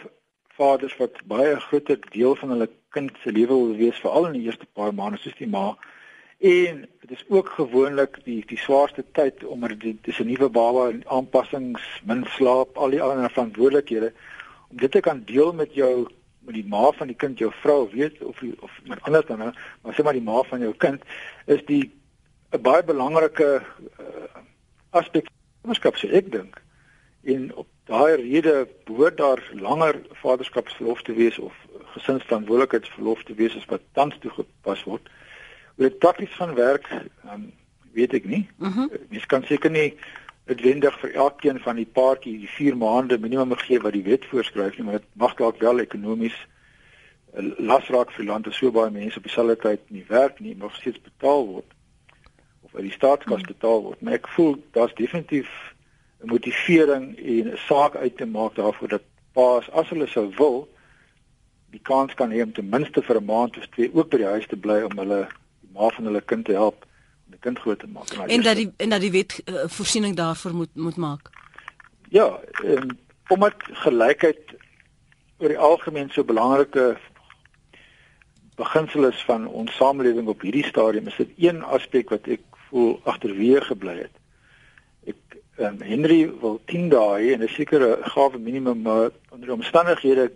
vaders 0.58 0.96
wat 0.98 1.16
baie 1.32 1.54
groot 1.68 1.88
deel 2.12 2.36
van 2.36 2.52
hulle 2.52 2.68
kind 2.92 3.16
se 3.22 3.32
lewe 3.32 3.56
wil 3.56 3.72
wees 3.80 4.02
veral 4.04 4.28
in 4.28 4.36
die 4.36 4.44
eerste 4.50 4.68
paar 4.76 4.92
maande 4.92 5.22
soos 5.22 5.38
die 5.40 5.48
ma. 5.48 5.78
En 6.52 6.84
dit 7.00 7.16
is 7.16 7.24
ook 7.28 7.48
gewoonlik 7.56 8.20
die 8.28 8.44
die 8.52 8.60
swaarste 8.66 9.04
tyd 9.16 9.44
omdat 9.44 9.80
dit 9.80 10.04
dis 10.04 10.20
'n 10.20 10.28
nuwe 10.28 10.52
baba 10.60 10.90
en 10.90 11.02
aanpassings, 11.08 11.88
min 12.04 12.24
slaap, 12.36 12.76
al 12.76 12.90
die 12.90 13.02
ander 13.02 13.30
verantwoordelikhede. 13.30 14.12
Om 14.68 14.76
dit 14.76 14.90
te 14.92 15.00
kan 15.00 15.24
deel 15.24 15.52
met 15.52 15.74
jou 15.74 16.06
met 16.44 16.54
die 16.54 16.68
ma 16.68 16.92
van 16.92 17.06
die 17.06 17.16
kind, 17.16 17.38
jou 17.38 17.52
vrou 17.52 17.88
weet 17.90 18.22
of 18.22 18.42
of 18.60 18.80
met 18.84 19.02
ander 19.02 19.26
dan, 19.26 19.54
maar 19.82 19.94
sê 19.94 20.02
maar 20.02 20.12
die 20.12 20.30
ma 20.32 20.42
van 20.42 20.60
jou 20.60 20.74
kind 20.76 21.02
is 21.46 21.64
die 21.64 21.96
'n 22.50 22.62
baie 22.62 22.84
belangrike 22.84 23.62
uh, 24.00 24.40
aspek 24.90 25.26
van 25.26 25.60
vaderskap 25.62 25.96
sê 25.98 26.10
ek 26.14 26.30
dink. 26.32 26.60
En 27.26 27.54
op 27.54 27.66
daai 27.90 28.16
rede 28.22 28.68
behoort 28.86 29.16
daar 29.16 29.42
langer 29.52 29.98
vaderskapsverlof 30.22 31.02
te 31.02 31.14
wees 31.14 31.38
of 31.38 31.54
gesinsverantwoordelikheidsverlof 31.94 33.22
te 33.22 33.34
wees 33.34 33.56
as 33.56 33.66
wat 33.70 33.82
tans 33.92 34.18
toegepas 34.20 34.84
word. 34.84 35.10
Hoe 35.74 35.88
dit 35.88 35.98
prakties 35.98 36.34
gaan 36.38 36.54
werk, 36.54 36.86
um, 37.32 37.52
weet 37.92 38.14
ek 38.14 38.24
nie. 38.24 38.48
Uh 38.58 38.76
-huh. 38.76 38.90
Mens 39.08 39.26
kan 39.26 39.42
seker 39.42 39.70
nie 39.70 39.94
noodwendig 40.46 40.98
vir 41.00 41.14
elkeen 41.14 41.58
van 41.60 41.76
die 41.76 41.88
paartjie 41.92 42.38
die 42.38 42.48
4 42.48 42.76
maande 42.76 43.18
minimum 43.18 43.56
gee 43.58 43.80
wat 43.80 43.92
die 43.92 44.06
wet 44.06 44.24
voorskryf 44.24 44.76
nie, 44.76 44.84
maar 44.84 45.00
dit 45.00 45.08
mag 45.12 45.34
dalk 45.34 45.58
wel 45.58 45.78
ekonomies 45.78 46.36
eh, 47.34 47.44
las 47.58 47.88
raak 47.88 48.10
vir 48.10 48.24
lande 48.24 48.52
so 48.52 48.70
baie 48.70 48.90
mense 48.90 49.18
op 49.18 49.22
dieselfde 49.26 49.56
tyd 49.56 49.90
nie 49.90 50.04
werk 50.08 50.38
nie, 50.40 50.54
nog 50.56 50.74
steeds 50.74 51.02
betaal 51.02 51.46
word 51.46 51.75
of 52.66 52.74
uit 52.74 52.88
die 52.88 52.96
staatskas 52.98 53.42
hmm. 53.42 53.52
betaal 53.54 53.82
word. 53.82 54.00
Maar 54.00 54.18
ek 54.18 54.28
voel 54.36 54.56
daar's 54.76 54.94
definitief 54.94 55.50
'n 56.22 56.32
motivering 56.32 57.16
en 57.18 57.52
'n 57.52 57.60
saak 57.68 57.96
uit 57.96 58.16
te 58.16 58.26
maak 58.26 58.54
daarvoor 58.54 58.88
dat 58.88 59.02
paas 59.32 59.70
as 59.70 59.88
hulle 59.88 60.06
sou 60.06 60.26
wil 60.36 60.68
die 61.70 61.82
kans 61.82 62.14
kan 62.14 62.30
hê 62.32 62.42
om 62.42 62.52
ten 62.52 62.68
minste 62.68 63.02
vir 63.02 63.20
'n 63.20 63.24
maand 63.24 63.56
of 63.56 63.66
twee 63.74 63.90
ook 63.94 64.10
by 64.10 64.16
die 64.16 64.32
huis 64.34 64.46
te 64.46 64.56
bly 64.56 64.82
om 64.82 64.98
hulle 64.98 65.26
ma 65.74 65.88
van 65.88 66.04
hulle 66.04 66.20
kind 66.20 66.44
te 66.44 66.52
help 66.52 66.86
om 67.26 67.34
die 67.36 67.42
kind 67.46 67.58
groot 67.58 67.78
te 67.78 67.86
maak. 67.86 68.10
En, 68.10 68.28
en 68.28 68.42
dat 68.42 68.56
die 68.56 68.70
en 68.76 68.88
dat 68.88 69.00
die 69.00 69.10
wet 69.10 69.42
uh, 69.44 69.66
voorsiening 69.66 70.16
daarvoor 70.16 70.54
moet 70.54 70.74
moet 70.74 70.96
maak. 70.96 71.30
Ja, 72.08 72.40
en 72.64 72.98
omdat 73.28 73.54
gelykheid 73.84 74.56
oor 75.38 75.48
die 75.48 75.58
algemeen 75.58 76.10
so 76.10 76.24
belangrike 76.24 76.96
beginsel 78.56 79.04
is 79.04 79.24
van 79.24 79.46
ons 79.46 79.76
samelewing 79.76 80.28
op 80.28 80.40
hierdie 80.40 80.64
stadium, 80.64 81.06
is 81.06 81.16
dit 81.16 81.32
een 81.36 81.62
aspek 81.62 82.08
wat 82.08 82.26
ek 82.26 82.40
voel 82.76 82.96
agterweë 83.08 83.64
gebly 83.70 83.96
het. 84.04 84.16
Ek 85.08 85.38
um, 85.64 85.80
Henry 85.80 86.20
wil 86.42 86.58
10 86.72 86.90
dae 86.92 87.32
en 87.34 87.44
'n 87.46 87.48
sekere 87.48 87.96
gawe 88.14 88.38
minimum 88.38 88.82
maar 88.84 89.10
onder 89.32 89.52
omstandighede 89.56 90.30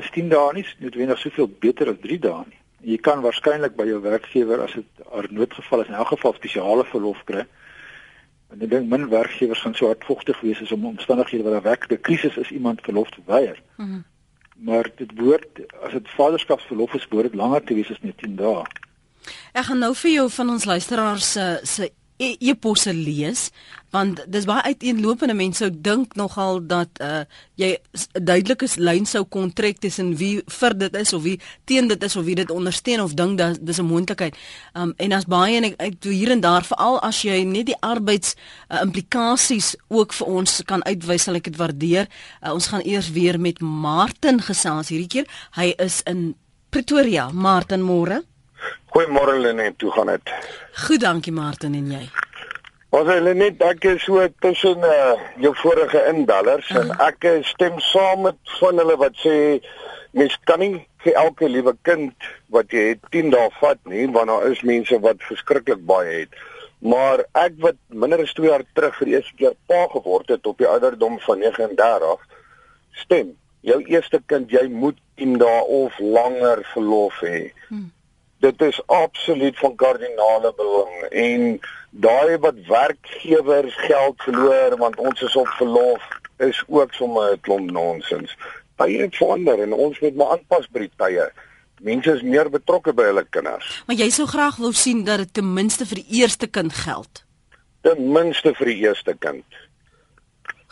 is 0.00 0.10
10 0.16 0.28
dae 0.32 0.52
nie 0.56 0.66
noodwendig 0.80 1.18
soveel 1.20 1.50
beter 1.64 1.92
as 1.92 2.00
3 2.04 2.18
dae 2.28 2.44
nie. 2.48 2.60
Jy 2.92 2.98
kan 2.98 3.20
waarskynlik 3.22 3.76
by 3.76 3.86
jou 3.86 4.00
werkgewer 4.02 4.62
as 4.64 4.72
dit 4.78 4.88
'n 5.12 5.34
noodgeval 5.34 5.82
is 5.82 5.88
in 5.88 6.00
elk 6.00 6.14
geval 6.14 6.32
spesiale 6.34 6.84
verlof 6.84 7.24
kry. 7.24 7.44
En 8.52 8.62
ek 8.62 8.70
dink 8.70 8.88
min 8.88 9.08
werkgewers 9.08 9.60
gaan 9.60 9.74
so 9.74 9.86
hardvogtig 9.86 10.40
wees 10.40 10.60
as 10.62 10.72
om 10.72 10.86
omstandighede 10.86 11.44
waar 11.44 11.60
'n 11.60 11.68
werklike 11.68 12.00
krisis 12.00 12.36
is 12.36 12.50
iemand 12.50 12.80
verlof 12.80 13.10
te 13.10 13.20
weier. 13.26 13.62
Mm 13.76 13.86
-hmm. 13.86 14.04
Maar 14.56 14.90
dit 14.96 15.14
behoort 15.14 15.60
as 15.82 15.92
dit 15.92 16.08
vaderskapsverlof 16.08 16.94
is, 16.94 17.08
behoort 17.08 17.30
dit 17.30 17.40
langer 17.40 17.62
te 17.64 17.74
wees 17.74 17.90
as 17.90 18.00
net 18.00 18.18
10 18.18 18.36
dae. 18.36 18.64
Ek 19.52 19.64
gaan 19.64 19.78
nou 19.78 19.94
vir 19.94 20.10
jou 20.10 20.30
van 20.30 20.50
ons 20.50 20.64
luisteraars 20.64 21.32
se 21.32 21.60
se 21.62 21.92
E-, 22.22 22.36
e-posse 22.40 22.92
lees 22.94 23.48
want 23.92 24.20
dis 24.32 24.46
baie 24.48 24.62
uiteenlopende 24.72 25.34
mense 25.36 25.60
sou 25.60 25.68
dink 25.84 26.14
nogal 26.16 26.60
dat 26.64 27.00
uh, 27.04 27.24
jy 27.60 27.74
'n 27.74 28.24
duidelike 28.24 28.68
lyn 28.78 29.04
sou 29.08 29.24
kon 29.24 29.50
trek 29.52 29.80
tussen 29.82 30.14
wie 30.20 30.40
vir 30.58 30.76
dit 30.82 30.96
is 30.96 31.12
of 31.12 31.22
wie 31.26 31.38
teen 31.68 31.88
dit 31.88 32.02
is 32.02 32.16
of 32.16 32.24
wie 32.24 32.36
dit 32.38 32.50
ondersteun 32.50 33.02
of 33.04 33.12
dink 33.18 33.38
dat 33.38 33.58
dis 33.60 33.80
'n 33.80 33.84
moontlikheid. 33.84 34.36
Um 34.74 34.94
en 34.96 35.12
as 35.12 35.26
baie 35.26 35.56
en 35.56 35.64
ek, 35.64 35.74
ek 35.78 35.94
hier 36.04 36.30
en 36.30 36.40
daar 36.40 36.64
veral 36.64 37.00
as 37.02 37.22
jy 37.22 37.42
net 37.44 37.66
die 37.66 37.80
arbeids 37.80 38.34
uh, 38.70 38.80
implikasies 38.80 39.76
ook 39.88 40.12
vir 40.12 40.26
ons 40.26 40.62
kan 40.64 40.82
uitwys 40.84 41.22
sal 41.22 41.34
ek 41.34 41.44
dit 41.44 41.56
waardeer. 41.56 42.08
Uh, 42.40 42.52
ons 42.54 42.66
gaan 42.66 42.84
eers 42.84 43.10
weer 43.10 43.40
met 43.40 43.60
Martin 43.60 44.40
gesels 44.40 44.88
hierdie 44.88 45.08
keer. 45.08 45.26
Hy 45.56 45.74
is 45.78 46.02
in 46.06 46.34
Pretoria. 46.70 47.30
Martin 47.32 47.82
môre. 47.82 48.22
Goeiemôre 48.92 49.38
Lenet, 49.38 49.80
hoe 49.80 49.90
gaan 49.90 50.06
dit? 50.06 50.32
Goed, 50.84 51.00
dankie 51.00 51.32
Martin 51.32 51.74
en 51.74 51.90
jy. 51.90 52.04
Ons 52.92 53.08
het 53.08 53.24
net 53.40 53.62
ek 53.64 53.86
is 53.88 54.02
so 54.04 54.20
tussen 54.44 54.82
uh, 54.84 55.14
jou 55.40 55.54
vorige 55.62 56.02
indallers 56.10 56.66
uh 56.70 56.76
-huh. 56.76 56.82
en 56.82 57.06
ek 57.06 57.44
stem 57.48 57.78
saam 57.80 58.26
met 58.26 58.36
van 58.60 58.76
hulle 58.82 58.96
wat 59.00 59.16
sê 59.24 59.36
mens 60.12 60.36
kan 60.44 60.60
nie 60.60 60.86
vir 61.04 61.16
elke 61.22 61.48
liewe 61.48 61.72
kind 61.88 62.26
wat 62.52 62.68
jy 62.76 62.82
het 62.90 63.08
10 63.16 63.32
dae 63.32 63.48
vat 63.60 63.80
nie 63.88 64.04
want 64.16 64.28
daar 64.28 64.44
is 64.50 64.60
mense 64.60 64.98
wat 65.00 65.24
verskriklik 65.28 65.80
baie 65.86 66.18
het. 66.18 66.36
Maar 66.78 67.24
ek 67.32 67.56
wat 67.64 67.80
minder 67.88 68.20
as 68.20 68.36
2 68.36 68.50
jaar 68.50 68.64
terug 68.74 68.96
vir 68.98 69.06
die 69.06 69.16
eerste 69.16 69.36
keer 69.40 69.56
pa 69.66 69.86
geword 69.94 70.28
het 70.28 70.46
op 70.46 70.58
die 70.58 70.68
ouderdom 70.68 71.18
van 71.20 71.38
39 71.38 72.28
stem. 72.92 73.32
Jou 73.60 73.80
eerste 73.86 74.20
kind, 74.26 74.50
jy 74.50 74.68
moet 74.68 75.00
10 75.16 75.38
dae 75.38 75.64
of 75.80 75.98
langer 75.98 76.60
verlof 76.74 77.24
hê. 77.24 77.52
Hmm 77.72 77.88
dit 78.42 78.62
is 78.62 78.80
absoluut 78.86 79.58
van 79.58 79.74
kardinale 79.74 80.52
belang 80.56 81.02
en 81.10 81.60
daai 81.90 82.38
wat 82.38 82.58
werkgewers 82.66 83.74
geld 83.86 84.22
verloor 84.26 84.76
want 84.76 84.98
ons 84.98 85.22
is 85.22 85.36
op 85.36 85.48
verlof 85.58 86.08
is 86.42 86.62
ook 86.66 86.92
sommer 86.92 87.32
'n 87.32 87.40
klomp 87.40 87.70
nonsens. 87.70 88.36
Tye 88.76 88.98
het 89.02 89.16
verander 89.16 89.62
en 89.62 89.72
ons 89.72 90.00
moet 90.00 90.14
maar 90.14 90.30
aanpas 90.34 90.66
by 90.68 90.78
die 90.78 90.92
tye. 90.96 91.30
Mense 91.80 92.14
is 92.14 92.22
meer 92.22 92.50
betrokke 92.50 92.92
by 92.92 93.02
hulle 93.02 93.26
kinders. 93.30 93.82
Maar 93.86 93.96
jy 93.96 94.10
sou 94.10 94.26
graag 94.26 94.56
wou 94.56 94.72
sien 94.72 95.04
dat 95.04 95.18
dit 95.18 95.34
ten 95.34 95.52
minste 95.52 95.86
vir 95.86 96.02
die 96.02 96.20
eerste 96.20 96.46
kind 96.46 96.72
geld. 96.72 97.24
Ten 97.80 98.12
minste 98.12 98.54
vir 98.54 98.66
die 98.66 98.80
eerste 98.86 99.14
kind. 99.18 99.44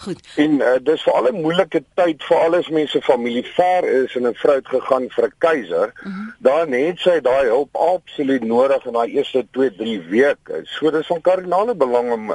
Goed. 0.01 0.21
En 0.41 0.53
uh, 0.65 0.77
dis 0.83 1.03
vir 1.05 1.13
al 1.13 1.27
'n 1.29 1.43
moeilike 1.45 1.83
tyd 1.95 2.23
vir 2.29 2.39
al 2.39 2.55
ons 2.59 2.69
mense 2.69 3.01
familie 3.05 3.45
ver 3.57 3.85
is 3.85 4.15
en 4.17 4.27
'n 4.27 4.39
vrou 4.43 4.55
het 4.57 4.69
gegaan 4.69 5.09
vir 5.17 5.25
'n 5.27 5.35
keiser. 5.39 5.89
Uh 5.97 6.07
mhm. 6.07 6.21
-huh. 6.21 6.33
Dan 6.39 6.73
het 6.73 6.99
sy 6.99 7.21
daai 7.21 7.47
hulp 7.47 7.77
absoluut 7.77 8.45
nodig 8.45 8.87
in 8.87 8.93
daai 8.93 9.11
eerste 9.13 9.47
2, 9.51 9.75
3 9.77 10.01
weke. 10.09 10.61
So 10.65 10.91
dis 10.91 11.07
van 11.07 11.21
kardinale 11.21 11.75
belang 11.75 12.13
om 12.13 12.33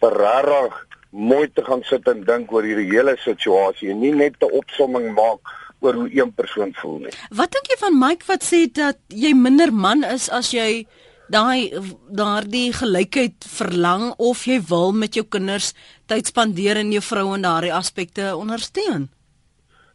regtig 0.00 0.86
mooi 1.10 1.52
te 1.52 1.64
gaan 1.64 1.82
sit 1.82 2.08
en 2.08 2.24
dink 2.24 2.52
oor 2.52 2.64
hierdie 2.64 2.90
hele 2.90 3.16
situasie 3.20 3.90
en 3.90 4.00
nie 4.00 4.14
net 4.14 4.34
'n 4.40 4.52
opsomming 4.52 5.14
maak 5.14 5.40
oor 5.80 5.94
hoe 5.94 6.08
een 6.14 6.32
persoon 6.32 6.72
voel 6.74 6.98
nie. 6.98 7.14
Wat 7.28 7.52
dink 7.52 7.66
jy 7.66 7.76
van 7.78 7.98
Mike 7.98 8.24
wat 8.26 8.42
sê 8.44 8.72
dat 8.72 8.96
jy 9.08 9.34
minder 9.34 9.72
man 9.72 10.04
is 10.04 10.30
as 10.30 10.50
jy 10.50 10.86
daai 11.32 11.72
daardie 12.12 12.72
gelykheid 12.76 13.46
verlang 13.56 14.12
of 14.18 14.44
jy 14.48 14.58
wil 14.68 14.92
met 14.92 15.16
jou 15.16 15.24
kinders 15.24 15.72
tyd 16.10 16.28
spandeer 16.28 16.80
en 16.82 16.92
jou 16.92 17.02
vrou 17.04 17.32
en 17.34 17.44
daardie 17.46 17.72
aspekte 17.74 18.32
ondersteun. 18.36 19.08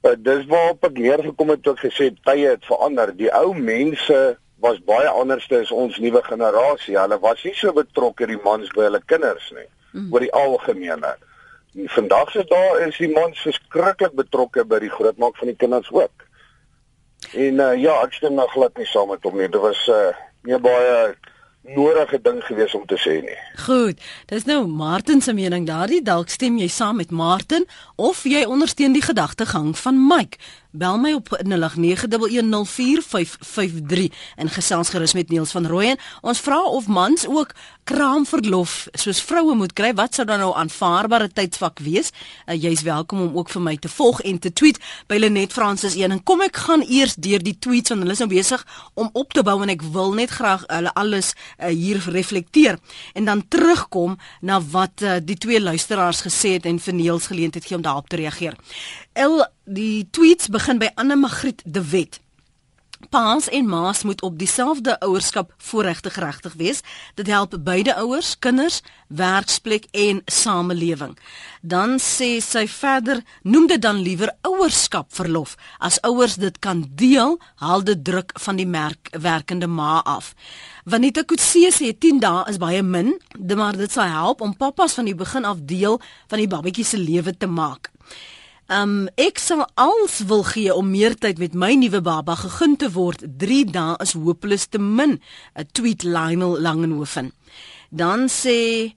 Uh, 0.06 0.14
dis 0.18 0.46
waarop 0.50 0.86
ek 0.90 1.00
neergekom 1.02 1.54
het 1.54 1.64
toe 1.66 1.76
ek 1.76 1.86
gesê 1.88 2.12
tye 2.26 2.52
het 2.54 2.66
verander. 2.70 3.14
Die 3.18 3.32
ou 3.34 3.54
mense 3.54 4.20
was 4.64 4.80
baie 4.90 5.10
anderste 5.10 5.62
as 5.62 5.72
ons 5.74 5.98
nuwe 6.02 6.22
generasie. 6.26 6.98
Hulle 6.98 7.20
was 7.22 7.44
nie 7.46 7.56
so 7.58 7.74
betrokke 7.76 8.30
die 8.30 8.40
mans 8.44 8.70
by 8.76 8.88
hulle 8.88 9.02
kinders 9.06 9.50
nie 9.54 9.68
mm. 9.94 10.12
oor 10.14 10.26
die 10.26 10.34
algemene. 10.34 11.16
Vandag 11.94 12.32
se 12.34 12.46
daar 12.50 12.82
is 12.88 12.98
die 12.98 13.12
mans 13.14 13.42
verskriklik 13.46 14.16
betrokke 14.18 14.66
by 14.66 14.80
die 14.82 14.94
grootmaak 14.94 15.38
van 15.38 15.52
die 15.52 15.60
kinders 15.60 15.92
ook. 15.94 16.26
En 17.34 17.62
uh, 17.62 17.74
ja, 17.78 18.00
ek 18.06 18.16
stem 18.18 18.38
nog 18.38 18.54
glad 18.54 18.78
nie 18.78 18.88
saam 18.90 19.12
met 19.14 19.26
hom 19.26 19.38
nie. 19.38 19.50
Dit 19.52 19.62
was 19.62 19.84
uh, 19.94 20.10
nie 20.48 20.60
baie 20.64 21.16
nodige 21.76 22.20
ding 22.24 22.40
gewees 22.48 22.76
om 22.76 22.86
te 22.88 22.96
sê 23.02 23.18
nie. 23.24 23.38
Goed, 23.66 24.00
dis 24.32 24.46
nou 24.48 24.62
Martin 24.72 25.22
se 25.22 25.34
mening 25.36 25.68
daardie 25.68 26.02
dalk 26.04 26.32
stem 26.32 26.60
jy 26.62 26.70
saam 26.72 27.02
met 27.02 27.12
Martin 27.12 27.68
of 27.96 28.24
jy 28.24 28.46
ondersteun 28.48 28.96
die 28.96 29.04
gedagtegang 29.04 29.74
van 29.78 30.00
Mike. 30.08 30.40
Bel 30.72 30.98
my 30.98 31.14
op 31.14 31.30
0891104553 31.44 31.50
en 34.36 34.50
gesels 34.50 34.90
gerus 34.90 35.14
met 35.14 35.30
Niels 35.30 35.52
van 35.52 35.66
Rooyen. 35.66 35.98
Ons 36.22 36.40
vra 36.40 36.64
of 36.64 36.88
mans 36.88 37.28
ook 37.28 37.54
kraamverlof 37.84 38.88
soos 38.92 39.22
vroue 39.24 39.56
moet 39.56 39.74
kry. 39.74 39.94
Wat 39.96 40.14
sou 40.14 40.28
dan 40.28 40.40
nou 40.44 40.56
aanvaarbare 40.56 41.30
tydsvak 41.32 41.80
wees? 41.80 42.12
Uh, 42.46 42.56
Jy's 42.62 42.82
welkom 42.84 43.22
om 43.22 43.38
ook 43.38 43.50
vir 43.50 43.62
my 43.64 43.78
te 43.80 43.90
volg 43.90 44.22
en 44.28 44.40
te 44.40 44.54
tweet 44.54 44.80
by 45.08 45.16
Lenet 45.16 45.56
Francis 45.56 45.96
1. 45.96 46.12
En 46.12 46.24
kom 46.24 46.42
ek 46.44 46.56
gaan 46.68 46.84
eers 46.84 47.16
deur 47.16 47.40
die 47.44 47.56
tweets 47.60 47.90
want 47.94 48.04
hulle 48.04 48.16
is 48.18 48.24
nou 48.26 48.30
besig 48.32 48.68
om 48.94 49.10
op 49.14 49.32
te 49.34 49.44
bou 49.48 49.62
en 49.64 49.72
ek 49.72 49.82
wil 49.96 50.12
net 50.20 50.30
graag 50.36 50.68
hulle 50.68 50.92
alles 51.00 51.32
uh, 51.32 51.72
hier 51.72 52.04
reflekteer 52.12 52.76
en 53.16 53.26
dan 53.26 53.48
terugkom 53.48 54.18
na 54.42 54.60
wat 54.74 55.02
uh, 55.02 55.16
die 55.24 55.40
twee 55.40 55.62
luisteraars 55.64 56.22
gesê 56.28 56.60
het 56.60 56.68
en 56.68 56.80
vir 56.84 56.94
Niels 56.94 57.32
geleentheid 57.32 57.66
gee 57.66 57.80
om 57.80 57.86
daarop 57.86 58.12
te 58.12 58.20
reageer. 58.20 58.60
El 59.16 59.40
die 59.68 60.08
tweets 60.16 60.48
begin 60.48 60.80
by 60.80 60.88
Anne 60.96 61.16
Magriet 61.20 61.62
de 61.66 61.84
Wet. 61.90 62.22
Paas 63.10 63.46
en 63.54 63.68
maas 63.70 64.02
moet 64.04 64.22
op 64.22 64.40
dieselfde 64.40 64.96
ouerskap 65.00 65.54
voorregtig 65.58 66.14
geregtig 66.14 66.54
wees. 66.58 66.80
Dit 67.16 67.28
help 67.28 67.54
beide 67.62 67.96
ouers, 67.96 68.40
kinders, 68.40 68.82
werksplek 69.08 69.86
en 69.92 70.22
samelewing. 70.26 71.14
Dan 71.62 72.00
sê 72.02 72.40
sy 72.42 72.66
verder, 72.68 73.22
noem 73.44 73.68
dit 73.68 73.82
dan 73.82 74.02
liewer 74.02 74.32
ouerskap 74.42 75.14
verlof. 75.14 75.58
As 75.78 76.00
ouers 76.02 76.40
dit 76.42 76.60
kan 76.60 76.86
deel, 76.90 77.38
haal 77.62 77.84
dit 77.84 78.04
druk 78.04 78.34
van 78.34 78.58
die 78.58 78.68
merk 78.68 79.12
werkende 79.12 79.68
ma 79.68 80.00
af. 80.02 80.34
Ek 80.88 81.36
sê 81.38 81.68
sê 81.70 81.92
10 81.94 82.24
dae 82.24 82.48
is 82.50 82.58
baie 82.58 82.82
min, 82.82 83.14
maar 83.56 83.78
dit 83.78 83.92
sal 83.92 84.10
help 84.10 84.42
om 84.42 84.58
pappas 84.58 84.98
van 84.98 85.06
die 85.06 85.16
begin 85.16 85.46
af 85.46 85.62
deel 85.62 86.02
van 86.28 86.40
die 86.40 86.50
babatjie 86.50 86.86
se 86.86 86.98
lewe 86.98 87.38
te 87.38 87.48
maak. 87.48 87.92
Um 88.68 89.08
ek 89.16 89.40
sal 89.40 89.62
als 89.80 90.18
wil 90.28 90.44
gee 90.44 90.74
om 90.76 90.90
meer 90.92 91.14
tyd 91.16 91.38
met 91.40 91.54
my 91.56 91.70
nuwe 91.80 92.02
baba 92.04 92.36
gegun 92.36 92.76
te 92.76 92.90
word. 92.92 93.24
3 93.40 93.64
dae 93.72 93.96
is 94.04 94.12
hopeloos 94.12 94.68
te 94.68 94.80
min. 94.80 95.22
'n 95.56 95.68
Tweet 95.72 96.04
Lionel 96.04 96.60
Langenhoven. 96.60 97.32
Dan 97.90 98.28
sê 98.28 98.92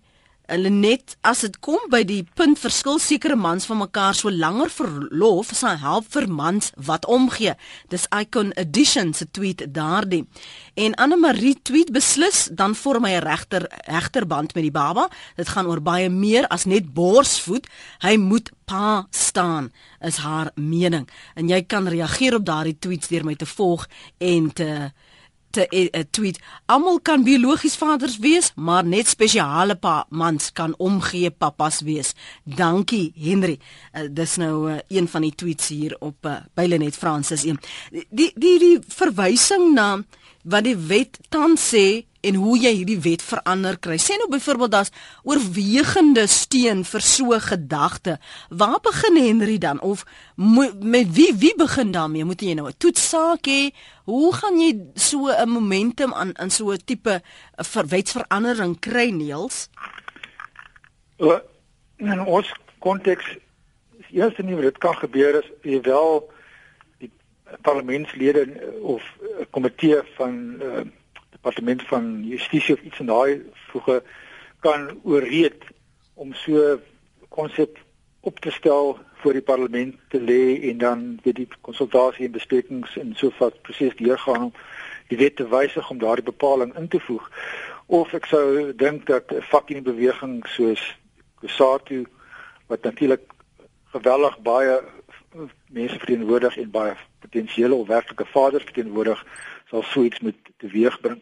hulle 0.50 0.70
net 0.74 1.16
as 1.26 1.44
dit 1.46 1.56
kom 1.64 1.80
by 1.92 2.02
die 2.06 2.22
punt 2.38 2.58
verskil 2.58 2.98
sekere 3.02 3.36
mans 3.38 3.68
van 3.70 3.80
mekaar 3.84 4.16
so 4.18 4.30
langer 4.34 4.70
verlof 4.72 5.52
sal 5.56 5.78
help 5.80 6.08
vir 6.10 6.26
mans 6.28 6.72
wat 6.88 7.06
omgee. 7.06 7.54
Dis 7.92 8.08
Icon 8.14 8.52
Edition 8.60 9.14
se 9.14 9.28
tweet 9.30 9.64
daardie. 9.74 10.24
En 10.74 10.96
Anne 10.98 11.18
Marie 11.20 11.56
tweet 11.62 11.92
beslis 11.94 12.48
dan 12.52 12.74
vorm 12.74 13.04
hy 13.04 13.14
'n 13.16 13.26
regter 13.26 13.68
regterband 13.86 14.54
met 14.54 14.62
die 14.62 14.74
baba. 14.74 15.08
Dit 15.36 15.48
gaan 15.48 15.66
oor 15.66 15.80
baie 15.80 16.08
meer 16.08 16.46
as 16.48 16.64
net 16.64 16.92
borsvoed. 16.94 17.66
Hy 18.00 18.16
moet 18.16 18.50
pa 18.64 19.06
staan 19.10 19.72
is 20.00 20.16
haar 20.16 20.50
mening. 20.54 21.08
En 21.34 21.48
jy 21.48 21.62
kan 21.62 21.88
reageer 21.88 22.34
op 22.34 22.44
daardie 22.44 22.78
tweets 22.78 23.08
deur 23.08 23.24
my 23.24 23.34
te 23.34 23.46
volg 23.46 23.86
en 24.18 24.52
te 24.52 24.92
te 25.50 25.66
uh, 25.70 26.02
tweet 26.10 26.38
almal 26.70 27.00
kan 27.02 27.24
biologies 27.26 27.76
vaders 27.80 28.18
wees 28.22 28.52
maar 28.56 28.84
net 28.84 29.08
spesiale 29.10 29.74
pa 29.74 30.04
mans 30.08 30.52
kan 30.52 30.74
omgee 30.78 31.30
pappas 31.30 31.80
wees. 31.86 32.14
Dankie 32.44 33.12
Henry. 33.16 33.58
Uh, 33.94 34.06
dis 34.10 34.36
nou 34.36 34.70
uh, 34.70 34.78
een 34.88 35.08
van 35.08 35.26
die 35.26 35.34
tweets 35.34 35.68
hier 35.68 35.96
op 36.00 36.26
uh, 36.26 36.40
Bylenet 36.54 36.96
Francis 36.96 37.44
een. 37.44 37.58
Die 37.90 38.30
die 38.34 38.58
die 38.58 38.78
verwysing 38.88 39.72
na 39.74 39.90
wat 40.42 40.64
die 40.64 40.76
wet 40.76 41.18
tans 41.28 41.74
sê 41.74 42.04
en 42.20 42.36
hoe 42.36 42.56
jy 42.60 42.72
hierdie 42.80 42.98
wet 43.00 43.22
verander 43.24 43.78
kry. 43.80 43.96
Sê 44.00 44.16
nou 44.20 44.28
byvoorbeeld 44.32 44.72
daar's 44.74 44.92
oorwegende 45.24 46.26
steun 46.28 46.82
vir 46.84 47.04
so 47.04 47.36
gedagte. 47.40 48.18
Waar 48.48 48.80
begin 48.84 49.16
Henry 49.16 49.58
dan 49.58 49.80
of 49.80 50.04
met 50.36 51.08
wie 51.16 51.32
wie 51.36 51.54
begin 51.56 51.92
daarmee? 51.92 52.24
Moet 52.24 52.42
jy 52.42 52.54
nou 52.54 52.68
'n 52.68 52.76
toetsaak 52.78 53.46
hê? 53.46 53.72
Hoe 54.04 54.34
gaan 54.34 54.60
jy 54.60 54.80
so 54.94 55.28
'n 55.28 55.48
momentum 55.48 56.12
aan 56.14 56.32
in 56.32 56.50
so 56.50 56.72
'n 56.72 56.84
tipe 56.84 57.22
wetsverandering 57.88 58.78
kry, 58.80 59.10
Niels? 59.10 59.68
In 61.96 62.20
ons 62.26 62.52
konteks 62.78 63.24
is 63.98 64.06
eers 64.12 64.36
nie 64.38 64.54
wat 64.54 64.62
dit 64.62 64.78
kan 64.78 64.94
gebeur 64.94 65.34
is 65.42 65.48
jy 65.62 65.80
wel 65.80 66.30
parlementslede 67.62 68.72
of 68.80 69.02
'n 69.20 69.46
komitee 69.50 70.00
van 70.14 70.56
uh, 70.62 70.80
departement 71.30 71.82
van 71.82 72.24
justisie 72.24 72.74
of 72.74 72.80
iets 72.80 72.98
in 72.98 73.06
daai 73.06 73.42
voege 73.52 74.02
kan 74.60 75.00
ooreed 75.02 75.64
om 76.14 76.34
so 76.34 76.80
konsep 77.28 77.78
op 78.20 78.38
te 78.38 78.50
stel 78.50 78.98
voor 79.20 79.32
die 79.32 79.42
parlement 79.42 79.94
te 80.08 80.20
lê 80.20 80.68
en 80.70 80.78
dan 80.78 81.18
weet 81.22 81.36
die 81.36 81.48
konsultasie 81.60 82.26
en 82.26 82.32
besprekings 82.32 82.96
en 82.96 83.14
so 83.16 83.30
voort 83.30 83.62
proses 83.62 83.96
deurgaan 83.96 84.42
om 84.42 84.52
die 85.08 85.18
wet 85.18 85.36
te 85.36 85.48
wysig 85.48 85.90
om 85.90 85.98
daardie 85.98 86.24
bepaling 86.24 86.74
in 86.76 86.88
te 86.88 87.00
voeg. 87.00 87.30
Of 87.86 88.12
ek 88.14 88.28
sou 88.30 88.72
dink 88.76 89.06
dat 89.06 89.32
'n 89.32 89.42
vakkie 89.52 89.82
beweging 89.82 90.46
soos 90.46 90.82
Kusatu 91.40 92.04
wat 92.66 92.82
natuurlik 92.82 93.24
geweldig 93.92 94.38
baie 94.38 94.80
mense 95.70 95.98
verteenwoordig 95.98 96.56
en 96.58 96.70
baie 96.70 96.94
potensiële 97.18 97.74
of 97.74 97.86
werklike 97.86 98.26
vaders 98.26 98.64
verteenwoordig 98.64 99.24
sal 99.70 99.82
so 99.82 100.02
iets 100.02 100.20
moet 100.20 100.50
teweegbring. 100.56 101.20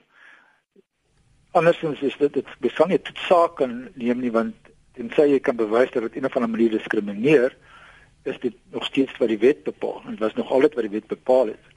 Andersins 1.51 2.01
is 2.01 2.17
dit 2.17 2.33
dit 2.33 2.53
besang 2.65 2.89
nie 2.89 3.01
tot 3.03 3.19
saak 3.29 3.57
kan 3.61 3.89
neem 3.95 4.21
nie 4.21 4.33
want 4.33 4.55
tensy 4.97 5.29
jy 5.33 5.41
kan 5.41 5.57
bewys 5.57 5.93
dat 5.95 6.03
dit 6.09 6.17
een 6.17 6.27
of 6.27 6.37
ander 6.37 6.51
manier 6.51 6.71
diskrimineer, 6.71 7.57
is 8.25 8.39
dit 8.41 8.55
nog 8.73 8.85
steeds 8.85 9.17
wat 9.19 9.29
die 9.29 9.39
wet 9.39 9.63
bepaal. 9.65 10.03
En 10.05 10.17
dit 10.17 10.25
was 10.25 10.35
nog 10.35 10.51
altyd 10.51 10.75
wat 10.75 10.89
die 10.89 10.97
wet 10.97 11.07
bepaal 11.07 11.53
het. 11.55 11.75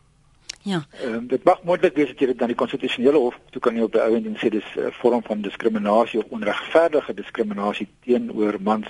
Ja. 0.63 0.83
Ehm 1.01 1.13
um, 1.13 1.27
dit 1.27 1.43
mag 1.43 1.63
moontlik 1.63 1.95
wees 1.95 2.07
dat 2.07 2.19
jy 2.19 2.27
dit 2.31 2.39
dan 2.39 2.51
die 2.53 2.57
konstitusionele 2.57 3.17
hof 3.17 3.37
toe 3.49 3.61
kan 3.61 3.75
jy 3.75 3.85
op 3.87 3.95
die 3.95 4.01
ou 4.01 4.15
en 4.15 4.35
sê 4.37 4.49
dis 4.53 4.67
'n 4.75 4.79
uh, 4.79 4.91
vorm 5.01 5.23
van 5.23 5.41
diskriminasie 5.41 6.19
of 6.19 6.29
onregverdige 6.29 7.13
diskriminasie 7.13 7.87
teenoor 8.05 8.61
mans 8.61 8.87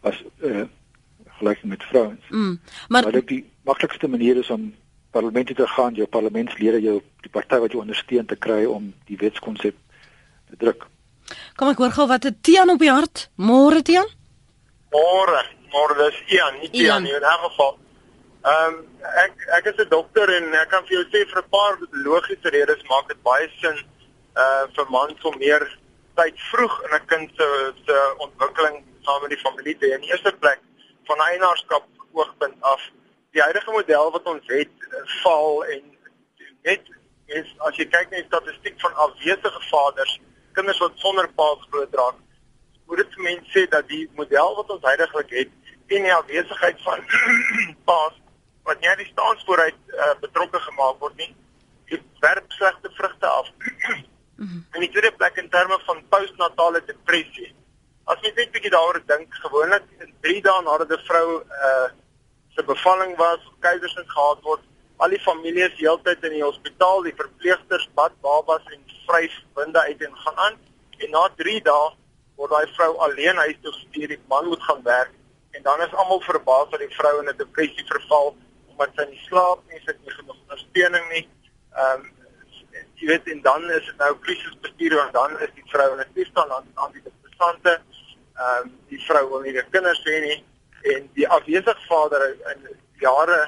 as 0.00 0.24
'n 0.42 0.48
uh, 0.50 0.64
gelyk 1.38 1.64
met 1.64 1.82
vrouens. 1.82 2.24
Mm, 2.30 2.60
maar 2.88 3.02
maar 3.02 3.12
dit 3.12 3.28
die 3.28 3.44
maklikste 3.64 4.08
manier 4.08 4.36
is 4.36 4.50
om 4.50 4.74
parlement 5.10 5.46
toe 5.46 5.56
te 5.56 5.66
gaan, 5.66 5.94
jou 5.94 6.06
parlementslede, 6.06 6.80
jou 6.80 7.02
die 7.22 7.30
party 7.30 7.60
wat 7.62 7.72
jou 7.72 7.82
ondersteun 7.82 8.26
te 8.26 8.36
kry 8.36 8.64
om 8.64 8.92
die 9.08 9.18
wetskonsep 9.20 9.76
te 10.50 10.56
druk. 10.58 10.86
Kom 11.56 11.70
ek 11.72 11.80
hoor 11.80 11.94
gou 11.94 12.06
wat 12.10 12.26
het 12.28 12.42
Tian 12.42 12.72
op 12.74 12.82
die 12.82 12.90
hart? 12.92 13.28
Môre 13.36 13.82
Tian? 13.86 14.10
Môre, 14.94 15.40
môre 15.72 15.96
dis 16.02 16.20
Ian, 16.36 16.60
nie 16.60 16.70
Tian 16.70 17.02
nie 17.02 17.14
in 17.14 17.22
'n 17.22 17.40
geval. 17.48 17.78
Ehm 18.44 18.74
um, 18.74 18.74
ek 19.24 19.46
ek 19.58 19.64
is 19.72 19.78
'n 19.84 19.88
dokter 19.88 20.28
en 20.36 20.52
ek 20.52 20.68
kan 20.68 20.84
vir 20.86 20.96
jou 20.98 21.06
sê 21.12 21.24
vir 21.30 21.40
'n 21.42 21.48
paar 21.56 21.78
logiese 21.92 22.50
redes 22.56 22.82
maak 22.90 23.08
dit 23.08 23.22
baie 23.22 23.48
sin 23.60 23.78
uh 24.36 24.64
vir 24.76 24.86
mans 24.90 25.24
om 25.24 25.38
meer 25.38 25.64
tyd 26.14 26.36
vroeg 26.50 26.74
in 26.84 26.92
'n 26.94 27.06
kind 27.06 27.30
se 27.38 27.72
se 27.86 27.96
ontwikkeling 28.18 28.76
saam 29.04 29.22
met 29.22 29.30
die 29.30 29.44
familie 29.46 29.76
te 29.78 29.86
hê. 29.86 29.94
In 29.94 30.00
die 30.00 30.10
eerste 30.10 30.32
plek 30.32 30.60
van 31.08 31.22
eienaarskap 31.28 31.86
oogpunt 32.12 32.60
af. 32.60 32.82
Die 33.34 33.42
huidige 33.42 33.72
model 33.72 34.10
wat 34.14 34.28
ons 34.30 34.52
het 34.52 34.88
val 35.22 35.64
en 35.64 35.82
net 36.62 36.90
is 37.26 37.50
as 37.68 37.78
jy 37.80 37.86
kyk 37.88 38.10
na 38.10 38.20
die 38.20 38.28
statistiek 38.28 38.76
van 38.80 38.94
afwesige 39.06 39.62
vaders, 39.70 40.18
kinders 40.56 40.80
wat 40.82 40.98
sonder 41.02 41.28
paas 41.38 41.62
grootdraak, 41.70 42.20
moet 42.86 43.00
dit 43.00 43.16
vir 43.16 43.24
mense 43.28 43.54
sê 43.54 43.64
dat 43.72 43.88
die 43.88 44.04
model 44.18 44.56
wat 44.58 44.70
ons 44.76 44.84
heidaglik 44.86 45.32
het, 45.40 45.54
teen 45.88 46.06
die 46.06 46.14
afwesigheid 46.14 46.82
van 46.84 47.02
paas 47.88 48.20
wat 48.68 48.80
nie 48.80 48.92
die 49.00 49.10
staansvooruit 49.10 49.80
uh, 49.92 50.12
betrokke 50.20 50.60
gemaak 50.68 51.00
word 51.00 51.16
nie, 51.20 51.32
dit 51.92 52.04
werp 52.24 52.52
slegte 52.56 52.92
vrugte 52.96 53.28
af. 53.28 53.50
en 54.74 54.80
die 54.80 54.90
tweede 54.90 55.12
plek 55.18 55.36
in 55.42 55.50
terme 55.52 55.78
van 55.86 56.00
postnatale 56.12 56.80
depressie. 56.86 57.52
As 58.04 58.20
jy 58.22 58.32
net 58.36 58.52
bietjie 58.52 58.70
daaroor 58.70 59.00
dink, 59.06 59.34
gewoonlik 59.44 59.84
in 60.04 60.12
3 60.26 60.40
dae 60.46 60.62
nadat 60.62 60.90
'n 60.92 61.06
vrou 61.08 61.28
uh 61.40 61.88
se 62.54 62.62
bevalling 62.62 63.16
was, 63.16 63.40
keisersnit 63.60 64.10
gehad 64.10 64.42
word, 64.42 64.60
al 65.02 65.10
die 65.10 65.18
families 65.18 65.74
heeltyd 65.74 66.22
in 66.24 66.36
die 66.36 66.44
hospitaal, 66.44 67.02
die 67.02 67.16
verpleegsters 67.18 67.88
bad 67.98 68.12
babas 68.22 68.62
en 68.70 68.84
vryf 69.06 69.34
winde 69.56 69.80
uit 69.80 70.02
en 70.02 70.16
gaan 70.16 70.38
aan. 70.46 70.58
En 70.98 71.10
na 71.10 71.28
3 71.36 71.60
dae 71.66 71.88
word 72.36 72.50
daai 72.50 72.74
vrou 72.76 72.92
alleen 73.06 73.36
huis 73.36 73.58
toe 73.62 73.72
gestuur, 73.72 74.08
die 74.08 74.20
man 74.28 74.46
moet 74.46 74.62
gaan 74.62 74.82
werk 74.82 75.10
en 75.54 75.62
dan 75.62 75.80
is 75.82 75.94
almal 75.94 76.20
verbaas 76.20 76.70
dat 76.70 76.80
die 76.82 76.96
vrou 76.96 77.20
in 77.20 77.28
'n 77.28 77.36
depressie 77.36 77.86
verval 77.86 78.36
omdat 78.70 78.90
sy 78.96 79.04
nie 79.10 79.22
slaap 79.28 79.60
nie, 79.70 79.78
sy 79.78 79.92
het 79.92 80.00
nie 80.02 80.14
genoeg 80.14 80.38
ondersteuning 80.42 81.04
nie. 81.12 81.28
Um, 81.84 82.02
jy 82.98 83.06
weet 83.06 83.28
en 83.34 83.42
dan 83.42 83.70
is 83.70 83.86
dit 83.86 83.96
nou 84.02 84.16
krisisbestuur 84.26 84.98
en 84.98 85.12
dan 85.12 85.38
is 85.46 85.52
die 85.54 85.66
vrou 85.70 85.92
in 85.92 86.00
'n 86.00 86.14
toestand 86.14 86.50
aan 86.50 86.66
aan 86.74 86.92
die 86.92 87.02
depressante. 87.02 87.80
Ehm 88.34 88.64
um, 88.66 88.72
die 88.88 89.02
vrou 89.06 89.28
wil 89.30 89.44
nie 89.44 89.52
weer 89.52 89.66
kinders 89.70 90.02
hê 90.04 90.20
nie 90.20 90.38
en 90.94 91.06
die 91.14 91.28
afwesige 91.28 91.86
vader 91.88 92.24
in 92.52 92.66
jare 93.00 93.42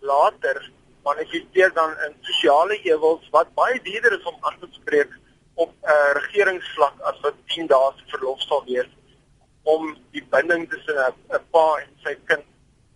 later 0.00 0.58
manifesteer 1.04 1.70
dan 1.74 1.94
in 2.06 2.16
sosiale 2.20 2.78
ewels 2.82 3.28
wat 3.30 3.54
baie 3.54 3.78
duurder 3.82 4.18
is 4.18 4.26
om 4.26 4.36
aan 4.40 4.58
te 4.60 4.68
spreek 4.70 5.12
op 5.54 5.70
'n 5.70 5.90
uh, 5.94 6.12
regeringsvlak 6.18 7.00
as 7.00 7.20
wat 7.20 7.34
10 7.46 7.66
dae 7.66 7.92
se 7.96 8.04
verlof 8.14 8.40
sal 8.40 8.64
wees 8.66 8.90
om 9.62 9.96
die 10.10 10.24
binding 10.30 10.68
tussen 10.70 10.98
'n 10.98 11.42
pa 11.50 11.66
en 11.82 11.90
sy 12.04 12.14
kind 12.24 12.44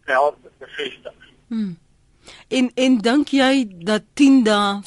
te 0.05 0.13
help 0.13 0.37
bevestig. 0.59 1.19
Hmm. 1.49 1.79
En 2.49 2.71
en 2.75 2.99
dink 2.99 3.29
jy 3.29 3.67
dat 3.91 4.03
10 4.15 4.43
dae 4.45 4.83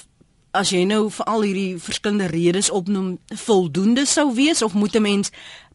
as 0.54 0.70
jy 0.70 0.84
nou 0.86 1.10
vir 1.10 1.26
al 1.26 1.42
hierdie 1.42 1.80
verskillende 1.82 2.30
redes 2.30 2.70
opnoem 2.70 3.18
voldoende 3.46 4.06
sou 4.06 4.28
wees 4.38 4.62
of 4.62 4.74
moet 4.74 4.96
'n 4.96 5.02
mens 5.02 5.32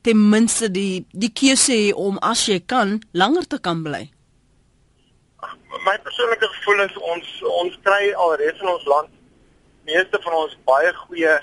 ten 0.09 0.29
minste 0.31 0.71
die 0.73 1.05
die 1.13 1.29
keuse 1.41 1.75
hê 1.77 1.89
om 2.07 2.17
as 2.25 2.47
jy 2.49 2.63
kan 2.73 2.97
langer 3.13 3.45
te 3.53 3.59
kan 3.61 3.83
bly? 3.85 4.07
My 5.85 5.97
persoonlike 6.05 6.49
gevoel 6.55 6.85
is 6.87 6.95
ons 7.13 7.33
ons 7.61 7.75
kry 7.85 8.07
alreeds 8.27 8.63
in 8.65 8.71
ons 8.73 8.87
land 8.89 9.11
meeste 9.89 10.21
van 10.25 10.37
ons 10.39 10.55
baie 10.71 10.93
goeie 11.03 11.35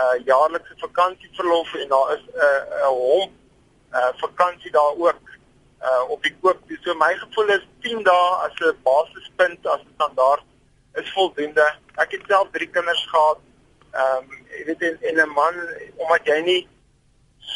uh 0.00 0.14
jaarlikse 0.28 0.76
vakansieverlof 0.80 1.74
en 1.82 1.92
daar 1.92 2.14
is 2.14 2.22
'n 2.24 2.46
uh, 2.46 2.88
'n 2.88 2.94
hom 3.00 3.34
uh 3.98 4.12
vakansie 4.22 4.72
daar 4.78 4.94
ook 5.04 5.24
uh 5.88 6.04
op 6.14 6.22
die 6.22 6.34
koop. 6.40 6.60
So 6.84 6.94
my 6.94 7.12
gevoel 7.24 7.52
is 7.58 7.68
10 7.80 8.02
dae 8.08 8.30
as 8.46 8.54
'n 8.60 8.78
basispunt 8.88 9.66
as 9.66 9.80
'n 9.80 9.92
standaard 9.94 10.44
is 10.94 11.12
voldoende. 11.12 11.66
Ek 11.96 12.10
het 12.16 12.24
self 12.28 12.48
3 12.52 12.70
kinders 12.70 13.04
gehad. 13.12 13.38
Ehm 13.92 14.24
um, 14.24 14.46
jy 14.56 14.64
weet 14.64 14.82
en, 14.88 14.96
en 15.08 15.14
'n 15.26 15.32
man 15.40 15.54
omdat 15.96 16.24
jy 16.24 16.40
nie 16.40 16.62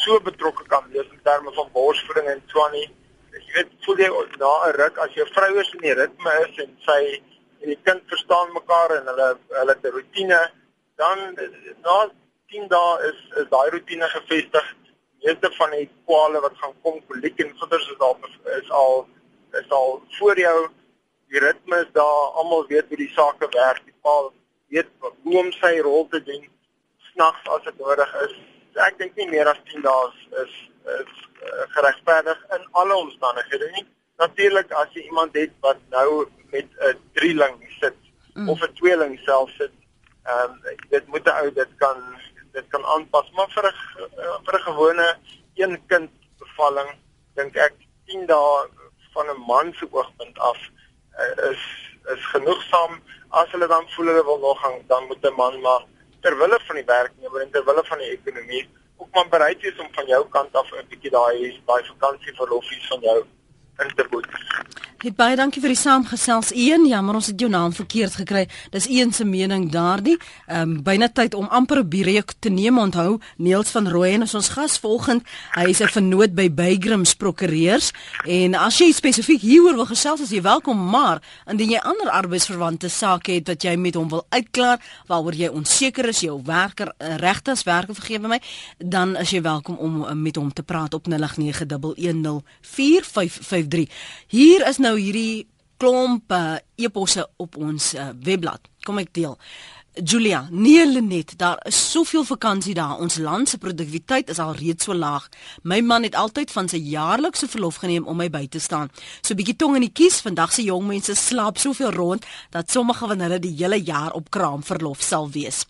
so 0.03 0.19
betrokke 0.25 0.65
kan 0.67 0.87
wees 0.93 1.09
in 1.11 1.21
terme 1.23 1.53
van 1.53 1.69
borsvoeding 1.73 2.27
en 2.27 2.41
so 2.53 2.63
aan 2.65 2.73
nie. 2.77 2.87
Jy 3.35 3.53
weet 3.57 3.71
voel 3.85 4.01
jy 4.03 4.09
na 4.41 4.51
'n 4.67 4.75
ruk? 4.81 4.97
As 4.97 5.13
jou 5.13 5.27
vrou 5.35 5.51
is 5.59 5.71
in 5.75 5.85
die 5.85 5.93
ritme 5.99 6.31
is 6.45 6.57
en 6.63 6.71
sy 6.87 7.01
en 7.61 7.69
die 7.69 7.79
kind 7.87 8.01
verstaan 8.13 8.53
mekaar 8.53 8.95
en 8.97 9.09
hulle 9.11 9.29
hulle 9.59 9.73
het 9.75 9.85
'n 9.85 9.95
rotine, 9.97 10.41
dan 10.97 11.17
na 11.85 11.97
10 12.49 12.67
dae 12.67 13.09
is 13.09 13.19
is 13.41 13.49
daai 13.49 13.69
rotine 13.69 14.07
gevestig. 14.17 14.75
Meeste 15.23 15.51
van 15.57 15.71
die 15.71 15.89
kwale 16.05 16.41
wat 16.41 16.57
gaan 16.61 16.75
kom 16.81 17.01
koliek 17.07 17.39
en 17.39 17.57
goeders 17.59 17.89
is 17.91 17.99
al 17.99 18.17
is 18.59 18.69
al 18.69 19.07
is 19.61 19.69
al 19.69 20.01
voor 20.19 20.39
jou. 20.39 20.69
Die 21.29 21.39
ritme 21.39 21.77
is 21.85 21.91
daar 21.93 22.23
almal 22.39 22.65
weet 22.67 22.87
hoe 22.87 22.97
die 22.97 23.13
sake 23.15 23.47
werk. 23.49 23.83
Die 23.85 23.99
pa 24.01 24.15
weet 24.67 24.89
hoe 24.99 25.39
om 25.39 25.51
sy 25.51 25.79
rol 25.79 26.07
te 26.07 26.23
doen 26.23 26.49
snags 27.11 27.47
as 27.47 27.63
dit 27.63 27.77
nodig 27.77 28.13
is 28.25 28.35
ek 28.75 28.97
dink 28.97 29.15
nie 29.15 29.29
meer 29.29 29.47
as 29.47 29.59
10 29.71 29.81
dae 29.81 30.07
is 30.07 30.19
is, 30.43 30.53
is 30.99 31.13
uh, 31.43 31.65
geregverdig 31.75 32.39
in 32.57 32.67
alle 32.71 32.95
omstandighede 32.95 33.71
nie. 33.75 33.85
Natuurlik 34.17 34.71
as 34.71 34.89
jy 34.93 35.01
iemand 35.09 35.35
het 35.35 35.53
wat 35.61 35.79
nou 35.89 36.27
met 36.51 36.67
'n 36.79 36.97
drieling 37.13 37.57
sit 37.79 37.97
mm. 38.33 38.49
of 38.49 38.61
'n 38.61 38.73
tweeling 38.73 39.19
self 39.25 39.49
sit 39.57 39.71
ehm 40.23 40.51
um, 40.51 40.77
dit 40.89 41.07
moet 41.07 41.25
'n 41.25 41.37
ou 41.41 41.51
dit 41.51 41.71
kan 41.77 41.97
dit 42.51 42.67
kan 42.67 42.85
aanpas. 42.85 43.31
Maar 43.31 43.49
vir 43.49 43.65
'n 43.65 43.75
eh, 44.19 44.37
vir 44.45 44.55
'n 44.59 44.67
gewone 44.69 45.17
een 45.55 45.85
kind 45.87 46.11
bevalling 46.39 46.89
dink 47.35 47.55
ek 47.55 47.73
10 48.05 48.25
dae 48.25 48.67
van 49.13 49.27
'n 49.29 49.45
man 49.47 49.73
se 49.73 49.87
oogpunt 49.91 50.39
af 50.39 50.59
uh, 51.19 51.51
is 51.51 51.63
is 52.13 52.25
genoegsaam. 52.25 53.01
As 53.29 53.51
hulle 53.51 53.67
dan 53.67 53.89
voel 53.89 54.05
hulle 54.05 54.23
wil 54.23 54.39
nog 54.39 54.61
gaan 54.61 54.79
dan 54.87 55.07
moet 55.07 55.23
'n 55.25 55.35
man 55.35 55.61
maar 55.61 55.83
ter 56.21 56.37
wille 56.37 56.59
van 56.67 56.75
die 56.75 56.85
werknemer 56.85 57.41
en 57.41 57.51
ter 57.51 57.65
wille 57.65 57.83
van 57.89 57.97
die 58.03 58.11
ekonomie 58.17 58.63
ook 58.97 59.13
maar 59.15 59.29
bereid 59.29 59.61
wees 59.61 59.79
om 59.79 59.93
van 59.97 60.05
jou 60.05 60.23
kant 60.29 60.55
af 60.55 60.71
'n 60.71 60.87
bietjie 60.89 61.11
daai 61.11 61.61
daai 61.65 61.83
vakansieverlofies 61.91 62.87
van 62.87 62.99
jou 63.09 63.19
in 63.77 63.91
te 63.95 64.07
boet. 64.09 64.27
Het 65.01 65.15
baie 65.17 65.33
dankie 65.33 65.57
vir 65.63 65.71
die 65.73 65.79
saamgesels. 65.79 66.51
Een, 66.53 66.83
ja, 66.85 66.99
maar 67.01 67.17
ons 67.17 67.31
het 67.31 67.39
jou 67.41 67.47
naam 67.49 67.71
verkeerd 67.73 68.19
gekry. 68.19 68.43
Dis 68.69 68.85
een 68.85 69.09
se 69.13 69.25
mening 69.25 69.71
daardie. 69.73 70.17
Ehm 70.45 70.61
um, 70.61 70.83
byna 70.85 71.07
tyd 71.09 71.33
om 71.33 71.47
amper 71.49 71.79
'n 71.79 71.87
breek 71.87 72.33
te 72.39 72.49
neem. 72.49 72.77
Onthou, 72.77 73.19
Neels 73.37 73.69
van 73.69 73.89
Rooyen 73.89 74.21
is 74.21 74.35
ons 74.35 74.49
gas 74.49 74.77
volgend. 74.79 75.23
Hy 75.51 75.69
is 75.69 75.81
'n 75.81 75.87
vernoot 75.87 76.35
by 76.35 76.53
Bygrams 76.53 77.13
Prokureurs 77.13 77.91
en 78.25 78.55
as 78.55 78.77
jy 78.77 78.91
spesifiek 78.91 79.41
hieroor 79.41 79.75
wil 79.75 79.85
gesels, 79.85 80.21
as 80.21 80.29
jy 80.29 80.41
welkom, 80.41 80.89
maar 80.89 81.21
indien 81.47 81.69
jy 81.69 81.79
ander 81.79 82.09
arbeidsverwante 82.09 82.89
sake 82.89 83.31
het 83.31 83.47
wat 83.47 83.63
jy 83.63 83.75
met 83.75 83.95
hom 83.95 84.09
wil 84.09 84.25
uitklaar, 84.29 84.79
waaroor 85.07 85.33
jy 85.33 85.47
onseker 85.47 86.07
is, 86.07 86.19
jou 86.19 86.41
werker 86.43 86.93
eh, 86.97 87.15
regtes 87.15 87.63
werker 87.63 87.95
vergewe 87.95 88.27
my, 88.27 88.41
dan 88.77 89.15
is 89.15 89.29
jy 89.29 89.41
welkom 89.41 89.75
om 89.75 90.03
uh, 90.03 90.13
met 90.13 90.35
hom 90.35 90.53
te 90.53 90.63
praat 90.63 90.93
op 90.93 91.07
0891104553. 93.67 93.85
Hier 94.31 94.67
is 94.67 94.79
nou 94.81 94.95
hierdie 94.99 95.47
klomp 95.81 96.31
uh, 96.31 96.57
eposse 96.77 97.25
op 97.41 97.57
ons 97.57 97.93
uh, 97.97 98.11
webblad. 98.23 98.67
Kom 98.85 99.01
ek 99.01 99.13
deel. 99.17 99.37
Julia, 99.93 100.47
nee 100.51 100.87
Lenet, 100.87 101.33
daar 101.37 101.65
is 101.67 101.91
soveel 101.91 102.23
vakansie 102.23 102.73
daar. 102.73 102.97
Ons 102.97 103.17
land 103.17 103.49
se 103.49 103.57
produktiwiteit 103.57 104.29
is 104.29 104.39
al 104.39 104.53
reeds 104.55 104.83
so 104.83 104.95
laag. 104.95 105.29
My 105.63 105.81
man 105.81 106.03
het 106.03 106.15
altyd 106.15 106.51
van 106.51 106.69
sy 106.71 106.77
jaarlikse 106.79 107.49
verlof 107.51 107.81
geneem 107.83 108.07
om 108.07 108.15
my 108.15 108.29
by 108.31 108.45
te 108.47 108.59
staan. 108.59 108.87
So 109.21 109.33
'n 109.33 109.35
bietjie 109.35 109.55
tong 109.55 109.75
in 109.75 109.81
die 109.81 109.91
kies. 109.91 110.21
Vandag 110.21 110.53
se 110.53 110.63
jong 110.63 110.87
mense 110.87 111.15
slaap 111.15 111.57
soveel 111.57 111.91
rond 111.91 112.25
dat 112.49 112.71
sommige 112.71 113.07
van 113.07 113.19
hulle 113.19 113.39
die 113.39 113.55
hele 113.57 113.83
jaar 113.83 114.11
op 114.11 114.29
kraamverlof 114.29 115.01
sal 115.01 115.29
wees. 115.29 115.65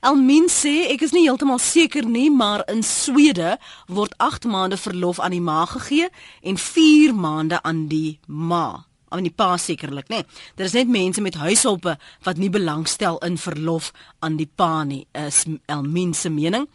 Elmin 0.00 0.48
sê 0.48 0.88
ek 0.92 1.00
is 1.00 1.12
nie 1.12 1.28
heeltemal 1.28 1.58
seker 1.58 2.06
nie, 2.06 2.30
maar 2.30 2.62
in 2.66 2.82
Swede 2.82 3.58
word 3.86 4.14
8 4.16 4.44
maande 4.44 4.76
verlof 4.76 5.20
aan 5.20 5.30
die 5.30 5.40
ma 5.40 5.64
gegee 5.64 6.08
en 6.42 6.58
4 6.58 7.14
maande 7.14 7.62
aan 7.62 7.88
die 7.88 8.18
ma 8.26 8.86
aan 9.08 9.26
die 9.26 9.34
pa 9.34 9.56
sekerlik, 9.56 10.08
nê. 10.08 10.22
Nee. 10.22 10.24
Daar 10.56 10.66
is 10.66 10.76
net 10.76 10.88
mense 10.88 11.20
met 11.20 11.34
huishulpe 11.34 11.96
wat 12.26 12.38
nie 12.40 12.50
belangstel 12.50 13.18
in 13.26 13.38
verlof 13.38 13.92
aan 14.18 14.36
die 14.36 14.48
pa 14.48 14.84
nie, 14.84 15.06
is 15.12 15.44
Elmien 15.66 16.14
se 16.14 16.30
mening. 16.30 16.66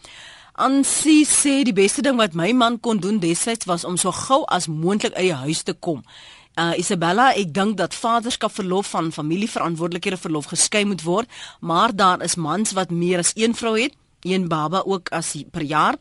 Ansie 0.61 1.25
sê 1.25 1.61
die 1.63 1.73
beste 1.73 2.03
ding 2.05 2.19
wat 2.19 2.35
my 2.37 2.51
man 2.53 2.79
kon 2.79 2.99
doen 3.01 3.19
destyds 3.19 3.65
was 3.65 3.85
om 3.87 3.97
so 3.97 4.11
gou 4.11 4.43
as 4.51 4.67
moontlik 4.67 5.15
uit 5.15 5.31
die 5.31 5.41
huis 5.45 5.63
te 5.63 5.73
kom. 5.73 6.03
Uh 6.59 6.73
Isabella, 6.77 7.29
ek 7.39 7.53
dink 7.55 7.77
dat 7.79 7.95
vaderskap 7.95 8.51
verlof 8.51 8.91
van 8.91 9.13
familieverantwoordelikhede 9.15 10.19
verlof 10.19 10.51
geskei 10.51 10.83
moet 10.85 11.03
word, 11.07 11.29
maar 11.59 11.95
daar 11.95 12.21
is 12.21 12.35
mans 12.35 12.75
wat 12.75 12.91
meer 12.91 13.23
as 13.23 13.31
een 13.39 13.55
vrou 13.55 13.77
het, 13.79 13.95
een 14.27 14.49
baba 14.51 14.83
ook 14.85 15.09
as 15.15 15.33
per 15.51 15.63
jaar. 15.63 15.95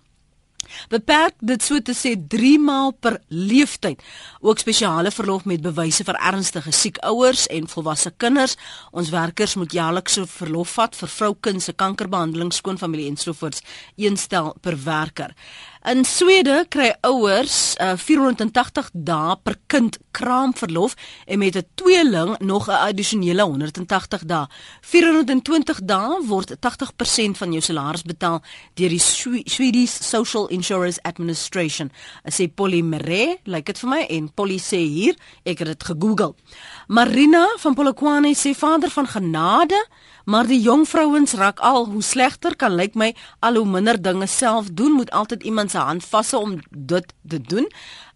Beperk 0.90 1.35
dit 1.40 1.62
so 1.62 1.81
te 1.81 1.94
sê 1.96 2.14
3 2.35 2.59
maal 2.62 2.92
per 2.92 3.20
leeftyd. 3.29 4.03
Ook 4.40 4.59
spesiale 4.59 5.11
verlof 5.11 5.44
met 5.44 5.62
bewyse 5.64 6.05
vir 6.05 6.18
ernstige 6.31 6.73
siek 6.73 7.01
ouers 7.07 7.46
en 7.46 7.68
volwasse 7.70 8.12
kinders. 8.16 8.57
Ons 8.92 9.12
werkers 9.14 9.57
moet 9.61 9.73
jaarliks 9.73 10.18
so 10.18 10.27
verlof 10.27 10.77
vat 10.79 10.96
vir 10.96 11.12
vroukind 11.16 11.62
se 11.62 11.73
kankerbehandeling, 11.73 12.53
skoonfamilie 12.53 13.09
en 13.11 13.20
sovoorts, 13.20 13.62
een 13.96 14.16
stel 14.16 14.55
per 14.61 14.79
werker. 14.85 15.35
In 15.80 16.04
Swede 16.04 16.66
kry 16.68 16.90
ouers 17.08 17.72
uh, 17.80 17.94
480 17.96 18.90
dae 18.92 19.36
per 19.40 19.54
kind 19.72 19.96
kraamverlof 20.12 20.92
en 21.24 21.38
met 21.40 21.56
'n 21.56 21.64
tweeling 21.74 22.38
nog 22.38 22.68
'n 22.68 22.76
addisionele 22.88 23.42
180 23.42 24.24
dae. 24.24 24.46
420 24.80 25.80
dae 25.82 26.20
word 26.26 26.52
80% 26.60 27.36
van 27.36 27.52
jou 27.52 27.62
salaris 27.62 28.02
betaal 28.02 28.42
deur 28.74 28.88
die 28.88 29.00
Swedish 29.44 29.92
Social 30.04 30.48
Insurance 30.48 31.02
Administration. 31.02 31.90
Ek 32.24 32.34
sê 32.34 32.54
Polly 32.54 32.82
Mere, 32.82 33.38
lyk 33.44 33.66
dit 33.66 33.78
vir 33.78 33.88
my 33.88 34.00
en 34.08 34.32
Polly 34.34 34.58
sê 34.58 34.76
hier, 34.76 35.16
ek 35.44 35.58
het 35.58 35.68
dit 35.68 35.84
gegoogel. 35.84 36.36
Marina 36.88 37.46
van 37.56 37.74
Polokwane 37.74 38.34
sê 38.34 38.54
vader 38.54 38.90
van 38.90 39.06
genade 39.06 39.86
Maar 40.30 40.46
die 40.46 40.60
jong 40.60 40.84
vrouens 40.88 41.32
raak 41.32 41.58
al 41.58 41.86
hoe 41.90 42.02
slegter 42.02 42.56
kan 42.56 42.74
lyk 42.78 42.94
my 42.94 43.08
al 43.38 43.56
hoe 43.58 43.66
minder 43.66 43.96
dinge 44.02 44.26
self 44.26 44.68
doen 44.72 44.92
moet 44.92 45.10
altyd 45.10 45.42
iemand 45.42 45.69
se 45.70 45.78
hand 45.78 46.04
vashou 46.04 46.42
om 46.42 46.56
dit 46.70 47.12
te 47.28 47.40
doen. 47.40 47.68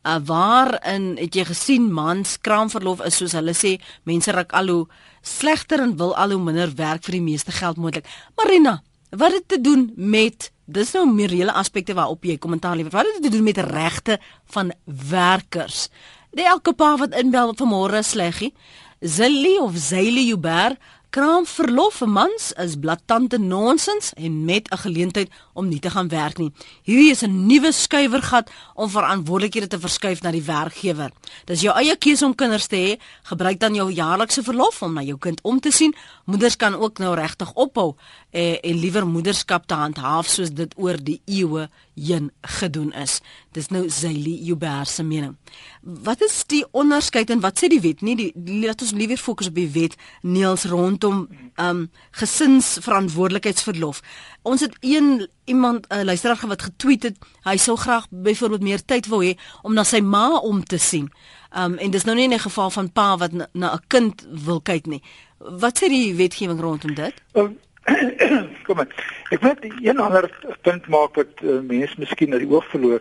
Uh, 0.05 0.17
waar 0.25 0.77
in 0.95 1.15
het 1.17 1.35
jy 1.35 1.47
gesien 1.49 1.87
mans 1.93 2.37
kraamverlof 2.45 3.01
is 3.07 3.17
soos 3.17 3.37
hulle 3.39 3.55
sê 3.57 3.77
mense 4.05 4.33
raak 4.35 4.53
al 4.53 4.69
hoe 4.69 4.83
slegter 5.25 5.81
en 5.81 5.97
wil 5.97 6.13
al 6.17 6.35
hoe 6.37 6.43
minder 6.43 6.75
werk 6.77 7.07
vir 7.07 7.19
die 7.19 7.27
meeste 7.31 7.55
geld 7.57 7.81
moontlik. 7.81 8.09
Marina, 8.37 8.83
wat 9.11 9.33
het 9.33 9.49
te 9.49 9.61
doen 9.61 9.93
met 9.97 10.51
dis 10.65 10.93
nou 10.97 11.05
meer 11.11 11.33
reële 11.33 11.53
aspekte 11.53 11.95
waarop 11.97 12.25
jy 12.25 12.39
kommentaar 12.41 12.77
lewer. 12.77 12.93
Wat 12.93 13.05
het 13.09 13.21
dit 13.21 13.31
te 13.31 13.37
doen 13.37 13.45
met 13.45 13.59
regte 13.59 14.19
van 14.55 14.73
werkers? 14.85 15.89
Die 16.35 16.47
elke 16.49 16.73
pa 16.73 16.95
wat 16.99 17.15
inbel 17.15 17.55
vanmôre 17.59 18.01
sleggie. 18.03 18.53
Zilly 19.01 19.59
of 19.61 19.77
Zayli 19.77 20.31
Uber 20.33 20.77
Kraamverlof 21.15 22.01
vir 22.01 22.09
mans 22.11 22.47
is 22.59 22.73
blaatante 22.83 23.39
nonsens 23.39 24.09
en 24.19 24.45
met 24.45 24.67
'n 24.71 24.77
geleentheid 24.77 25.31
om 25.53 25.69
nie 25.69 25.79
te 25.79 25.91
gaan 25.91 26.09
werk 26.09 26.39
nie. 26.39 26.53
Hierdie 26.83 27.11
is 27.11 27.23
'n 27.23 27.47
nuwe 27.47 27.73
skuiwergat 27.73 28.51
om 28.75 28.91
verantwoordelikhede 28.91 29.67
te 29.67 29.79
verskuif 29.79 30.23
na 30.23 30.31
die 30.31 30.43
werkgewer. 30.43 31.11
Dis 31.45 31.61
jou 31.61 31.77
eie 31.77 31.97
keuse 31.97 32.25
om 32.25 32.35
kinders 32.35 32.67
te 32.67 32.77
hê. 32.77 33.01
Gebruik 33.23 33.61
dan 33.61 33.75
jou 33.75 33.93
jaarlikse 33.93 34.43
verlof 34.43 34.83
om 34.83 34.93
na 34.93 35.03
jou 35.03 35.19
kind 35.19 35.41
om 35.43 35.61
te 35.61 35.71
sien. 35.71 35.95
Moeders 36.25 36.57
kan 36.57 36.75
ook 36.75 36.99
nou 36.99 37.15
regtig 37.15 37.53
ophou 37.53 37.95
eh, 38.31 38.59
en 38.63 38.77
liewer 38.77 39.07
moederskap 39.07 39.67
te 39.67 39.75
handhaaf 39.75 40.27
soos 40.27 40.51
dit 40.51 40.75
oor 40.77 40.97
die 41.05 41.21
eeue 41.25 41.69
heen 41.95 42.31
gedoen 42.41 42.93
is. 42.93 43.21
Dis 43.53 43.69
nou 43.69 43.89
Zaili 43.91 44.51
Uber 44.51 44.87
se 44.87 45.03
mening. 45.03 45.37
Wat 45.81 46.23
is 46.23 46.45
die 46.47 46.65
onderskeid 46.71 47.31
en 47.31 47.41
wat 47.41 47.59
sê 47.63 47.69
die 47.69 47.81
wet? 47.81 48.01
Nie 48.01 48.17
die, 48.17 48.33
die 48.35 48.67
laat 48.67 48.83
ons 48.83 48.93
liewer 48.93 49.19
fokus 49.19 49.47
op 49.47 49.55
die 49.55 49.71
wet 49.71 49.95
Niels 50.23 50.65
rondom 51.05 51.29
um 51.57 51.91
gesinsverantwoordelikheidsverlof. 52.11 54.01
Ons 54.43 54.61
het 54.61 54.77
een 54.81 55.29
iemand 55.45 55.87
'n 55.89 55.95
uh, 55.95 56.03
luisteraar 56.03 56.47
wat 56.47 56.63
getweet 56.63 57.03
het, 57.03 57.17
hy 57.43 57.57
sou 57.57 57.77
graag 57.77 58.07
byvoorbeeld 58.11 58.63
meer 58.63 58.85
tyd 58.85 59.07
wou 59.07 59.25
hê 59.25 59.39
om 59.63 59.75
na 59.75 59.85
sy 59.85 60.01
ma 60.01 60.39
om 60.39 60.65
te 60.65 60.79
sien. 60.79 61.13
Um 61.57 61.79
en 61.79 61.91
dis 61.91 62.05
nou 62.05 62.17
nie 62.17 62.29
'n 62.29 62.39
geval 62.39 62.71
van 62.71 62.93
pa 62.93 63.17
wat 63.17 63.33
na 63.53 63.75
'n 63.75 63.81
kind 63.87 64.27
wil 64.45 64.61
kyk 64.61 64.87
nie. 64.87 65.03
Wat 65.39 65.79
sê 65.83 65.89
die 65.89 66.15
wetgewing 66.15 66.61
rondom 66.61 66.95
dit? 66.95 67.15
Um, 67.33 67.59
kom 68.67 68.77
maar. 68.77 69.23
Ek 69.31 69.41
wil 69.41 69.55
een 69.61 69.99
ander 69.99 70.57
punt 70.63 70.87
maak 70.87 71.15
wat 71.15 71.41
uh, 71.43 71.61
mense 71.61 71.95
miskien 71.99 72.29
na 72.31 72.39
die 72.39 72.51
oog 72.51 72.65
verloor. 72.65 73.01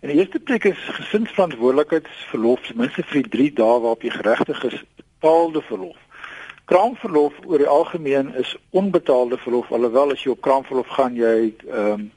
In 0.00 0.08
die 0.08 0.18
eerste 0.18 0.38
plek 0.38 0.64
is 0.64 0.78
gesinsverantwoordelikheidsverlof 0.78 2.60
ten 2.60 2.76
minste 2.76 3.02
vir 3.02 3.28
3 3.28 3.52
dae 3.52 3.80
waarop 3.80 4.02
jy 4.02 4.10
geregtig 4.10 4.64
is 4.64 4.84
betaalde 4.96 5.62
verlof. 5.62 6.03
Kraamverlof 6.64 7.34
oor 7.46 7.58
die 7.58 7.68
algemeen 7.68 8.34
is 8.34 8.56
onbetaalde 8.70 9.38
verlof 9.38 9.72
alhoewel 9.72 10.12
as 10.12 10.22
jy 10.24 10.30
op 10.32 10.40
kraamverlof 10.40 10.92
gaan 10.98 11.16
jy 11.16 11.54
ehm 11.70 11.90
um, 11.92 12.12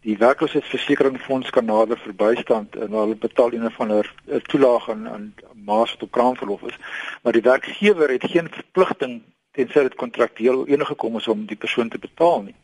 die 0.00 0.16
werkloosheidsversekeringsfonds 0.16 1.50
kan 1.52 1.66
nader 1.68 1.98
verbystand 2.00 2.76
en 2.76 2.94
hulle 2.96 3.16
betaal 3.20 3.52
een 3.52 3.68
van 3.70 3.90
hulle 3.92 4.40
toelaag 4.48 4.86
aan 4.90 5.02
aan 5.08 5.26
maas 5.64 5.92
tot 6.00 6.10
kraamverlof 6.10 6.62
is 6.70 6.78
maar 7.22 7.36
die 7.36 7.44
werkgewer 7.44 8.08
het 8.08 8.24
geen 8.32 8.48
verpligting 8.48 9.20
tensy 9.52 9.82
dit 9.82 9.94
kontraktueel 9.94 10.66
enige 10.66 10.94
kom 10.94 11.16
is 11.16 11.28
om 11.28 11.46
die 11.46 11.56
persoon 11.56 11.88
te 11.88 11.98
betaal 11.98 12.42
nie. 12.42 12.54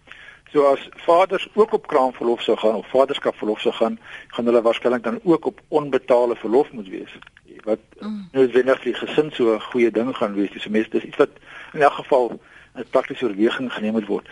So 0.52 0.68
as 0.70 0.82
vaders 1.04 1.48
ook 1.54 1.72
op 1.72 1.86
kraamverlof 1.90 2.42
sou 2.42 2.56
gaan 2.56 2.78
of 2.80 2.90
vaderskapverlof 2.90 3.60
sou 3.60 3.74
gaan, 3.74 3.98
gaan 4.34 4.46
hulle 4.46 4.62
waarskynlik 4.62 5.02
dan 5.02 5.18
ook 5.24 5.46
op 5.50 5.60
onbetaalde 5.68 6.36
verlof 6.36 6.70
moet 6.72 6.88
wees. 6.88 7.18
Wat 7.66 7.83
mm. 8.00 8.29
wenner 8.33 8.79
vir 8.79 8.92
die 8.92 9.00
gesin 9.00 9.33
so 9.35 9.55
'n 9.55 9.64
goeie 9.70 9.90
ding 9.90 10.12
gaan 10.16 10.35
wees. 10.38 10.52
Dis 10.55 10.68
mense 10.68 10.90
dis 10.90 11.09
iets 11.09 11.18
wat 11.22 11.35
in 11.74 11.83
elk 11.83 11.98
geval 12.02 12.38
'n 12.76 12.90
praktiese 12.90 13.26
oorweging 13.26 13.72
geneem 13.72 13.92
moet 13.92 14.07
word. 14.07 14.29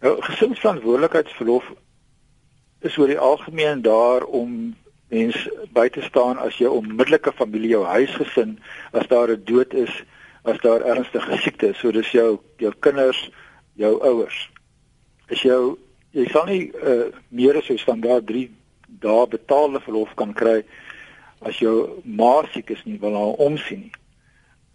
Nou 0.00 0.20
gesinsverantwoordelikheidsverlof 0.20 1.72
is 2.80 2.96
oor 2.98 3.06
die 3.06 3.18
algemeen 3.18 3.82
daar 3.82 4.24
om 4.24 4.76
mens 5.08 5.48
by 5.72 5.88
te 5.88 6.02
staan 6.02 6.38
as 6.38 6.58
jou 6.58 6.70
onmiddellike 6.76 7.32
familie, 7.32 7.74
jou 7.74 7.84
huisgesin, 7.84 8.58
as 8.92 9.06
daar 9.06 9.30
'n 9.30 9.42
dood 9.44 9.74
is 9.74 10.04
as 10.42 10.58
daar 10.58 10.80
ernstige 10.80 11.36
siekte 11.36 11.68
is. 11.68 11.78
So 11.78 11.92
dis 11.92 12.10
jou 12.10 12.38
jou 12.56 12.72
kinders, 12.78 13.30
jou 13.74 14.00
ouers. 14.00 14.50
As 15.28 15.42
jou 15.42 15.78
jy 16.10 16.26
sal 16.30 16.46
nie 16.46 16.72
uh, 16.74 17.10
meer 17.28 17.56
as 17.56 17.66
jou 17.66 17.78
standaard 17.78 18.26
3 18.26 18.48
dae 19.00 19.26
betaalde 19.30 19.80
verlof 19.80 20.14
kan 20.14 20.32
kry 20.34 20.62
as 21.40 21.58
jou 21.58 22.02
ma 22.04 22.42
siek 22.52 22.70
is 22.70 22.82
nie, 22.84 22.98
wil 23.00 23.16
haar 23.16 23.40
omsien 23.46 23.86
nie. 23.86 23.94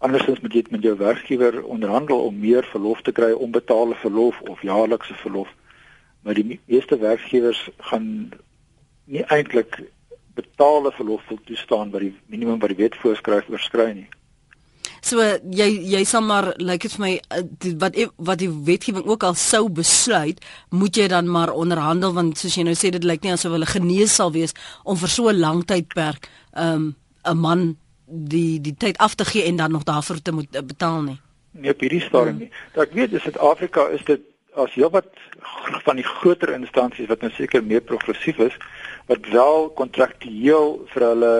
Andersins 0.04 0.42
moet 0.44 0.54
jy 0.54 0.64
met 0.70 0.82
jou 0.84 0.96
werkgewer 1.00 1.62
onderhandel 1.64 2.26
om 2.26 2.40
meer 2.40 2.66
verlof 2.72 3.00
te 3.02 3.12
kry, 3.16 3.30
onbetaalde 3.32 3.96
verlof 4.02 4.40
of 4.50 4.62
jaarlikse 4.62 5.14
verlof. 5.22 5.48
Maar 6.22 6.34
die 6.34 6.60
meeste 6.66 6.98
werkgewers 6.98 7.62
gaan 7.90 8.08
nie 9.06 9.24
eintlik 9.32 9.80
betaalde 10.36 10.92
verlof 10.92 11.24
wil 11.28 11.38
toestaan 11.48 11.90
wat 11.90 12.04
die 12.04 12.14
minimum 12.26 12.58
wat 12.60 12.74
die 12.74 12.82
wet 12.82 12.98
voorskryf 13.00 13.48
oorskry 13.48 13.88
nie. 13.94 14.08
So 15.06 15.22
jy 15.54 15.68
jy 15.86 16.02
sal 16.08 16.24
maar 16.26 16.48
lyk 16.56 16.66
like 16.66 16.88
dit 16.88 16.94
vir 16.96 17.04
my 17.04 17.12
eh, 17.30 17.74
wat 17.82 17.98
wat 18.28 18.40
die 18.40 18.50
wetgewing 18.50 19.06
ook 19.06 19.26
al 19.28 19.36
sou 19.38 19.68
besluit, 19.70 20.40
moet 20.74 20.98
jy 20.98 21.06
dan 21.12 21.30
maar 21.30 21.52
onderhandel 21.54 22.14
want 22.16 22.40
soos 22.40 22.56
jy 22.58 22.64
nou 22.66 22.74
sê 22.74 22.90
dit 22.90 23.06
lyk 23.06 23.22
nie 23.22 23.34
asof 23.36 23.54
hulle 23.54 23.68
genees 23.70 24.16
sal 24.18 24.32
wees 24.34 24.56
om 24.84 24.98
vir 24.98 25.12
so 25.12 25.28
'n 25.30 25.38
lang 25.38 25.62
tydperk 25.64 26.26
'n 26.26 26.62
um, 26.62 26.94
'n 27.24 27.38
man 27.38 27.76
die 28.06 28.60
die 28.60 28.74
tyd 28.74 28.98
af 28.98 29.14
te 29.14 29.24
gee 29.24 29.44
en 29.44 29.56
dan 29.56 29.70
nog 29.72 29.84
daarvoor 29.84 30.22
te 30.22 30.32
moet 30.32 30.56
eh, 30.56 30.62
betaal 30.62 31.02
nie. 31.02 31.20
Nee, 31.52 31.70
op 31.70 31.80
hierdie 31.80 32.00
stadium 32.00 32.38
nie. 32.38 32.50
Dat 32.74 32.88
ek 32.88 32.94
weet 32.94 33.12
in 33.12 33.20
Suid-Afrika 33.20 33.86
is 33.88 34.04
dit 34.04 34.20
as 34.54 34.74
heel 34.74 34.90
wat 34.90 35.06
van 35.86 35.96
die 35.96 36.08
groter 36.18 36.52
instansies 36.54 37.08
wat 37.08 37.20
nou 37.20 37.30
seker 37.30 37.62
meer 37.62 37.80
progressief 37.80 38.38
is 38.38 38.56
wat 39.06 39.26
wel 39.30 39.70
kontraktueel 39.78 40.80
vir 40.92 41.02
hulle 41.12 41.34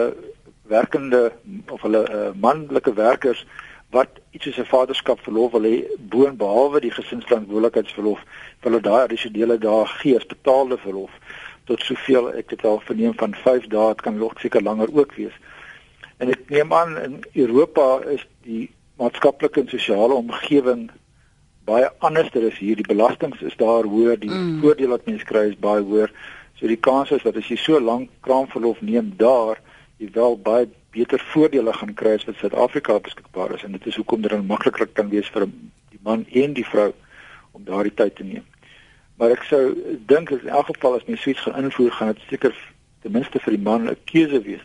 werkende 0.69 1.33
of 1.71 1.83
hulle 1.83 2.03
uh, 2.11 2.29
manlike 2.41 2.95
werkers 2.95 3.47
wat 3.91 4.21
iets 4.31 4.45
soos 4.45 4.59
'n 4.59 4.71
vaderskap 4.71 5.21
verlof 5.21 5.53
wil 5.53 5.69
hê 5.71 5.77
boon 5.99 6.37
behalwe 6.37 6.81
die 6.81 6.95
gesinsverantwoordelikheidsverlof 6.99 8.21
wil 8.61 8.73
hulle 8.73 8.83
daai 8.83 9.03
addisionele 9.03 9.59
dae 9.59 9.85
gee 9.99 10.17
as 10.17 10.27
betaalde 10.27 10.79
verlof 10.79 11.11
tot 11.65 11.81
soveel 11.81 12.33
ek 12.33 12.51
het 12.51 12.65
al 12.65 12.81
verneem 12.81 13.15
van 13.15 13.35
5 13.35 13.67
dae 13.67 13.89
dit 13.95 14.01
kan 14.01 14.19
nog 14.19 14.41
seker 14.41 14.63
langer 14.63 14.89
ook 14.93 15.15
wees 15.15 15.37
En 16.17 16.33
ek 16.33 16.49
neem 16.49 16.73
aan 16.73 16.97
in 17.03 17.17
Europa 17.33 18.01
is 18.09 18.23
die 18.47 18.71
maatskaplike 18.97 19.61
en 19.61 19.69
sosiale 19.69 20.17
omgewing 20.17 20.89
baie 21.69 21.91
anders. 21.99 22.31
Daar 22.33 22.49
is 22.49 22.59
hier 22.59 22.79
die 22.79 22.89
belastings 22.89 23.43
is 23.45 23.57
daar 23.61 23.85
hoër, 23.85 24.17
die 24.21 24.31
mm. 24.31 24.61
voordele 24.63 24.95
wat 24.95 25.09
mense 25.09 25.29
kry 25.29 25.51
is 25.51 25.59
baie 25.61 25.85
hoër. 25.85 26.13
So 26.57 26.71
die 26.71 26.81
kans 26.81 27.13
is 27.13 27.25
dat 27.27 27.37
as 27.37 27.51
jy 27.53 27.59
so 27.61 27.81
lank 27.81 28.09
kraamverlof 28.25 28.81
neem 28.81 29.13
daar, 29.21 29.61
jy 29.97 30.11
wel 30.13 30.37
baie 30.41 30.69
beter 30.91 31.21
voordele 31.33 31.73
gaan 31.73 31.95
kry 31.95 32.17
as 32.17 32.25
wat 32.25 32.37
Suid-Afrika 32.41 32.99
beskikbaar 33.01 33.55
is 33.55 33.65
en 33.65 33.73
dit 33.73 33.87
is 33.87 33.97
hoekom 33.97 34.21
dit 34.21 34.31
dan 34.31 34.47
makliker 34.47 34.87
kan 34.87 35.09
wees 35.09 35.29
vir 35.33 35.49
die 35.91 36.01
man 36.03 36.27
en 36.43 36.53
die 36.57 36.67
vrou 36.67 36.93
om 37.53 37.65
daardie 37.65 37.95
tyd 37.95 38.17
te 38.17 38.25
neem. 38.25 38.45
Maar 39.17 39.33
ek 39.37 39.47
sou 39.49 39.63
dink 40.11 40.31
in 40.31 40.49
elk 40.49 40.69
geval 40.73 40.99
as 40.99 41.07
mens 41.09 41.23
suits 41.25 41.41
gaan 41.41 41.65
invoer, 41.65 41.93
gaan 41.97 42.13
dit 42.13 42.27
seker 42.29 42.53
ten 43.03 43.13
minste 43.13 43.41
vir 43.41 43.57
die 43.57 43.65
man 43.69 43.89
'n 43.89 43.97
keuse 44.05 44.43
wees 44.45 44.65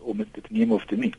om 0.00 0.16
dit 0.16 0.32
te 0.32 0.52
neem 0.52 0.72
of 0.72 0.84
te 0.84 0.96
nie. 0.96 1.14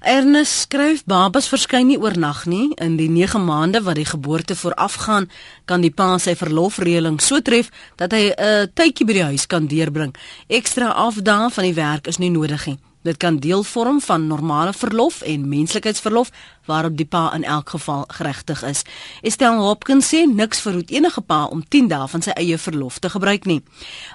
Ernest 0.00 0.66
skryf 0.66 1.02
babas 1.06 1.48
verskyn 1.48 1.86
nie 1.86 1.98
oornag 1.98 2.44
nie. 2.46 2.72
In 2.76 2.96
die 2.96 3.08
9 3.10 3.44
maande 3.44 3.82
wat 3.82 3.98
die 4.00 4.08
geboorte 4.08 4.56
voorafgaan 4.56 5.30
kan 5.64 5.80
die 5.80 5.90
pa 5.90 6.18
sy 6.18 6.34
verlofreëling 6.36 7.20
so 7.20 7.40
tref 7.40 7.70
dat 7.96 8.12
hy 8.12 8.32
'n 8.36 8.70
tydjie 8.74 9.06
by 9.06 9.12
die 9.12 9.28
huis 9.30 9.46
kan 9.46 9.66
deurbring. 9.66 10.14
Ekstra 10.48 10.92
afdae 10.92 11.50
van 11.50 11.64
die 11.64 11.74
werk 11.74 12.06
is 12.06 12.18
nie 12.18 12.30
nodig 12.30 12.66
nie. 12.66 12.78
Dit 13.02 13.16
kan 13.16 13.38
deel 13.38 13.64
vorm 13.66 14.00
van 14.00 14.26
normale 14.26 14.72
verlof 14.72 15.22
en 15.22 15.48
menslikheidsverlof 15.48 16.30
waarop 16.66 16.96
die 16.96 17.06
pa 17.06 17.32
in 17.34 17.44
elk 17.44 17.68
geval 17.68 18.04
geregtig 18.08 18.62
is. 18.62 18.82
Estelle 19.22 19.60
Hopkins 19.62 20.14
sê 20.14 20.26
niks 20.26 20.60
verhoed 20.60 20.90
enige 20.90 21.20
pa 21.20 21.44
om 21.44 21.64
10 21.68 21.88
dae 21.88 22.08
van 22.08 22.22
sy 22.22 22.30
eie 22.30 22.58
verlof 22.58 22.98
te 22.98 23.08
gebruik 23.08 23.44
nie. 23.44 23.62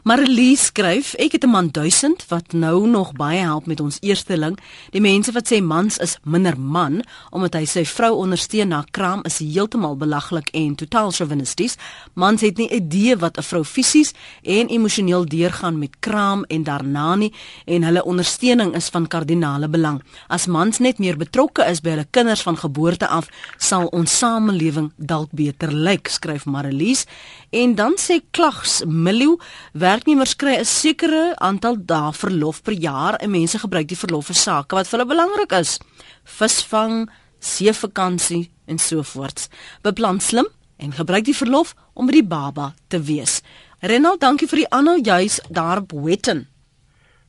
Marilee 0.03 0.55
skryf: 0.55 1.13
"Ek 1.13 1.31
het 1.31 1.43
'n 1.43 1.49
man 1.49 1.71
1000 1.71 2.25
wat 2.27 2.53
nou 2.53 2.87
nog 2.87 3.11
baie 3.13 3.39
help 3.39 3.65
met 3.65 3.79
ons 3.79 3.97
eersteling. 4.01 4.57
Die 4.91 5.01
mense 5.01 5.31
wat 5.31 5.51
sê 5.51 5.61
mans 5.61 5.97
is 5.97 6.17
minder 6.23 6.59
man 6.59 7.01
omdat 7.29 7.53
hy 7.53 7.65
sy 7.65 7.85
vrou 7.85 8.13
ondersteun 8.23 8.67
na 8.67 8.83
kraam 8.91 9.21
is 9.23 9.39
heeltemal 9.39 9.97
belaglik 9.97 10.49
en 10.49 10.75
totaal 10.75 11.11
chauvinisties. 11.11 11.77
Mans 12.13 12.41
het 12.41 12.57
nie 12.57 12.69
idee 12.69 13.17
wat 13.17 13.37
'n 13.37 13.43
vrou 13.43 13.63
fisies 13.63 14.13
en 14.43 14.67
emosioneel 14.67 15.25
deurgaan 15.25 15.79
met 15.79 15.99
kraam 15.99 16.43
en 16.43 16.63
daarna 16.63 17.15
nie 17.15 17.33
en 17.65 17.83
hulle 17.83 18.03
ondersteuning 18.03 18.75
is 18.75 18.89
van 18.89 19.07
kardinale 19.07 19.67
belang. 19.67 20.01
As 20.27 20.45
mans 20.45 20.79
net 20.79 20.99
meer 20.99 21.17
betrokke 21.17 21.65
is 21.69 21.81
by 21.81 21.89
hulle 21.89 22.07
kinders 22.09 22.36
van 22.43 22.57
geboorte 22.57 23.07
af, 23.07 23.27
sal 23.57 23.87
ons 23.95 24.17
samelewing 24.17 24.91
dalk 24.97 25.31
beter 25.31 25.71
lyk, 25.71 26.07
skryf 26.07 26.45
Marlies. 26.45 27.05
En 27.49 27.75
dan 27.75 27.95
sê 27.97 28.19
Klags 28.31 28.81
Milou, 28.85 29.37
werknemers 29.73 30.35
kry 30.35 30.57
'n 30.59 30.65
sekere 30.65 31.35
aantal 31.37 31.77
dae 31.79 32.13
verlof 32.13 32.61
per 32.63 32.73
jaar 32.73 33.15
en 33.15 33.31
mense 33.31 33.59
gebruik 33.59 33.87
die 33.87 33.97
verlof 33.97 34.25
vir 34.25 34.35
sake 34.35 34.75
wat 34.75 34.87
vir 34.87 34.99
hulle 34.99 35.13
belangrik 35.13 35.51
is. 35.51 35.79
Visvang, 36.23 37.09
seevakansie 37.39 38.51
en 38.65 38.77
so 38.77 39.03
voort. 39.03 39.47
Beplan 39.81 40.19
slim 40.19 40.47
en 40.77 40.91
gebruik 40.91 41.25
die 41.25 41.35
verlof 41.35 41.73
om 41.93 42.05
by 42.05 42.11
die 42.11 42.27
baba 42.27 42.73
te 42.87 42.99
wees. 43.01 43.41
Renald, 43.81 44.21
dankie 44.21 44.47
vir 44.49 44.63
die 44.63 44.69
aanhou 44.73 44.97
juis 45.01 45.39
daar 45.49 45.83
op 45.83 45.91
Wetten. 45.91 46.47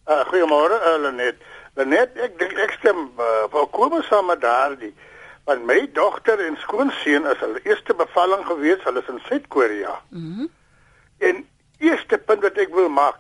Uh, 0.09 0.25
Goeiemôre, 0.31 0.77
uh, 0.81 0.97
Lenet. 1.03 1.47
Lenet, 1.79 2.16
ek 2.18 2.39
dink 2.41 2.59
ek 2.59 2.72
stem 2.81 3.05
uh, 3.22 3.45
volkome 3.53 4.03
saam 4.09 4.26
met 4.26 4.41
daardie. 4.43 4.95
Want 5.47 5.64
my 5.64 5.79
dogter 5.95 6.41
en 6.45 6.57
skoonseun 6.59 7.29
is 7.31 7.39
hulle 7.45 7.61
eerste 7.62 7.95
bevalling 7.95 8.43
gewees, 8.49 8.83
hulle 8.85 9.03
is 9.05 9.12
in 9.12 9.20
Suid-Korea. 9.31 10.01
Mhm. 10.11 10.47
Mm 10.47 10.55
en 11.18 11.41
eerste 11.83 12.14
punt 12.18 12.45
wat 12.47 12.59
ek 12.62 12.70
wil 12.70 12.87
maak, 12.95 13.16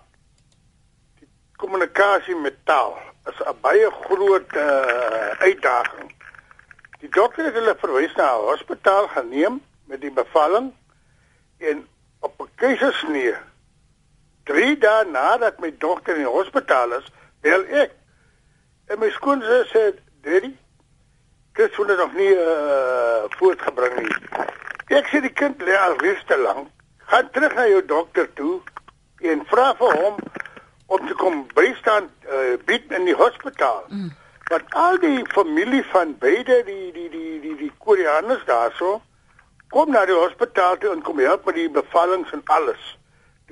die 1.18 1.26
kommunikasie 1.58 2.36
met 2.38 2.54
taal 2.62 2.92
is 3.26 3.40
'n 3.42 3.56
baie 3.60 3.88
groot 4.04 4.54
uh, 4.54 5.34
uitdaging. 5.42 6.12
Die 7.02 7.10
dokter 7.10 7.44
het 7.44 7.58
hulle 7.58 7.74
verwys 7.78 8.14
na 8.14 8.28
'n 8.36 8.46
hospitaal 8.50 9.08
geneem 9.08 9.58
met 9.90 10.00
die 10.00 10.14
bevalling 10.14 10.70
en 11.58 11.86
op 12.20 12.38
'n 12.38 12.50
keisersnee 12.54 13.34
3 14.44 14.78
dae 14.78 15.04
nadat 15.10 15.58
my 15.58 15.74
dogter 15.78 16.14
in 16.14 16.24
die 16.24 16.36
hospitaal 16.38 16.92
is, 16.92 17.10
bel 17.40 17.66
ek. 17.66 17.97
En 18.88 18.98
my 18.98 19.10
skoonse 19.10 19.64
sê, 19.68 19.92
"Daddy, 20.24 20.56
dit 21.52 21.76
word 21.76 21.96
nog 21.96 22.12
nie 22.16 22.34
uh, 22.34 23.24
voortgebring 23.36 23.98
nie." 24.00 24.14
Ek 24.96 25.10
sê 25.12 25.20
die 25.20 25.32
kind 25.32 25.60
lê 25.62 25.74
al 25.76 25.96
reeds 26.00 26.24
te 26.26 26.38
lank. 26.40 26.70
Gaan 27.10 27.30
terug 27.30 27.54
na 27.54 27.66
jou 27.68 27.82
dokter 27.84 28.32
toe 28.32 28.60
en 29.20 29.44
vra 29.50 29.74
vir 29.76 29.96
hom 30.00 30.16
om 30.86 31.06
te 31.06 31.14
kom 31.20 31.42
bystaan 31.54 32.08
uh, 32.08 32.56
bied 32.64 32.92
in 32.96 33.04
die 33.04 33.16
hospitaal. 33.16 33.84
Mm. 33.88 34.14
Want 34.48 34.74
al 34.84 34.96
die 35.02 35.26
familie 35.34 35.82
van 35.92 36.14
beide 36.18 36.62
die 36.64 36.92
die 36.92 37.10
die 37.12 37.40
die 37.40 37.56
die 37.56 37.72
Koreaners 37.84 38.44
daarso 38.48 39.02
kom 39.68 39.92
na 39.92 40.06
die 40.08 40.16
hospitaal 40.16 40.78
toe 40.80 40.94
en 40.94 41.04
kom 41.04 41.20
help 41.20 41.44
met 41.44 41.60
die 41.60 41.68
bevallings 41.68 42.32
en 42.32 42.40
alles 42.44 42.96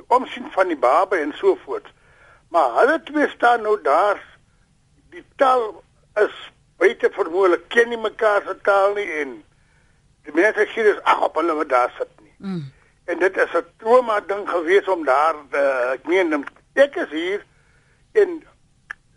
die 0.01 0.05
omsien 0.09 0.49
van 0.57 0.73
die 0.73 0.81
baba 0.81 1.17
en 1.21 1.37
so 1.37 1.59
voort. 1.65 1.93
Maar 2.49 2.73
hulle 2.81 2.97
twee 3.05 3.29
staan 3.29 3.63
nou 3.63 3.77
daar. 3.83 4.36
Die 5.17 5.25
taal 5.41 5.71
is 6.21 6.33
buite 6.77 7.09
vermoë, 7.15 7.57
ken 7.73 7.89
nie 7.89 8.01
mekaar 8.01 8.43
se 8.45 8.53
taal 8.67 8.93
nie 8.99 9.07
en 9.23 9.37
die 10.27 10.35
mense 10.37 10.67
sê 10.75 10.85
dis 10.85 10.99
ag 11.09 11.23
op 11.25 11.39
hulle 11.41 11.55
wat 11.57 11.71
daar 11.71 11.93
sit 11.97 12.11
nie. 12.21 12.35
Mm. 12.37 12.65
En 13.07 13.23
dit 13.23 13.37
is 13.45 13.55
'n 13.57 13.65
trauma 13.81 14.21
ding 14.21 14.45
gewees 14.49 14.89
om 14.89 15.05
daar 15.05 15.37
uh, 15.53 15.93
ek 15.95 16.05
meen 16.11 16.45
ek 16.75 16.97
is 16.97 17.11
hier 17.11 17.45
en 18.13 18.43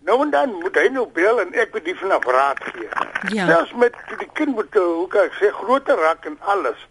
nou 0.07 0.21
en 0.23 0.29
dan 0.29 0.53
moet 0.61 0.75
hy 0.75 0.87
nou 0.87 1.07
bel 1.07 1.41
en 1.41 1.51
ek 1.53 1.73
moet 1.73 1.85
die 1.85 1.97
vanaf 1.97 2.23
raad 2.25 2.63
gee. 2.63 2.87
Ja. 3.35 3.45
Selfs 3.47 3.73
met 3.73 3.95
die 4.17 4.29
kind 4.33 4.55
moet 4.55 4.73
hoe 4.73 5.07
kan 5.07 5.27
ek 5.27 5.35
sê 5.41 5.51
groter 5.51 5.99
raak 5.99 6.25
en 6.25 6.39
alles 6.39 6.87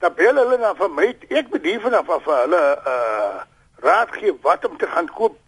dan 0.00 0.14
bel 0.14 0.34
hulle 0.34 0.58
na 0.58 0.74
vir 0.74 0.90
my. 0.90 1.06
Ek 1.28 1.54
bedien 1.54 1.80
vanaf 1.80 2.10
af 2.10 2.26
vir 2.26 2.42
hulle 2.42 2.64
uh 2.94 3.46
raad 3.80 4.10
gee 4.12 4.34
wat 4.42 4.64
om 4.64 4.76
te 4.76 4.86
gaan 4.86 5.08
koop. 5.08 5.38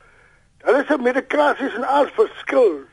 Hulle 0.62 0.84
se 0.86 0.96
medikasies 0.98 1.74
en 1.74 1.84
alles 1.84 2.14
verskil 2.14 2.84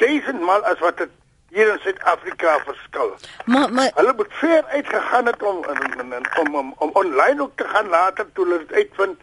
duisendmal 0.00 0.64
as 0.72 0.80
wat 0.84 1.02
dit 1.02 1.16
hier 1.50 1.72
in 1.72 1.80
Suid-Afrika 1.82 2.58
verskil. 2.66 3.16
Maar 3.44 3.72
maar 3.72 3.90
hulle 3.94 4.12
moet 4.16 4.32
ver 4.42 4.64
uitgegaan 4.64 5.26
het 5.26 5.42
om 5.42 5.56
om 5.56 6.12
om, 6.40 6.54
om, 6.56 6.74
om 6.78 6.90
online 6.92 7.42
ook 7.42 7.56
te 7.56 7.64
gaan 7.64 7.88
later 7.88 8.32
toe 8.32 8.44
hulle 8.44 8.58
dit 8.58 8.72
uitvind 8.72 9.18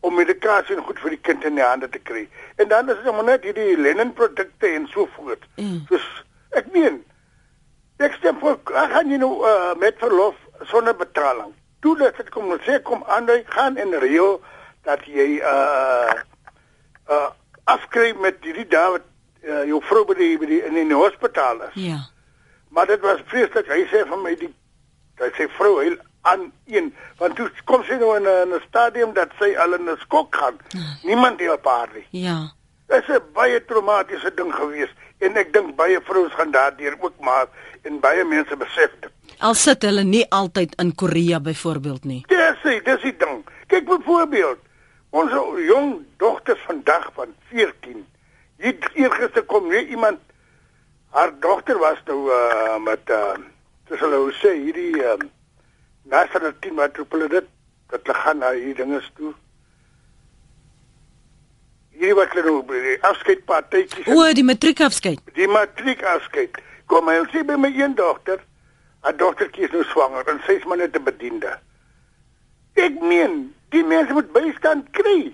om 0.00 0.14
medikasie 0.14 0.76
goed 0.76 1.00
vir 1.00 1.16
die 1.16 1.20
kind 1.28 1.44
in 1.44 1.58
die 1.60 1.64
hande 1.64 1.88
te 1.88 1.98
kry. 1.98 2.24
En 2.56 2.68
dan 2.68 2.88
is 2.88 3.00
dit 3.04 3.22
net 3.24 3.44
hierdie 3.44 3.76
Lennon 3.76 4.12
produkte 4.12 4.66
en 4.66 4.86
so 4.92 5.08
voort. 5.16 5.44
Mm. 5.56 5.84
Dus 5.88 6.06
ek 6.56 6.70
meen 6.72 7.02
ek 8.00 8.16
stem 8.20 8.38
vir 8.40 8.56
ek 8.56 8.94
gaan 8.94 9.12
jy 9.12 9.20
nou 9.20 9.32
uh, 9.44 9.74
met 9.80 9.98
verlof 10.00 10.36
sonder 10.72 10.96
betaling. 10.96 11.52
Toe 11.80 11.96
dat 12.00 12.16
dit 12.16 12.32
kom 12.32 12.52
sê 12.64 12.80
kom 12.84 13.04
aan 13.08 13.28
jy 13.28 13.42
gaan 13.56 13.76
in 13.80 13.92
reël 14.04 14.40
dat 14.88 15.04
jy 15.04 15.36
uh 15.40 16.16
uh 17.08 17.28
afskryf 17.70 18.16
met 18.18 18.40
die 18.42 18.66
dae 18.66 18.96
wat 18.96 19.09
uh, 19.42 19.64
jou 19.68 19.80
vrou 19.82 20.04
by 20.04 20.14
die, 20.14 20.38
by 20.38 20.46
die 20.46 20.62
in 20.66 20.74
die 20.74 20.96
hospitaal 20.96 21.62
is. 21.68 21.74
Ja. 21.74 21.98
Maar 22.70 22.86
dit 22.86 23.00
was 23.00 23.22
vreeslik. 23.26 23.66
Hy 23.66 23.84
sê 23.90 24.04
vir 24.08 24.22
my 24.22 24.34
die 24.38 24.52
hy 25.20 25.28
sê 25.36 25.48
vrou 25.56 25.74
hy 25.80 25.90
aan 26.28 26.52
een 26.68 26.90
want 27.18 27.36
toe 27.36 27.48
kom 27.68 27.84
sy 27.84 27.96
nou 28.00 28.14
in 28.16 28.26
'n 28.26 28.60
stadium 28.68 29.12
dat 29.12 29.32
sy 29.38 29.54
al 29.56 29.74
in 29.74 29.88
'n 29.88 29.96
skok 30.00 30.34
gaan. 30.36 30.56
Ja. 30.68 30.80
Niemand 31.02 31.40
help 31.40 31.64
haar 31.64 31.88
nie. 31.94 32.06
Ja. 32.10 32.52
Dit 32.86 33.02
is 33.02 33.14
'n 33.16 33.22
baie 33.32 33.64
traumatiese 33.64 34.34
ding 34.34 34.54
gewees 34.54 34.92
en 35.18 35.36
ek 35.36 35.52
dink 35.52 35.76
baie 35.76 36.00
vrouens 36.00 36.34
gaan 36.34 36.50
daardeur 36.50 36.96
ook 37.00 37.18
maar 37.20 37.46
en 37.82 38.00
baie 38.00 38.24
mense 38.24 38.56
besef 38.56 38.90
dit. 39.00 39.10
Al 39.38 39.54
sit 39.54 39.82
hulle 39.82 40.02
nie 40.02 40.26
altyd 40.30 40.74
in 40.80 40.94
Korea 40.94 41.40
byvoorbeeld 41.40 42.04
nie. 42.04 42.24
Dis 42.28 42.62
dit, 42.62 42.84
dis 42.84 43.02
die 43.02 43.16
ding. 43.16 43.44
Kyk 43.66 43.84
byvoorbeeld 43.84 44.58
ons 45.10 45.32
jong 45.66 46.06
dogters 46.16 46.60
vandag 46.66 47.10
van 47.14 47.34
14. 47.48 48.06
Hier 48.60 48.90
eergister 48.94 49.42
kom 49.48 49.68
weer 49.68 49.86
iemand 49.88 50.18
haar 51.10 51.32
dogter 51.40 51.78
was 51.78 51.98
nou 52.06 52.30
uh, 52.30 52.76
met 52.84 53.10
uh, 53.10 53.34
dis 53.88 54.02
hulle 54.02 54.18
hoe 54.20 54.34
sê 54.38 54.52
hierdie 54.54 55.00
uh, 55.02 55.16
nasionale 56.12 56.52
team 56.60 56.76
wat 56.78 56.98
op 57.00 57.16
hulle 57.16 57.28
dit 57.32 57.48
dat 57.90 58.04
hulle 58.04 58.18
gaan 58.18 58.38
na 58.38 58.52
hierdie 58.54 58.76
dinge 58.82 59.00
toe. 59.16 59.32
Hierdie 61.96 62.18
wat 62.20 62.36
hulle 62.36 62.44
nou 62.46 62.84
die 62.84 62.98
afskeidpartytjies. 63.10 64.12
O, 64.12 64.28
die 64.36 64.46
matriekafskeid. 64.46 65.24
Die 65.34 65.48
matriekafskeid. 65.50 66.60
Kom 66.90 67.08
maar 67.08 67.26
sien 67.32 67.48
by 67.48 67.58
my 67.58 67.72
een 67.74 67.96
dogter. 67.98 68.44
'n 69.00 69.16
dogtertjie 69.16 69.64
is 69.64 69.72
nou 69.72 69.84
swanger 69.88 70.26
en 70.28 70.40
sy 70.44 70.58
is 70.60 70.64
maar 70.68 70.76
net 70.76 70.96
'n 70.96 71.04
bediende. 71.04 71.58
Ek 72.76 73.00
meen, 73.00 73.54
die 73.72 73.84
mense 73.84 74.12
moet 74.12 74.32
bystand 74.32 74.90
kry. 74.90 75.32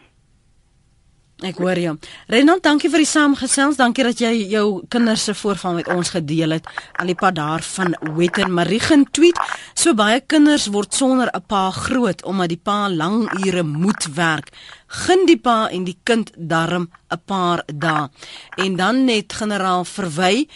Ek 1.45 1.59
hoor 1.61 1.76
jou. 1.76 1.91
Renan, 2.32 2.62
dankie 2.64 2.89
vir 2.89 3.03
die 3.03 3.09
saamgesels. 3.11 3.76
Dankie 3.76 4.07
dat 4.07 4.20
jy 4.24 4.30
jou 4.55 4.87
kinders 4.89 5.26
se 5.28 5.34
voorval 5.37 5.74
met 5.76 5.91
ons 5.93 6.14
gedeel 6.14 6.55
het. 6.57 6.70
Al 6.97 7.11
die 7.12 7.16
pa 7.18 7.28
daar 7.30 7.61
van 7.61 7.93
Wetten 8.16 8.55
Marigen 8.57 9.05
tweet: 9.12 9.37
"So 9.74 9.93
baie 9.93 10.22
kinders 10.24 10.70
word 10.72 10.95
sonder 10.95 11.28
'n 11.28 11.45
pa 11.47 11.70
groot 11.70 12.24
omdat 12.24 12.49
die 12.49 12.62
pa 12.62 12.89
lang 12.89 13.28
ure 13.45 13.62
moet 13.62 14.09
werk. 14.14 14.49
Gun 14.87 15.26
die 15.26 15.37
pa 15.37 15.68
en 15.68 15.84
die 15.84 15.99
kind 16.05 16.32
darm 16.37 16.89
'n 17.12 17.20
paar 17.26 17.62
dae." 17.66 18.09
En 18.57 18.76
dan 18.76 19.05
net 19.05 19.32
generaal 19.32 19.84
Verwy 19.84 20.49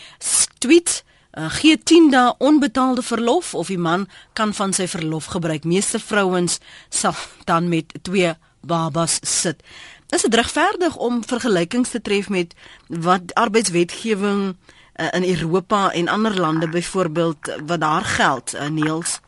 tweet 0.59 1.05
Uh, 1.39 1.47
gee 1.49 1.79
10 1.79 2.11
dae 2.11 2.35
onbetaalde 2.39 3.03
verlof 3.03 3.55
of 3.55 3.67
die 3.67 3.79
man 3.79 4.09
kan 4.33 4.55
van 4.55 4.73
sy 4.73 4.89
verlof 4.89 5.25
gebruik. 5.25 5.65
Meeste 5.65 5.99
vrouens 5.99 6.59
sal 6.89 7.15
dan 7.45 7.69
met 7.69 7.93
twee 8.03 8.35
babas 8.61 9.19
sit. 9.23 9.63
Is 10.11 10.23
dit 10.23 10.35
regverdig 10.35 10.97
om 10.97 11.21
vergelykings 11.25 11.91
te 11.91 12.01
tref 12.03 12.29
met 12.29 12.55
wat 12.89 13.35
arbeidswetgewing 13.35 14.41
uh, 14.49 15.07
in 15.15 15.25
Europa 15.25 15.93
en 15.93 16.09
ander 16.09 16.41
lande 16.41 16.69
byvoorbeeld 16.69 17.55
wat 17.67 17.81
daar 17.81 18.05
geld, 18.05 18.55
uh, 18.55 18.69
Niels? 18.69 19.21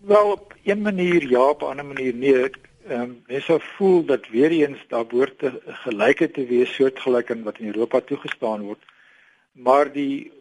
Wel 0.00 0.30
op 0.30 0.54
'n 0.64 0.82
manier 0.82 1.28
ja, 1.28 1.48
op 1.48 1.62
'n 1.62 1.64
ander 1.64 1.84
manier 1.84 2.14
nee. 2.14 2.50
Ehm 2.88 3.00
um, 3.00 3.22
mens 3.26 3.44
sou 3.44 3.60
voel 3.76 4.04
dat 4.04 4.28
weer 4.28 4.50
eens 4.50 4.78
daar 4.88 5.06
behoort 5.06 5.38
te 5.38 5.62
gelykheid 5.66 6.34
te 6.34 6.46
wees 6.46 6.74
soortgelyk 6.74 7.30
aan 7.30 7.42
wat 7.42 7.58
in 7.58 7.66
Europa 7.66 8.00
toegestaan 8.00 8.60
word. 8.60 8.82
Maar 9.52 9.92
die 9.92 10.32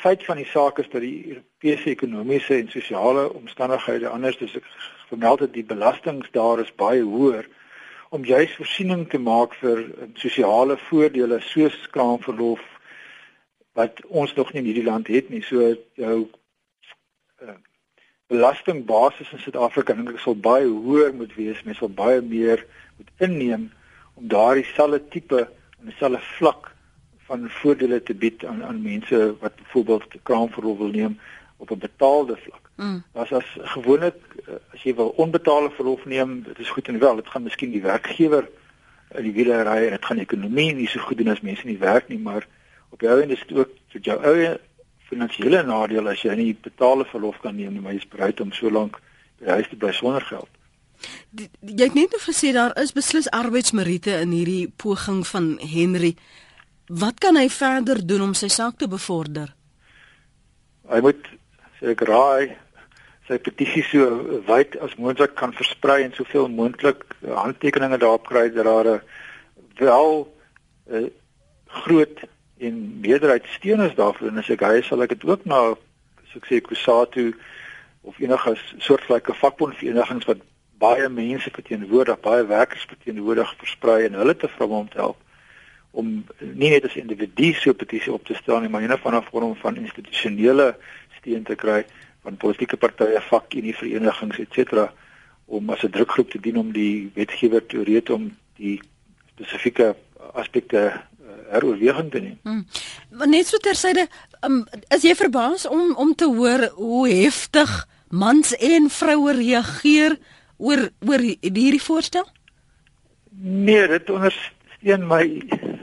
feit 0.00 0.24
van 0.24 0.36
die 0.36 0.46
saak 0.46 0.78
is 0.78 0.90
dat 0.90 1.00
die 1.00 1.26
Europese 1.28 1.90
ekonomiese 1.90 2.54
en 2.54 2.70
sosiale 2.70 3.32
omstandighede 3.32 4.08
anders 4.08 4.36
is. 4.36 4.54
Ek 4.54 4.64
vermeld 5.08 5.38
dat 5.38 5.52
die 5.52 5.64
belastings 5.64 6.28
daar 6.30 6.60
is 6.60 6.74
baie 6.74 7.02
hoër 7.02 7.48
om 8.08 8.24
juis 8.24 8.54
voorsiening 8.56 9.06
te 9.10 9.18
maak 9.18 9.54
vir 9.60 9.84
sosiale 10.14 10.78
voordele 10.88 11.40
soos 11.44 11.76
kraamverlof 11.92 12.62
wat 13.78 14.00
ons 14.08 14.34
nog 14.34 14.52
nie 14.52 14.62
in 14.62 14.68
hierdie 14.70 14.86
land 14.86 15.10
het 15.12 15.28
nie. 15.30 15.42
So 15.44 15.74
jou 16.00 16.16
uh, 17.42 17.56
belastingbasis 18.32 19.32
in 19.32 19.42
Suid-Afrika 19.44 19.94
dink 19.94 20.14
ek 20.14 20.22
sal 20.24 20.38
baie 20.48 20.66
hoër 20.66 21.14
moet 21.14 21.34
wees. 21.36 21.60
Mense 21.66 21.84
sal 21.84 21.92
baie 22.00 22.22
meer 22.24 22.64
moet 22.98 23.28
inneem 23.28 23.68
om 24.18 24.26
daardie 24.32 24.66
selfde 24.72 25.02
tipe 25.12 25.44
en 25.44 25.92
dieselfde 25.92 26.22
vlak 26.38 26.72
van 27.28 27.44
voordele 27.60 28.00
te 28.02 28.16
bied 28.16 28.44
aan 28.48 28.64
aan 28.64 28.80
mense 28.82 29.20
wat 29.42 29.56
byvoorbeeld 29.60 30.16
kraamverlof 30.22 30.78
wil 30.78 30.94
neem 30.96 31.18
op 31.58 31.70
'n 31.70 31.84
betaalde 31.84 32.36
vlak. 32.36 32.67
Mm. 32.78 33.02
As 33.18 33.32
as 33.34 33.46
gewoonlik 33.74 34.18
eh, 34.46 34.60
as 34.74 34.82
jy 34.86 34.94
wil 34.94 35.08
onbetaalde 35.18 35.72
verlof 35.74 36.04
neem, 36.06 36.42
dit 36.46 36.58
is 36.62 36.70
goed 36.70 36.88
en 36.88 36.98
wel, 37.02 37.16
dit 37.18 37.30
gaan 37.32 37.42
miskien 37.42 37.72
die 37.74 37.82
werkgewer 37.82 38.46
in 39.18 39.24
die 39.26 39.32
wiele 39.34 39.62
ry 39.66 39.80
en 39.88 39.96
dit 39.96 40.04
gaan 40.06 40.20
die 40.20 40.26
ekonomie 40.28 40.68
nie 40.78 40.86
so 40.86 41.02
goed 41.02 41.18
doen 41.18 41.32
as 41.32 41.42
mense 41.42 41.66
nie 41.66 41.78
werk 41.80 42.06
nie, 42.12 42.20
maar 42.22 42.46
op 42.94 43.02
jou 43.02 43.16
en 43.22 43.32
dis 43.32 43.42
ook 43.50 43.72
vir 43.94 44.04
jou 44.10 44.18
eie 44.30 44.52
finansiële 45.08 45.64
nadeel 45.66 46.10
as 46.12 46.22
jy 46.22 46.36
nie 46.38 46.52
betaalde 46.54 47.08
verlof 47.10 47.40
kan 47.42 47.56
neem 47.56 47.74
nie, 47.74 47.82
maar 47.82 47.96
jy 47.96 48.04
is 48.04 48.12
bereid 48.12 48.40
om 48.44 48.54
so 48.54 48.70
lank 48.70 49.00
by 49.40 49.58
huis 49.58 49.72
te 49.72 49.80
bly 49.80 49.90
sonder 49.96 50.22
geld. 50.28 50.50
Die, 51.30 51.48
jy 51.62 51.88
het 51.88 51.98
net 51.98 52.14
gesê 52.22 52.52
daar 52.54 52.76
is 52.78 52.94
beslis 52.94 53.30
arbeidsmeriete 53.34 54.20
in 54.22 54.34
hierdie 54.34 54.70
poging 54.82 55.24
van 55.26 55.56
Henry. 55.62 56.14
Wat 56.86 57.18
kan 57.22 57.38
hy 57.38 57.48
verder 57.52 58.00
doen 58.06 58.30
om 58.30 58.38
sy 58.38 58.50
saak 58.52 58.78
te 58.78 58.88
bevorder? 58.90 59.50
Hy 60.88 61.02
moet 61.04 61.26
seker 61.82 62.10
raai 62.10 62.56
sy 63.28 63.38
petisie 63.44 63.84
so 63.84 64.40
wyd 64.48 64.78
as 64.84 64.96
moontlik 64.96 65.34
kan 65.36 65.52
versprei 65.52 66.02
en 66.04 66.14
soveel 66.16 66.48
moontlik 66.48 67.04
handtekeninge 67.22 68.00
daarop 68.00 68.26
kry 68.26 68.48
dat 68.54 68.64
daar 68.64 69.02
wel 69.78 70.34
'n 70.88 70.94
uh, 70.96 71.10
groot 71.68 72.24
en 72.58 73.00
meerderheid 73.00 73.44
steun 73.46 73.80
is 73.80 73.94
daarvoor. 73.94 74.28
En 74.28 74.38
as 74.38 74.48
ek 74.48 74.60
hy 74.60 74.80
sal 74.82 75.02
ek 75.02 75.08
dit 75.08 75.24
ook 75.24 75.44
na 75.44 75.76
so 76.32 76.40
ek 76.40 76.48
sê 76.48 76.60
Kusatu 76.60 77.34
of 78.02 78.18
enige 78.18 78.56
soortgelyke 78.78 79.34
vakbondverenigings 79.34 80.24
wat 80.24 80.40
baie 80.78 81.08
mense 81.08 81.50
verteenwoordig, 81.50 82.20
baie 82.20 82.46
werkers 82.46 82.86
verteenwoordig 82.88 83.54
versprei 83.58 84.04
en 84.06 84.14
hulle 84.14 84.36
te 84.36 84.48
vra 84.48 84.66
om 84.66 84.88
te 84.88 84.98
help 84.98 85.20
om 85.90 86.24
nie 86.38 86.70
net 86.70 86.84
as 86.84 86.96
individu 87.00 87.52
so 87.56 87.72
petisie 87.74 88.12
op 88.12 88.26
te 88.26 88.34
stel 88.34 88.60
nie, 88.60 88.68
maar 88.68 88.82
'n 88.82 88.98
van 88.98 89.16
'n 89.16 89.28
vorm 89.30 89.56
van 89.56 89.76
institusionele 89.76 90.76
steun 91.18 91.42
te 91.42 91.54
kry 91.54 91.84
van 92.28 92.36
politieke 92.36 92.76
partye, 92.76 93.20
vakunie 93.30 93.76
verenigings 93.76 94.40
etc 94.44 94.88
om 95.48 95.70
as 95.72 95.82
'n 95.82 95.90
drukgroep 95.96 96.30
te 96.30 96.40
dien 96.40 96.58
om 96.60 96.72
die 96.72 97.10
wetgewer 97.14 97.64
te 97.66 97.82
reed 97.82 98.10
om 98.10 98.36
die 98.56 98.76
spesifieke 99.32 99.96
aspekte 100.34 100.80
uh, 100.92 100.98
heroorweging 101.50 102.10
te 102.10 102.20
neem. 102.20 102.38
Hmm. 102.42 102.66
Net 103.30 103.46
so 103.46 103.56
tersyde, 103.56 104.08
um, 104.44 104.66
is 104.92 105.02
jy 105.02 105.14
verbaas 105.14 105.64
om 105.66 105.94
om 105.96 106.14
te 106.14 106.28
hoor 106.28 106.68
hoe 106.76 107.08
heftig 107.08 107.86
mans 108.10 108.52
en 108.56 108.90
vroue 108.90 109.32
reageer 109.32 110.18
oor 110.58 110.90
oor 111.06 111.24
hierdie 111.40 111.82
voorstel? 111.82 112.28
Nee, 113.40 113.88
dit 113.88 114.10
ondersteun 114.10 115.06
my 115.08 115.24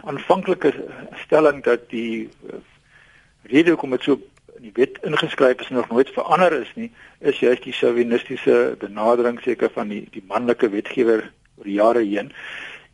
aanvanklike 0.04 0.74
stelling 1.26 1.64
dat 1.64 1.90
die 1.90 2.30
uh, 2.46 2.62
rede 3.50 3.74
hoekom 3.74 3.98
dit 3.98 4.04
so 4.04 4.22
in 4.56 4.68
die 4.70 4.74
wet 4.74 4.98
ingeskryf 5.04 5.60
is 5.60 5.70
en 5.70 5.76
nog 5.76 5.90
nooit 5.90 6.10
verander 6.10 6.54
is 6.62 6.72
nie, 6.76 6.92
is 7.20 7.40
juist 7.40 7.64
die 7.64 7.74
chauvinistiese 7.74 8.76
benadering 8.80 9.40
seker 9.44 9.72
van 9.74 9.92
die 9.92 10.08
die 10.12 10.24
manlike 10.28 10.70
wetgewer 10.70 11.32
oor 11.58 11.68
jare 11.68 12.04
heen 12.04 12.32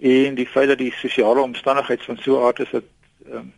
en 0.01 0.35
die 0.35 0.47
feit 0.49 0.67
dat 0.67 0.81
die 0.81 0.93
sosiale 0.97 1.41
omstandighede 1.41 2.03
van 2.03 2.17
so 2.17 2.39
'n 2.39 2.45
aard 2.45 2.59
is 2.59 2.71
dat 2.71 2.83
um, 3.31 3.53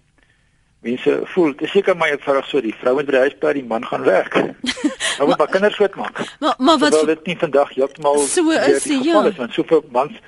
mense 0.84 1.22
voel, 1.24 1.52
dit 1.56 1.62
is 1.62 1.72
seker 1.72 1.98
maar 1.98 2.12
eenvoudig 2.12 2.48
so 2.50 2.62
die 2.62 2.76
vrou 2.82 2.94
moet 2.98 3.08
by 3.08 3.16
die 3.16 3.24
huis 3.26 3.38
bly, 3.40 3.54
die 3.54 3.64
man 3.64 3.86
gaan 3.88 4.04
werk. 4.04 4.36
Hou 5.18 5.28
moet 5.30 5.38
maar 5.38 5.52
kinders 5.54 5.76
groot 5.80 5.96
maak. 5.96 6.22
Maar 6.40 6.56
maar 6.58 6.78
wat 6.78 6.94
sou 6.94 7.06
dit 7.06 7.26
nie 7.30 7.38
vandag 7.38 7.74
heeltemal 7.78 8.20
so 8.28 8.50
is 8.52 8.84
die 8.90 9.04
ja. 9.04 9.24
is 9.30 9.40
want 9.40 9.54
soveel 9.54 9.84
mans 9.92 10.20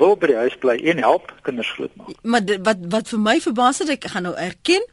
wil 0.00 0.16
by 0.16 0.32
die 0.32 0.38
huis 0.40 0.56
bly 0.62 0.76
en 0.92 1.02
help 1.04 1.32
kinders 1.46 1.70
groot 1.76 1.94
maak. 2.00 2.14
Maar 2.22 2.58
wat 2.66 2.84
wat 2.96 3.12
vir 3.12 3.22
my 3.28 3.36
verbaas 3.40 3.82
het 3.84 3.94
ek 3.96 4.10
gaan 4.14 4.26
nou 4.28 4.34
erken 4.34 4.86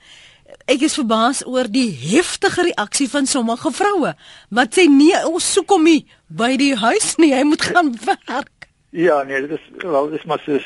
Ek 0.67 0.83
is 0.87 0.95
verbaas 0.95 1.41
oor 1.47 1.67
die 1.71 1.89
heftige 1.91 2.69
reaksie 2.69 3.09
van 3.11 3.25
sommige 3.27 3.71
vroue 3.71 4.13
wat 4.49 4.77
sê 4.77 4.87
nee, 4.91 5.17
ons 5.27 5.47
soek 5.53 5.75
hom 5.75 5.83
nie 5.87 6.05
by 6.27 6.55
die 6.59 6.73
huis 6.75 7.15
nie, 7.19 7.33
hy 7.35 7.43
moet 7.47 7.65
gaan 7.67 7.91
werk. 8.05 8.69
Ja, 8.95 9.21
nee, 9.27 9.41
dit 9.47 9.57
is 9.59 9.83
wel 9.83 10.09
dis 10.09 10.23
maar 10.23 10.41
so 10.45 10.59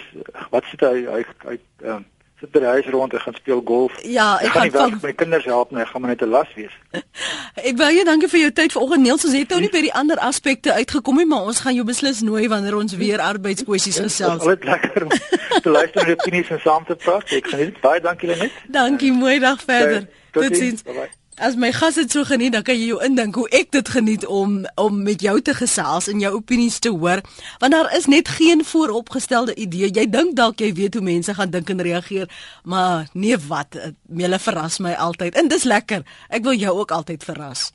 wat 0.53 0.69
sê 0.69 0.77
hy 0.85 1.05
hy 1.09 1.21
hy 1.47 1.57
ehm 1.85 2.05
sit 2.41 2.51
by 2.53 2.61
die 2.63 2.71
huis 2.73 2.87
rond 2.93 3.13
en 3.13 3.21
gaan 3.21 3.37
speel 3.37 3.61
golf. 3.65 3.97
Ja, 4.03 4.27
ek, 4.41 4.47
ek 4.49 4.55
gaan 4.55 4.71
van 4.73 4.97
my 5.03 5.13
kinders 5.13 5.45
help, 5.45 5.71
nee, 5.75 5.85
gaan 5.85 6.01
maar 6.01 6.13
net 6.13 6.23
'n 6.25 6.33
las 6.33 6.49
wees. 6.57 6.73
ek 7.69 7.77
wil 7.77 7.93
jou 7.97 8.05
dankie 8.09 8.29
vir 8.33 8.39
jou 8.39 8.51
tyd 8.61 8.75
vanoggend 8.77 9.05
Niels, 9.05 9.25
ons 9.29 9.37
het 9.37 9.53
nou 9.53 9.61
nie 9.61 9.71
by 9.73 9.83
die 9.85 9.93
ander 10.01 10.17
aspekte 10.17 10.73
uitgekom 10.73 11.21
nie, 11.21 11.29
maar 11.29 11.45
ons 11.53 11.61
gaan 11.61 11.77
jou 11.77 11.85
beslis 11.85 12.23
nooi 12.25 12.47
wanneer 12.49 12.75
ons 12.81 12.97
weer 12.97 13.21
arbeidskwessies 13.21 14.01
gesels. 14.07 14.43
Dit 14.43 14.65
is 14.65 14.69
lekker 14.73 15.07
om 15.07 15.15
te 15.61 15.69
luister 15.69 16.07
na 16.07 16.17
opinies 16.17 16.49
en 16.49 16.59
saam 16.65 16.85
te 16.85 16.95
praat. 16.95 17.31
Ek 17.31 17.53
geniet 17.53 17.81
baie 17.81 18.01
dankie 18.01 18.33
Lenet. 18.33 18.61
Dankie, 18.67 19.13
mooi 19.13 19.39
dag 19.39 19.61
verder. 19.61 20.07
Totsiens. 20.31 20.81
Tot 20.81 21.19
As 21.39 21.55
my 21.55 21.71
gas 21.71 21.95
dit 21.95 22.11
so 22.11 22.23
geniet, 22.27 22.51
dan 22.51 22.63
kan 22.67 22.75
jy 22.75 22.89
jou 22.89 22.99
indink 23.05 23.37
hoe 23.39 23.47
ek 23.55 23.71
dit 23.71 23.89
geniet 23.89 24.25
om 24.27 24.65
om 24.75 24.97
met 25.03 25.21
jou 25.23 25.37
te 25.41 25.53
gesels 25.55 26.09
en 26.11 26.19
jou 26.19 26.33
opinies 26.35 26.79
te 26.83 26.91
hoor, 26.91 27.23
want 27.63 27.71
daar 27.71 27.87
is 27.95 28.05
net 28.11 28.27
geen 28.27 28.65
vooropgestelde 28.65 29.55
idee. 29.55 29.87
Jy 29.87 30.09
dink 30.11 30.35
dalk 30.35 30.59
jy 30.59 30.73
weet 30.75 30.99
hoe 30.99 31.03
mense 31.03 31.33
gaan 31.33 31.49
dink 31.49 31.71
en 31.71 31.81
reageer, 31.81 32.27
maar 32.63 33.07
nee 33.13 33.37
wat, 33.47 33.79
hulle 34.11 34.39
verras 34.39 34.79
my 34.83 34.91
altyd. 34.91 35.39
En 35.39 35.47
dis 35.47 35.63
lekker. 35.63 36.03
Ek 36.27 36.43
wil 36.43 36.59
jou 36.59 36.79
ook 36.83 36.91
altyd 36.91 37.23
verras. 37.23 37.71